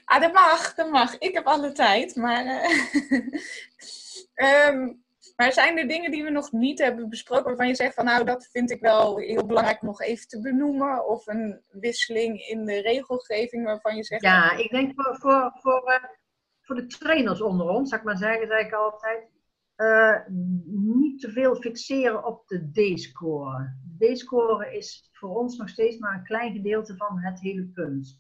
ah, 0.06 0.22
dat 0.22 0.34
mag, 0.34 0.74
dat 0.74 0.90
mag. 0.90 1.18
Ik 1.18 1.34
heb 1.34 1.46
alle 1.46 1.72
tijd, 1.72 2.16
maar... 2.16 2.46
Uh, 2.46 3.28
um, 4.68 5.02
Maar 5.36 5.54
zijn 5.54 5.78
er 5.78 5.88
dingen 5.88 6.12
die 6.12 6.24
we 6.24 6.30
nog 6.30 6.52
niet 6.52 6.80
hebben 6.80 7.10
besproken 7.10 7.46
waarvan 7.46 7.68
je 7.68 7.76
zegt 7.76 7.94
van 7.94 8.06
nou 8.06 8.24
dat 8.24 8.48
vind 8.52 8.72
ik 8.72 8.82
wel 8.82 9.18
heel 9.18 9.46
belangrijk 9.46 9.82
nog 9.82 10.02
even 10.02 10.28
te 10.28 10.42
benoemen? 10.42 11.08
Of 11.08 11.28
een 11.28 11.62
wisseling 11.72 12.48
in 12.48 12.66
de 12.66 12.82
regelgeving 12.82 13.66
waarvan 13.66 13.96
je 13.96 14.04
zegt... 14.04 14.22
Ja, 14.22 14.58
ik 14.58 14.70
denk 14.70 14.92
voor, 14.96 15.16
voor, 15.20 15.52
voor, 15.54 15.84
uh, 15.88 16.04
voor 16.62 16.76
de 16.76 16.88
trainers 16.88 17.42
onder 17.42 17.68
ons, 17.68 17.90
zou 17.90 18.02
ik 18.02 18.08
maar 18.08 18.18
zeggen, 18.18 18.48
zeg 18.48 18.66
ik 18.66 18.74
altijd, 18.74 19.28
uh, 19.84 20.18
niet 20.66 21.20
te 21.20 21.32
veel 21.32 21.56
fixeren 21.56 22.26
op 22.26 22.48
de 22.48 22.72
D-score. 22.72 23.76
De 23.98 24.14
D-score 24.14 24.76
is 24.76 25.10
voor 25.12 25.36
ons 25.36 25.58
nog 25.58 25.70
steeds 25.70 25.98
maar 25.98 26.18
een 26.18 26.24
klein 26.24 26.54
gedeelte 26.54 26.96
van 26.96 27.20
het 27.20 27.40
hele 27.40 27.66
punt. 27.66 28.18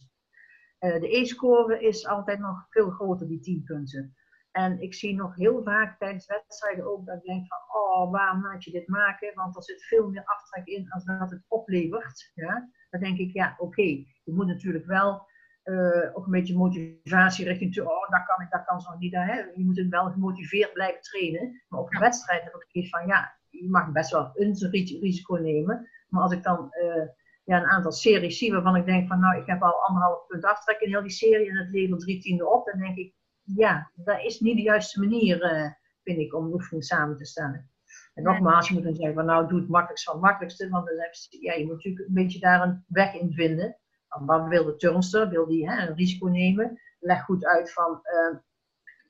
Uh, 0.79 0.99
de 0.99 1.17
E-score 1.17 1.79
is 1.79 2.07
altijd 2.07 2.39
nog 2.39 2.65
veel 2.69 2.89
groter, 2.89 3.27
die 3.27 3.39
10 3.39 3.63
punten. 3.63 4.15
En 4.51 4.81
ik 4.81 4.93
zie 4.93 5.15
nog 5.15 5.35
heel 5.35 5.63
vaak 5.63 5.99
tijdens 5.99 6.25
wedstrijden 6.25 6.85
ook 6.85 7.05
dat 7.05 7.17
ik 7.17 7.23
denk 7.23 7.47
van, 7.47 7.81
oh, 7.81 8.11
waarom 8.11 8.41
laat 8.41 8.63
je 8.63 8.71
dit 8.71 8.87
maken? 8.87 9.35
Want 9.35 9.55
er 9.55 9.63
zit 9.63 9.83
veel 9.83 10.09
meer 10.09 10.25
aftrek 10.25 10.65
in 10.65 10.91
als 10.91 11.05
dat 11.05 11.31
het 11.31 11.45
oplevert. 11.47 12.31
Ja? 12.35 12.69
Dan 12.89 12.99
denk 12.99 13.17
ik, 13.17 13.33
ja, 13.33 13.55
oké, 13.57 13.81
je 14.23 14.33
moet 14.33 14.47
natuurlijk 14.47 14.85
wel 14.85 15.27
uh, 15.63 16.17
ook 16.17 16.25
een 16.25 16.31
beetje 16.31 16.57
motivatie 16.57 17.45
richting, 17.45 17.79
oh, 17.79 18.09
dat 18.09 18.25
kan 18.25 18.45
ik, 18.45 18.51
dat 18.51 18.65
kan 18.65 18.81
zo 18.81 18.97
niet. 18.97 19.13
Hè? 19.13 19.35
Je 19.35 19.63
moet 19.65 19.85
wel 19.89 20.11
gemotiveerd 20.11 20.73
blijven 20.73 21.01
trainen. 21.01 21.61
Maar 21.67 21.79
op 21.79 21.93
een 21.93 21.99
wedstrijd 21.99 22.43
heb 22.43 22.53
ik 22.53 22.65
zoiets 22.67 22.89
van, 22.89 23.07
ja, 23.07 23.37
je 23.49 23.69
mag 23.69 23.91
best 23.91 24.11
wel 24.11 24.31
een 24.33 24.55
risico 24.99 25.35
nemen. 25.35 25.89
Maar 26.09 26.21
als 26.21 26.31
ik 26.31 26.43
dan 26.43 26.73
uh, 26.83 27.07
ja, 27.43 27.57
een 27.57 27.69
aantal 27.69 27.91
series 27.91 28.37
zie 28.37 28.51
waarvan 28.51 28.75
ik 28.75 28.85
denk 28.85 29.07
van, 29.07 29.19
nou, 29.19 29.41
ik 29.41 29.47
heb 29.47 29.61
al 29.61 29.85
anderhalf 29.85 30.27
punt 30.27 30.45
aftrek 30.45 30.79
in 30.79 30.89
heel 30.89 31.01
die 31.01 31.11
serie 31.11 31.49
en 31.49 31.57
het 31.57 31.69
levert 31.69 31.99
drie 31.99 32.21
tiende 32.21 32.49
op, 32.49 32.65
dan 32.65 32.79
denk 32.79 32.97
ik, 32.97 33.13
ja, 33.43 33.91
dat 33.93 34.23
is 34.23 34.39
niet 34.39 34.55
de 34.55 34.61
juiste 34.61 34.99
manier, 34.99 35.53
uh, 35.53 35.71
vind 36.03 36.19
ik, 36.19 36.35
om 36.35 36.53
oefening 36.53 36.83
samen 36.83 37.17
te 37.17 37.25
stellen. 37.25 37.71
En 38.13 38.23
nogmaals, 38.23 38.67
je 38.67 38.73
moet 38.73 38.83
dan 38.83 38.95
zeggen 38.95 39.15
van 39.15 39.25
nou, 39.25 39.47
doe 39.47 39.59
het 39.59 39.69
makkelijkst 39.69 40.05
van 40.05 40.13
het 40.13 40.23
makkelijkste, 40.23 40.69
want 40.69 40.85
dan 40.85 40.95
je, 41.29 41.41
ja, 41.41 41.53
je 41.53 41.65
moet 41.65 41.73
natuurlijk 41.73 42.07
een 42.07 42.13
beetje 42.13 42.39
daar 42.39 42.61
een 42.61 42.85
weg 42.87 43.13
in 43.13 43.33
vinden. 43.33 43.77
Wat 44.19 44.47
wil 44.47 44.65
de 44.65 44.75
turnster? 44.75 45.29
Wil 45.29 45.47
die 45.47 45.69
hè, 45.69 45.87
een 45.87 45.95
risico 45.95 46.27
nemen? 46.27 46.79
Leg 46.99 47.23
goed 47.23 47.45
uit 47.45 47.73
van, 47.73 48.01
uh, 48.03 48.37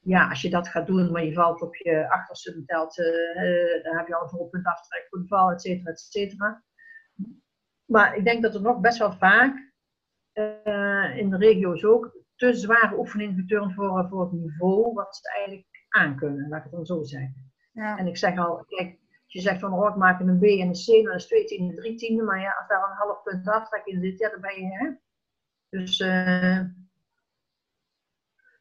ja, 0.01 0.29
als 0.29 0.41
je 0.41 0.49
dat 0.49 0.67
gaat 0.67 0.87
doen, 0.87 1.11
maar 1.11 1.23
je 1.23 1.33
valt 1.33 1.61
op 1.61 1.75
je 1.75 2.09
achterste, 2.09 2.65
telt, 2.65 2.97
uh, 2.97 3.83
dan 3.83 3.97
heb 3.97 4.07
je 4.07 4.15
al 4.15 4.23
een 4.23 4.29
vol 4.29 4.47
punt 4.49 4.65
aftrek 4.65 5.07
voor 5.09 5.19
de 5.19 5.27
val, 5.27 5.51
et 5.51 5.61
cetera, 5.61 5.91
et 5.91 5.99
cetera. 5.99 6.63
Maar 7.85 8.15
ik 8.15 8.23
denk 8.23 8.43
dat 8.43 8.55
er 8.55 8.61
nog 8.61 8.79
best 8.79 8.97
wel 8.97 9.13
vaak 9.13 9.71
uh, 10.33 11.17
in 11.17 11.29
de 11.29 11.37
regio's 11.37 11.83
ook 11.83 12.17
te 12.35 12.53
zware 12.53 12.97
oefeningen 12.97 13.35
geturnd 13.35 13.75
worden 13.75 14.09
voor 14.09 14.21
het 14.21 14.31
niveau 14.31 14.93
wat 14.93 15.15
ze 15.15 15.31
eigenlijk 15.37 15.67
aankunnen, 15.89 16.49
laat 16.49 16.57
ik 16.57 16.63
het 16.63 16.73
dan 16.73 16.85
zo 16.85 17.03
zeggen. 17.03 17.51
Ja. 17.71 17.97
En 17.97 18.07
ik 18.07 18.17
zeg 18.17 18.37
al, 18.37 18.65
kijk, 18.65 18.99
je 19.33 19.41
zegt 19.41 19.59
van 19.59 19.73
oh, 19.73 19.89
ik 19.89 19.95
maak 19.95 20.19
een 20.19 20.39
B 20.39 20.43
en 20.43 20.67
een 20.67 20.73
C, 20.73 21.03
dan 21.03 21.15
is 21.15 21.27
twee 21.27 21.45
tiende, 21.45 21.75
drie 21.75 21.95
tiende, 21.95 22.23
maar 22.23 22.41
ja, 22.41 22.51
als 22.59 22.67
daar 22.67 22.83
een 22.83 22.97
half 22.97 23.23
punt 23.23 23.47
aftrek 23.47 23.85
in 23.85 24.01
zit, 24.01 24.19
ja, 24.19 24.29
dan 24.29 24.41
ben 24.41 24.55
je, 24.55 24.67
hè. 24.67 24.91
Dus, 25.69 25.99
uh, 25.99 26.59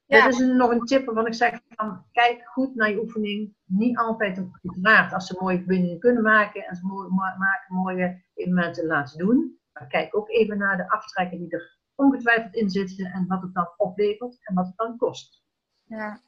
ja. 0.06 0.26
Dit 0.26 0.32
is 0.32 0.38
nog 0.38 0.70
een 0.70 0.84
tip 0.84 1.04
waarvan 1.04 1.26
ik 1.26 1.34
zeg 1.34 1.60
van, 1.68 2.04
kijk 2.12 2.46
goed 2.46 2.74
naar 2.74 2.90
je 2.90 3.00
oefening. 3.00 3.54
Niet 3.64 3.98
altijd 3.98 4.36
een 4.36 4.52
uiteraard 4.62 5.12
als 5.12 5.26
ze 5.26 5.36
mooie 5.40 5.58
verbindingen 5.58 5.98
kunnen 5.98 6.22
maken 6.22 6.64
en 6.64 6.76
ze 6.76 6.86
mooi, 6.86 7.08
maken 7.10 7.74
mooie 7.74 8.22
elementen 8.34 8.86
laten 8.86 9.18
doen. 9.18 9.58
Maar 9.72 9.86
kijk 9.86 10.16
ook 10.16 10.28
even 10.28 10.58
naar 10.58 10.76
de 10.76 10.90
aftrekken 10.90 11.38
die 11.38 11.50
er 11.50 11.78
ongetwijfeld 11.94 12.54
in 12.54 12.70
zitten 12.70 13.06
en 13.06 13.26
wat 13.26 13.42
het 13.42 13.54
dan 13.54 13.68
oplevert 13.76 14.38
en 14.40 14.54
wat 14.54 14.66
het 14.66 14.76
dan 14.76 14.96
kost. 14.96 15.42
Ja, 15.82 16.20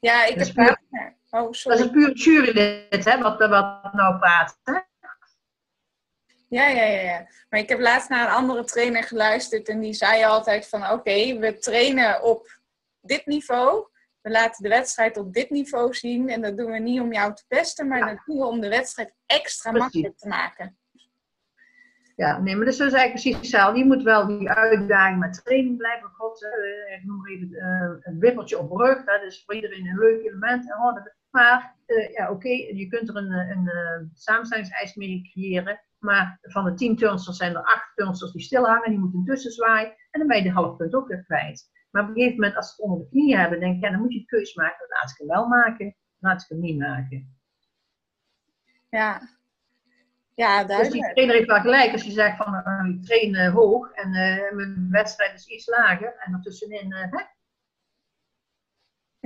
ja 0.00 0.24
ik 0.24 0.38
heb... 0.38 0.54
Puur, 0.54 0.78
oh, 1.30 1.52
sorry. 1.52 1.78
Dat 1.78 1.78
is 1.78 1.80
een 1.80 1.90
puur 1.90 2.12
jurylid, 2.12 3.04
hè, 3.04 3.18
wat, 3.18 3.38
wat 3.38 3.92
nou 3.92 4.18
praat. 4.18 4.58
Hè? 4.62 4.78
Ja, 6.48 6.68
ja, 6.68 6.82
ja, 6.82 7.00
ja. 7.00 7.26
Maar 7.48 7.60
ik 7.60 7.68
heb 7.68 7.80
laatst 7.80 8.08
naar 8.08 8.26
een 8.26 8.34
andere 8.34 8.64
trainer 8.64 9.02
geluisterd 9.02 9.68
en 9.68 9.80
die 9.80 9.92
zei 9.92 10.24
altijd 10.24 10.68
van 10.68 10.90
oké, 10.90 11.38
we 11.38 11.58
trainen 11.58 12.22
op 12.22 12.58
dit 13.00 13.26
niveau. 13.26 13.86
We 14.20 14.30
laten 14.30 14.62
de 14.62 14.68
wedstrijd 14.68 15.16
op 15.16 15.32
dit 15.32 15.50
niveau 15.50 15.94
zien. 15.94 16.28
En 16.28 16.40
dat 16.40 16.56
doen 16.56 16.70
we 16.70 16.78
niet 16.78 17.00
om 17.00 17.12
jou 17.12 17.34
te 17.34 17.44
pesten, 17.48 17.88
maar 17.88 18.00
dat 18.00 18.22
doen 18.24 18.38
we 18.38 18.44
om 18.44 18.60
de 18.60 18.68
wedstrijd 18.68 19.14
extra 19.26 19.70
makkelijk 19.70 20.18
te 20.18 20.28
maken. 20.28 20.78
Ja, 22.16 22.38
nee, 22.38 22.56
maar 22.56 22.64
dat 22.64 22.74
is 22.74 22.80
dus 22.80 22.92
eigenlijk 22.92 23.12
precies 23.12 23.36
hetzelfde. 23.36 23.78
Je 23.78 23.84
moet 23.84 24.02
wel 24.02 24.26
die 24.26 24.50
uitdaging 24.50 25.18
met 25.18 25.44
training 25.44 25.76
blijven. 25.76 26.08
God, 26.08 26.42
uh, 26.42 26.96
ik 26.96 27.04
noem 27.04 27.28
even 27.28 27.50
uh, 27.50 27.96
een 28.00 28.18
wippertje 28.18 28.58
op 28.58 28.70
rug. 28.70 29.04
Dat 29.04 29.22
is 29.22 29.42
voor 29.44 29.54
iedereen 29.54 29.86
een 29.86 29.98
leuk 29.98 30.24
element. 30.24 30.64
Oh, 30.64 31.06
maar 31.30 31.74
uh, 31.86 32.12
ja, 32.12 32.30
oké, 32.30 32.48
je 32.48 32.86
kunt 32.88 33.08
er 33.08 33.16
een, 33.16 33.32
een, 33.32 34.10
samenstellingseis 34.14 34.94
mee 34.94 35.30
creëren. 35.32 35.80
Maar 35.98 36.38
van 36.42 36.64
de 36.64 36.74
tien 36.74 36.96
turnsters 36.96 37.36
zijn 37.36 37.54
er 37.54 37.64
acht 37.64 37.92
turnsters 37.94 38.32
die 38.32 38.42
stil 38.42 38.66
hangen. 38.66 38.90
Die 38.90 38.98
moeten 38.98 39.24
tussen 39.24 39.52
zwaaien. 39.52 39.94
En 40.10 40.18
dan 40.20 40.28
ben 40.28 40.36
je 40.36 40.42
de 40.42 40.50
half 40.50 40.76
punt 40.76 40.94
ook 40.94 41.08
weer 41.08 41.24
kwijt. 41.24 41.70
Maar 41.90 42.02
op 42.02 42.08
een 42.08 42.14
gegeven 42.14 42.34
moment, 42.34 42.56
als 42.56 42.66
ze 42.66 42.72
het 42.72 42.80
onder 42.80 42.98
de 42.98 43.08
knie 43.08 43.36
hebben, 43.36 43.60
denk 43.60 43.76
ik, 43.76 43.82
ja, 43.82 43.90
dan 43.90 44.00
moet 44.00 44.12
je 44.12 44.18
een 44.18 44.26
keus 44.26 44.54
maken. 44.54 44.86
Laat 44.88 45.10
ik 45.10 45.18
hem 45.18 45.26
wel 45.26 45.46
maken, 45.48 45.96
laat 46.18 46.42
ik 46.42 46.48
hem 46.48 46.60
niet 46.60 46.78
maken. 46.78 47.36
Ja, 48.90 49.28
ja, 50.34 50.64
duidelijk. 50.64 50.92
Dus 50.92 50.92
die 50.92 51.12
trainer 51.12 51.34
heeft 51.34 51.48
wel 51.48 51.60
gelijk 51.60 51.92
als 51.92 52.02
je 52.02 52.10
zegt 52.10 52.36
van 52.36 52.54
uh, 52.54 52.94
ik 52.94 53.04
train 53.04 53.34
uh, 53.34 53.54
hoog 53.54 53.90
en 53.92 54.08
uh, 54.08 54.52
mijn 54.52 54.86
wedstrijd 54.90 55.34
is 55.34 55.46
iets 55.46 55.66
lager 55.66 56.14
en 56.18 56.32
ertussenin, 56.32 56.92
hè? 56.92 57.22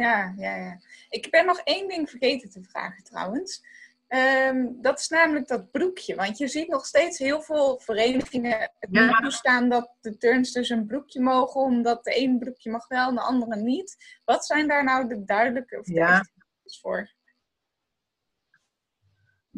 Ja, 0.02 0.34
ja, 0.36 0.56
ja. 0.56 0.78
Ik 1.09 1.30
ben 1.30 1.46
nog 1.46 1.61
één 1.61 1.88
ding 1.88 2.11
vergeten 2.11 2.50
te 2.50 2.62
vragen 2.62 3.04
trouwens. 3.04 3.62
Um, 4.09 4.82
dat 4.82 4.98
is 4.98 5.09
namelijk 5.09 5.48
dat 5.48 5.70
broekje. 5.70 6.14
Want 6.14 6.38
je 6.38 6.48
ziet 6.48 6.68
nog 6.68 6.86
steeds 6.86 7.18
heel 7.18 7.42
veel 7.42 7.78
verenigingen 7.78 8.59
het 8.78 8.90
ja. 8.90 9.20
toestaan 9.20 9.68
dat 9.68 9.94
de 10.00 10.16
turnsters 10.16 10.68
een 10.68 10.86
broekje 10.86 11.20
mogen, 11.20 11.61
omdat 11.61 12.04
de 12.04 12.12
ene 12.12 12.38
broekje 12.38 12.70
mag 12.70 12.88
wel 12.88 13.09
en 13.09 13.14
de 13.14 13.20
andere 13.20 13.56
niet. 13.56 14.20
Wat 14.24 14.46
zijn 14.46 14.68
daar 14.68 14.84
nou 14.84 15.09
de 15.09 15.24
duidelijke 15.24 15.78
of 15.78 15.88
ja. 15.88 16.24
voor? 16.80 17.16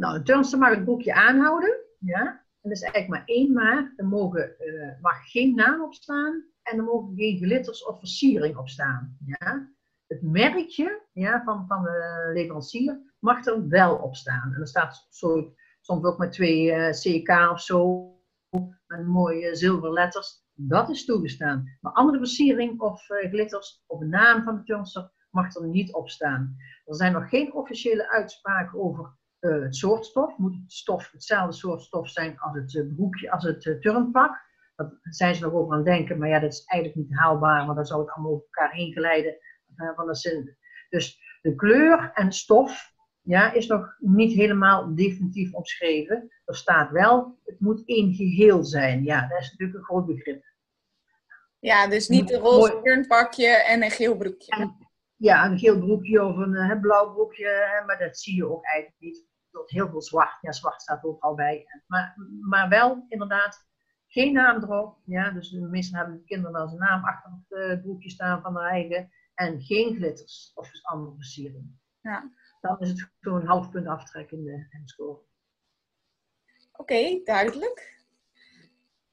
Nou, 0.01 0.19
de 0.19 0.23
turnster 0.23 0.59
mag 0.59 0.75
het 0.75 0.85
broekje 0.85 1.15
aanhouden. 1.15 1.77
Ja. 1.99 2.27
En 2.61 2.71
dat 2.71 2.73
is 2.73 2.83
eigenlijk 2.83 3.09
maar 3.09 3.37
één 3.37 3.53
maar. 3.53 3.93
Er 3.97 4.07
mogen, 4.07 4.55
uh, 4.59 4.93
mag 5.01 5.31
geen 5.31 5.55
naam 5.55 5.83
op 5.83 5.95
staan 5.95 6.45
en 6.63 6.79
er 6.79 6.85
mogen 6.85 7.15
geen 7.17 7.37
glitters 7.37 7.85
of 7.85 7.99
versiering 7.99 8.57
op 8.57 8.69
staan. 8.69 9.17
Ja. 9.27 9.69
Het 10.07 10.23
merkje 10.23 11.03
ja, 11.13 11.43
van, 11.45 11.67
van 11.67 11.83
de 11.83 12.31
leverancier 12.35 13.15
mag 13.19 13.47
er 13.47 13.69
wel 13.69 13.97
op 13.97 14.17
staan. 14.17 14.53
En 14.55 14.61
er 14.61 14.67
staat 14.67 15.07
zo, 15.11 15.55
soms 15.81 16.05
ook 16.05 16.19
met 16.19 16.33
twee 16.33 16.65
uh, 16.65 16.91
CK 16.91 17.51
of 17.51 17.61
zo, 17.61 18.11
met 18.87 19.07
mooie 19.07 19.55
zilveren 19.55 19.93
letters. 19.93 20.45
Dat 20.55 20.89
is 20.89 21.05
toegestaan. 21.05 21.79
Maar 21.81 21.93
andere 21.93 22.19
versiering 22.19 22.81
of 22.81 23.11
uh, 23.11 23.31
glitters 23.31 23.85
op 23.87 24.01
de 24.01 24.07
naam 24.07 24.43
van 24.43 24.57
de 24.57 24.63
turnster 24.63 25.11
mag 25.31 25.55
er 25.55 25.67
niet 25.67 25.93
op 25.93 26.11
staan. 26.11 26.57
Er 26.85 26.95
zijn 26.95 27.13
nog 27.13 27.29
geen 27.29 27.53
officiële 27.55 28.11
uitspraken 28.11 28.79
over 28.81 29.19
uh, 29.41 29.63
het 29.63 29.77
soort 29.77 30.07
stof. 30.07 30.39
Moet 30.39 30.55
het 30.55 30.73
stof 30.73 31.11
hetzelfde 31.11 31.57
soort 31.57 31.83
stof 31.83 32.09
zijn 32.09 32.39
als 32.39 32.73
het 32.73 32.95
broekje, 32.95 33.31
als 33.31 33.45
het 33.45 33.61
turnpak? 33.81 34.49
Daar 34.77 34.91
zijn 35.03 35.35
ze 35.35 35.43
nog 35.43 35.53
over 35.53 35.73
aan 35.73 35.79
het 35.79 35.87
denken, 35.87 36.19
maar 36.19 36.29
ja, 36.29 36.39
dat 36.39 36.53
is 36.53 36.65
eigenlijk 36.65 37.01
niet 37.01 37.19
haalbaar, 37.19 37.65
want 37.65 37.77
dan 37.77 37.87
zou 37.87 38.01
het 38.01 38.11
allemaal 38.11 38.33
over 38.33 38.45
elkaar 38.45 38.73
heen 38.73 38.93
glijden. 38.93 39.37
Van 39.97 40.07
de 40.07 40.15
zin. 40.15 40.57
Dus 40.89 41.21
de 41.43 41.55
kleur 41.55 42.11
en 42.15 42.33
stof 42.33 42.93
ja, 43.23 43.53
is 43.53 43.67
nog 43.67 43.97
niet 43.99 44.33
helemaal 44.33 44.95
definitief 44.95 45.53
omschreven. 45.53 46.31
Er 46.45 46.57
staat 46.57 46.91
wel, 46.91 47.39
het 47.45 47.61
moet 47.61 47.83
één 47.85 48.15
geheel 48.15 48.65
zijn. 48.65 49.05
Ja, 49.05 49.29
dat 49.29 49.41
is 49.41 49.51
natuurlijk 49.51 49.79
een 49.79 49.85
groot 49.85 50.07
begrip. 50.07 50.45
Ja, 51.59 51.89
dus 51.89 52.09
niet 52.09 52.33
een 52.33 52.41
roze 52.41 52.81
turnpakje 52.83 53.49
en 53.49 53.83
een 53.83 53.91
geel 53.91 54.17
broekje. 54.17 54.75
ja, 55.17 55.45
een 55.45 55.59
geel 55.59 55.79
broekje 55.79 56.25
of 56.25 56.37
een 56.37 56.55
he, 56.55 56.81
blauw 56.81 57.13
broekje, 57.13 57.83
maar 57.87 57.99
dat 57.99 58.19
zie 58.19 58.37
je 58.37 58.51
ook 58.51 58.65
eigenlijk 58.65 59.01
niet. 59.01 59.29
Tot 59.51 59.71
heel 59.71 59.89
veel 59.89 60.03
zwart. 60.03 60.39
Ja, 60.41 60.53
zwart 60.53 60.83
staat 60.83 61.05
ook 61.05 61.23
al 61.23 61.35
bij. 61.35 61.67
Maar, 61.87 62.15
maar 62.41 62.69
wel, 62.69 63.05
inderdaad, 63.09 63.67
geen 64.07 64.33
naam 64.33 64.63
erop. 64.63 64.99
Ja, 65.05 65.31
dus 65.31 65.51
de 65.51 65.61
meesten 65.61 65.97
hebben 65.99 66.17
de 66.17 66.25
kinderen 66.25 66.53
wel 66.53 66.69
zijn 66.69 66.81
naam 66.81 67.05
achter 67.05 67.31
het 67.31 67.59
uh, 67.59 67.83
broekje 67.83 68.11
staan 68.11 68.43
van 68.43 68.55
de 68.55 68.61
eigen. 68.61 69.11
En 69.35 69.61
geen 69.61 69.97
glitters 69.97 70.51
of 70.55 70.71
andere 70.83 71.15
versiering. 71.15 71.79
Ja 72.01 72.31
dan 72.61 72.81
is 72.81 72.89
het 72.89 73.11
gewoon 73.21 73.41
een 73.41 73.47
half 73.47 73.71
punt 73.71 73.87
aftrekken 73.87 74.39
in 74.39 74.45
de 74.45 74.81
score. 74.85 75.19
Oké, 76.73 77.21
duidelijk. 77.25 77.99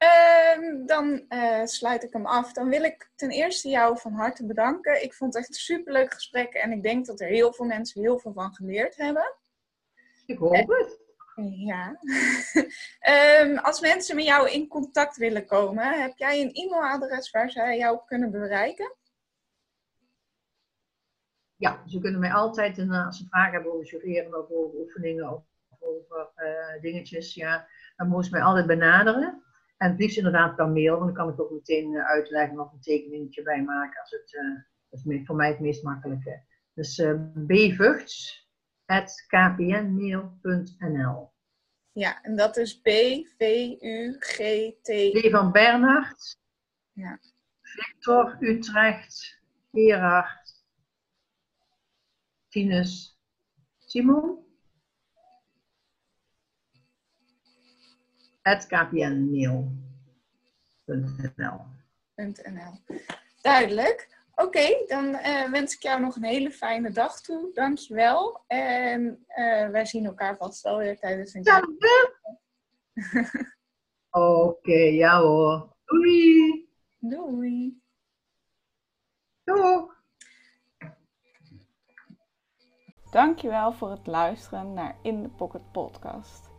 Uh, 0.03 0.85
dan 0.85 1.25
uh, 1.29 1.65
sluit 1.65 2.03
ik 2.03 2.13
hem 2.13 2.25
af. 2.25 2.53
Dan 2.53 2.69
wil 2.69 2.83
ik 2.83 3.11
ten 3.15 3.29
eerste 3.29 3.69
jou 3.69 3.99
van 3.99 4.13
harte 4.13 4.45
bedanken. 4.45 5.03
Ik 5.03 5.13
vond 5.13 5.33
het 5.33 5.43
echt 5.43 5.53
een 5.53 5.61
superleuk 5.61 6.13
gesprek 6.13 6.53
en 6.53 6.71
ik 6.71 6.83
denk 6.83 7.05
dat 7.05 7.21
er 7.21 7.27
heel 7.27 7.53
veel 7.53 7.65
mensen 7.65 8.01
heel 8.01 8.19
veel 8.19 8.33
van 8.33 8.53
geleerd 8.53 8.95
hebben. 8.95 9.35
Ik 10.28 10.38
hoop 10.38 10.67
het. 10.67 11.05
Ja. 11.55 11.99
um, 13.41 13.57
als 13.67 13.80
mensen 13.80 14.15
met 14.15 14.25
jou 14.25 14.49
in 14.49 14.67
contact 14.67 15.17
willen 15.17 15.45
komen, 15.45 16.01
heb 16.01 16.17
jij 16.17 16.41
een 16.41 16.53
e-mailadres 16.53 17.32
waar 17.32 17.51
zij 17.51 17.78
jou 17.78 17.99
kunnen 18.05 18.32
bereiken? 18.32 18.95
ja, 21.57 21.84
ze 21.88 21.99
kunnen 21.99 22.19
mij 22.19 22.34
altijd, 22.34 22.78
en 22.78 22.91
als 22.91 23.17
ze 23.17 23.28
vragen 23.30 23.53
hebben 23.53 23.73
over 23.73 23.86
jureren 23.86 24.39
of 24.43 24.49
over 24.49 24.80
oefeningen 24.80 25.34
of 25.34 25.43
over 25.80 26.30
uh, 26.36 26.82
dingetjes, 26.82 27.34
ja, 27.34 27.67
dan 27.95 28.07
mogen 28.07 28.25
ze 28.25 28.32
mij 28.32 28.41
altijd 28.41 28.67
benaderen. 28.67 29.43
En 29.78 29.89
het 29.89 29.99
liefst 29.99 30.17
inderdaad 30.17 30.55
per 30.55 30.69
mail, 30.69 30.93
want 30.99 31.05
dan 31.05 31.25
kan 31.25 31.34
ik 31.34 31.41
ook 31.41 31.51
meteen 31.51 31.97
uitleggen 31.97 32.59
of 32.59 32.71
een 32.71 32.82
tekeningetje 32.82 33.41
bij 33.41 33.63
maken. 33.63 34.01
Als 34.01 34.11
het, 34.11 34.34
uh, 34.34 34.55
dat 34.89 35.13
is 35.13 35.25
voor 35.25 35.36
mij 35.36 35.49
het 35.49 35.59
meest 35.59 35.84
makkelijke. 35.84 36.43
Dus 36.73 36.97
uh, 36.97 37.13
bvugts.kpnmail.nl 38.88 41.31
Ja, 41.91 42.23
en 42.23 42.35
dat 42.35 42.57
is 42.57 42.81
B, 42.81 42.88
V, 43.38 43.41
U, 43.81 44.15
G, 44.19 44.35
T. 44.81 44.88
B 44.88 45.27
van 45.31 45.51
Bernhard. 45.51 46.38
Ja. 46.91 47.19
Victor, 47.61 48.38
Utrecht, 48.39 49.39
Gerard, 49.71 50.63
Tinus 52.47 53.19
Simon. 53.77 54.45
kpnmail.nl 58.67 61.61
Duidelijk. 63.41 64.16
Oké, 64.39 64.83
dan 64.88 65.05
uh, 65.05 65.49
wens 65.49 65.73
ik 65.75 65.81
jou 65.81 66.01
nog 66.01 66.15
een 66.15 66.23
hele 66.23 66.51
fijne 66.51 66.91
dag 66.91 67.21
toe. 67.21 67.51
Dankjewel. 67.53 68.43
En 68.47 69.25
uh, 69.27 69.69
wij 69.69 69.85
zien 69.85 70.05
elkaar 70.05 70.38
vast 70.38 70.63
wel 70.63 70.77
weer 70.77 70.99
tijdens 70.99 71.33
een... 71.33 71.43
Oké, 74.09 74.79
ja 74.79 75.19
hoor. 75.19 75.75
Doei. 75.85 76.69
Doei. 76.99 77.81
Doei. 79.43 79.85
Dankjewel 83.11 83.73
voor 83.73 83.89
het 83.89 84.07
luisteren 84.07 84.73
naar 84.73 84.97
In 85.01 85.23
the 85.23 85.29
Pocket 85.29 85.71
podcast. 85.71 86.49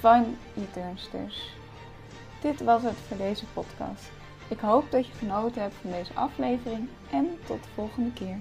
van 0.00 0.36
je 0.54 0.70
turnsters. 0.70 1.52
Dit 2.40 2.62
was 2.62 2.82
het 2.82 2.96
voor 3.08 3.16
deze 3.16 3.44
podcast. 3.52 4.10
Ik 4.48 4.60
hoop 4.60 4.90
dat 4.90 5.06
je 5.06 5.12
genoten 5.12 5.62
hebt 5.62 5.74
van 5.80 5.90
deze 5.90 6.14
aflevering 6.14 6.88
en 7.10 7.38
tot 7.46 7.62
de 7.62 7.68
volgende 7.74 8.12
keer. 8.12 8.38